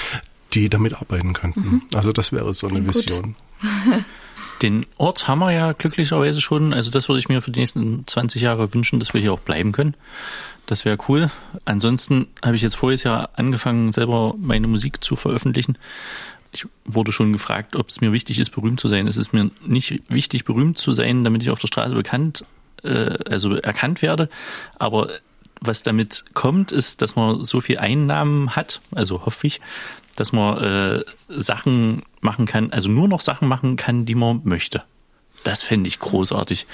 die 0.55 0.71
damit 0.71 0.95
arbeiten 0.95 1.35
könnten. 1.35 1.61
Mhm. 1.61 1.83
Also 1.95 2.13
das 2.13 2.33
wäre 2.33 2.55
so 2.55 2.67
eine 2.67 2.87
Vision. 2.87 3.35
Den 4.63 4.85
Ort 4.99 5.27
haben 5.27 5.39
wir 5.39 5.53
ja 5.53 5.73
glücklicherweise 5.73 6.41
schon. 6.41 6.75
Also 6.75 6.91
das 6.91 7.09
würde 7.09 7.21
ich 7.21 7.29
mir 7.29 7.41
für 7.41 7.51
die 7.51 7.61
nächsten 7.61 8.07
20 8.07 8.43
Jahre 8.43 8.75
wünschen, 8.75 8.99
dass 8.99 9.15
wir 9.15 9.21
hier 9.21 9.33
auch 9.33 9.41
bleiben 9.41 9.73
können. 9.73 9.95
Das 10.67 10.85
wäre 10.85 10.99
cool. 11.09 11.31
Ansonsten 11.65 12.27
habe 12.45 12.57
ich 12.57 12.63
jetzt 12.63 12.77
voriges 12.77 13.05
Jahr 13.05 13.31
angefangen, 13.37 13.93
selber 13.93 14.35
meine 14.39 14.67
Musik 14.67 15.03
zu 15.03 15.17
veröffentlichen 15.17 15.79
ich 16.53 16.67
wurde 16.85 17.13
schon 17.13 17.33
gefragt, 17.33 17.77
ob 17.77 17.89
es 17.89 18.01
mir 18.01 18.13
wichtig 18.13 18.39
ist, 18.39 18.51
berühmt 18.51 18.81
zu 18.81 18.89
sein. 18.89 19.07
Es 19.07 19.17
ist 19.17 19.33
mir 19.33 19.51
nicht 19.65 20.03
wichtig, 20.09 20.45
berühmt 20.45 20.79
zu 20.79 20.93
sein, 20.93 21.25
damit 21.25 21.43
ich 21.43 21.51
auf 21.51 21.61
der 21.61 21.69
Straße 21.69 21.95
bekannt, 21.95 22.45
äh, 22.83 23.17
also 23.29 23.55
erkannt 23.57 24.03
werde. 24.03 24.29
Aber 24.79 25.09
was 25.61 25.83
damit 25.83 26.25
kommt, 26.35 26.73
ist, 26.73 27.03
dass 27.03 27.17
man 27.17 27.45
so 27.45 27.61
viel 27.61 27.79
Einnahmen 27.79 28.57
hat, 28.57 28.81
also 28.93 29.27
hoffe 29.27 29.47
ich, 29.47 29.61
dass 30.17 30.33
man 30.33 30.59
äh, 30.59 31.05
Sachen 31.29 32.03
machen 32.21 32.47
kann, 32.47 32.73
also 32.73 32.91
nur 32.91 33.09
noch 33.09 33.21
Sachen 33.21 33.47
machen 33.47 33.77
kann, 33.77 34.05
die 34.05 34.15
man 34.15 34.41
möchte. 34.45 34.83
Das 35.45 35.63
fände 35.63 35.89
ich 35.89 35.99
großartig. 35.99 36.67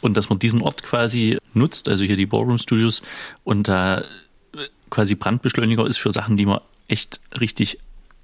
Und 0.00 0.16
dass 0.16 0.28
man 0.28 0.38
diesen 0.38 0.62
Ort 0.62 0.82
quasi 0.82 1.38
nutzt, 1.54 1.88
also 1.88 2.04
hier 2.04 2.16
die 2.16 2.26
Ballroom 2.26 2.58
Studios, 2.58 3.02
und 3.44 3.66
da 3.66 4.04
quasi 4.90 5.14
Brandbeschleuniger 5.14 5.86
ist 5.86 5.98
für 5.98 6.12
Sachen, 6.12 6.36
die 6.36 6.46
man 6.46 6.60
echt 6.86 7.20
richtig 7.40 7.78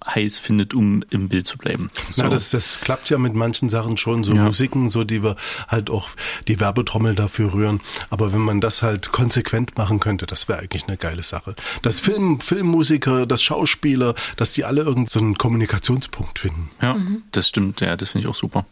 heiß 0.05 0.39
findet, 0.39 0.75
um 0.75 1.05
im 1.11 1.29
Bild 1.29 1.47
zu 1.47 1.59
bleiben. 1.59 1.91
So. 2.11 2.23
Na, 2.23 2.29
das, 2.29 2.51
das 2.51 2.81
klappt 2.81 3.11
ja 3.11 3.19
mit 3.19 3.35
manchen 3.35 3.69
Sachen 3.69 3.97
schon, 3.97 4.25
so 4.25 4.33
ja. 4.33 4.45
Musiken, 4.45 4.91
so 4.91 5.05
die 5.05 5.23
wir 5.23 5.37
halt 5.67 5.91
auch 5.91 6.09
die 6.47 6.61
Werbetrommel 6.61 7.15
dafür 7.15 7.53
rühren. 7.53 7.81
Aber 8.11 8.33
wenn 8.33 8.41
man 8.41 8.61
das 8.61 8.83
halt 8.83 9.13
konsequent 9.13 9.77
machen 9.77 10.01
könnte, 10.01 10.27
das 10.27 10.49
wäre 10.49 10.61
eigentlich 10.61 10.87
eine 10.87 10.97
geile 10.97 11.23
Sache. 11.23 11.55
Dass 11.83 12.01
Film, 12.01 12.41
Filmmusiker, 12.41 13.27
dass 13.27 13.43
Schauspieler, 13.43 14.15
dass 14.37 14.53
die 14.53 14.65
alle 14.65 14.83
irgendeinen 14.83 15.35
so 15.35 15.39
Kommunikationspunkt 15.39 16.39
finden. 16.39 16.71
Ja, 16.81 16.95
mhm. 16.95 17.23
das 17.33 17.49
stimmt, 17.49 17.81
ja, 17.81 17.97
das 17.97 18.11
finde 18.11 18.27
ich 18.27 18.31
auch 18.31 18.39
super. 18.39 18.65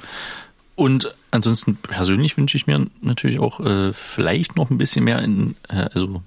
Und 0.74 1.14
ansonsten 1.30 1.76
persönlich 1.76 2.36
wünsche 2.36 2.56
ich 2.56 2.66
mir 2.66 2.86
natürlich 3.00 3.40
auch 3.40 3.60
äh, 3.60 3.92
vielleicht 3.92 4.56
noch 4.56 4.70
ein 4.70 4.78
bisschen 4.78 5.04
mehr 5.04 5.20
in, 5.20 5.56
äh, 5.68 5.88
also 5.94 6.22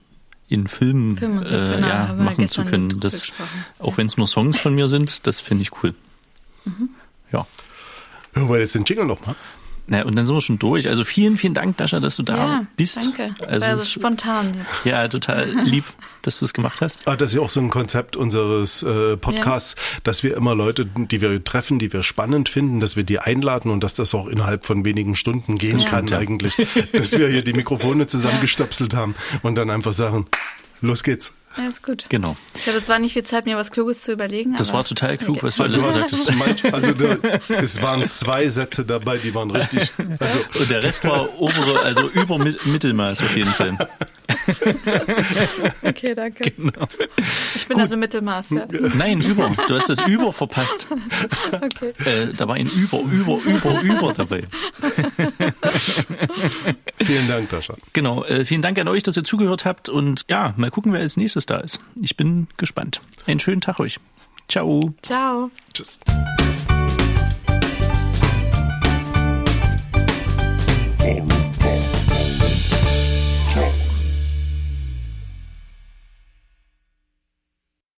in 0.49 0.67
Filmen 0.67 1.15
äh, 1.17 1.41
genau, 1.41 1.87
ja, 1.87 2.13
machen 2.13 2.47
zu 2.47 2.65
können. 2.65 2.99
Das, 2.99 3.31
auch 3.77 3.91
ja. 3.91 3.97
wenn 3.97 4.07
es 4.07 4.17
nur 4.17 4.27
Songs 4.27 4.59
von 4.59 4.73
mir 4.73 4.89
sind, 4.89 5.27
das 5.27 5.39
finde 5.39 5.61
ich 5.61 5.83
cool. 5.83 5.93
Mhm. 6.65 6.89
Ja. 7.31 7.45
Hören 8.33 8.49
wir 8.49 8.59
jetzt 8.59 8.75
den 8.75 8.83
Jingle 8.83 9.05
nochmal? 9.05 9.35
Na, 9.89 10.03
und 10.03 10.15
dann 10.15 10.27
sind 10.27 10.35
wir 10.35 10.41
schon 10.41 10.59
durch. 10.59 10.87
Also 10.87 11.03
vielen, 11.03 11.35
vielen 11.35 11.55
Dank, 11.55 11.77
Dascha, 11.77 11.99
dass 11.99 12.15
du 12.15 12.23
da 12.23 12.37
ja, 12.37 12.61
bist. 12.77 12.97
Danke. 12.97 13.35
Also, 13.45 13.65
also 13.65 13.83
spontan. 13.83 14.53
Jetzt. 14.53 14.85
Ja, 14.85 15.07
total 15.07 15.49
lieb, 15.65 15.83
dass 16.21 16.37
du 16.37 16.45
es 16.45 16.53
gemacht 16.53 16.79
hast. 16.81 17.07
Ah, 17.07 17.15
das 17.15 17.29
ist 17.29 17.35
ja 17.35 17.41
auch 17.41 17.49
so 17.49 17.59
ein 17.59 17.71
Konzept 17.71 18.15
unseres 18.15 18.83
äh, 18.83 19.17
Podcasts, 19.17 19.75
ja. 19.75 19.99
dass 20.03 20.23
wir 20.23 20.37
immer 20.37 20.53
Leute, 20.53 20.85
die 20.85 21.21
wir 21.21 21.43
treffen, 21.43 21.79
die 21.79 21.91
wir 21.91 22.03
spannend 22.03 22.49
finden, 22.49 22.79
dass 22.79 22.95
wir 22.95 23.03
die 23.03 23.17
einladen 23.17 23.71
und 23.71 23.83
dass 23.83 23.95
das 23.95 24.13
auch 24.13 24.27
innerhalb 24.27 24.67
von 24.67 24.85
wenigen 24.85 25.15
Stunden 25.15 25.55
gehen 25.55 25.79
ja. 25.79 25.89
kann 25.89 26.13
eigentlich. 26.13 26.55
dass 26.93 27.13
wir 27.13 27.27
hier 27.27 27.41
die 27.41 27.53
Mikrofone 27.53 28.05
zusammengestöpselt 28.05 28.93
haben 28.93 29.15
und 29.41 29.55
dann 29.55 29.71
einfach 29.71 29.93
sagen, 29.93 30.27
los 30.81 31.03
geht's. 31.03 31.33
Ja, 31.60 31.68
ist 31.68 31.84
gut. 31.84 32.05
Genau. 32.10 32.38
Ich 32.55 32.68
hatte 32.68 32.82
zwar 32.82 32.99
nicht 32.99 33.14
viel 33.14 33.24
Zeit, 33.24 33.45
mir 33.45 33.57
was 33.57 33.72
Kluges 33.72 34.01
zu 34.01 34.14
überlegen. 34.14 34.55
Das 34.55 34.72
war 34.72 34.84
total 34.84 35.18
klug, 35.18 35.38
okay. 35.38 35.47
was 35.47 35.55
du 35.57 35.64
alles 35.64 35.82
gesagt 35.82 36.12
hast. 36.12 36.74
Also 36.74 36.93
da, 36.93 37.18
es 37.55 37.82
waren 37.82 38.05
zwei 38.05 38.47
Sätze 38.47 38.86
dabei, 38.86 39.18
die 39.18 39.34
waren 39.36 39.51
richtig. 39.51 39.91
Also 40.20 40.39
Und 40.60 40.72
der 40.72 40.84
Rest 40.84 41.03
war 41.03 41.39
obere, 41.39 41.82
also 41.82 42.07
über 42.10 42.38
Mittelmaß 42.38 43.22
auf 43.22 43.36
jeden 43.36 43.51
Fall. 43.51 43.78
Okay, 45.84 46.14
danke. 46.16 46.51
Genau. 46.51 46.88
Ich 47.55 47.68
bin 47.68 47.76
Gut. 47.76 47.82
also 47.82 47.97
Mittelmaß, 47.97 48.51
ja? 48.51 48.68
Nein, 48.93 49.22
über. 49.22 49.51
Du 49.68 49.76
hast 49.76 49.89
das 49.89 50.05
über 50.07 50.32
verpasst. 50.32 50.88
Okay. 51.51 51.93
Äh, 52.05 52.34
da 52.34 52.47
war 52.47 52.55
ein 52.55 52.68
über, 52.68 52.99
über, 52.99 53.39
über, 53.43 53.82
über 53.82 54.14
dabei. 54.14 54.43
Vielen 57.03 57.28
Dank, 57.28 57.49
Dascha. 57.49 57.76
Genau. 57.93 58.24
Äh, 58.24 58.45
vielen 58.45 58.62
Dank 58.62 58.78
an 58.78 58.88
euch, 58.88 59.03
dass 59.03 59.18
ihr 59.18 59.24
zugehört 59.24 59.66
habt. 59.66 59.89
Und 59.89 60.26
ja, 60.30 60.53
mal 60.57 60.70
gucken, 60.70 60.93
wer 60.93 61.01
als 61.01 61.18
nächstes 61.18 61.45
da 61.49 61.57
ist. 61.57 61.79
Ich 62.01 62.15
bin 62.17 62.47
gespannt. 62.57 63.01
Einen 63.25 63.39
schönen 63.39 63.61
Tag 63.61 63.79
euch. 63.79 63.99
Ciao. 64.47 64.93
Ciao. 65.01 65.51
Tschüss. 65.73 65.99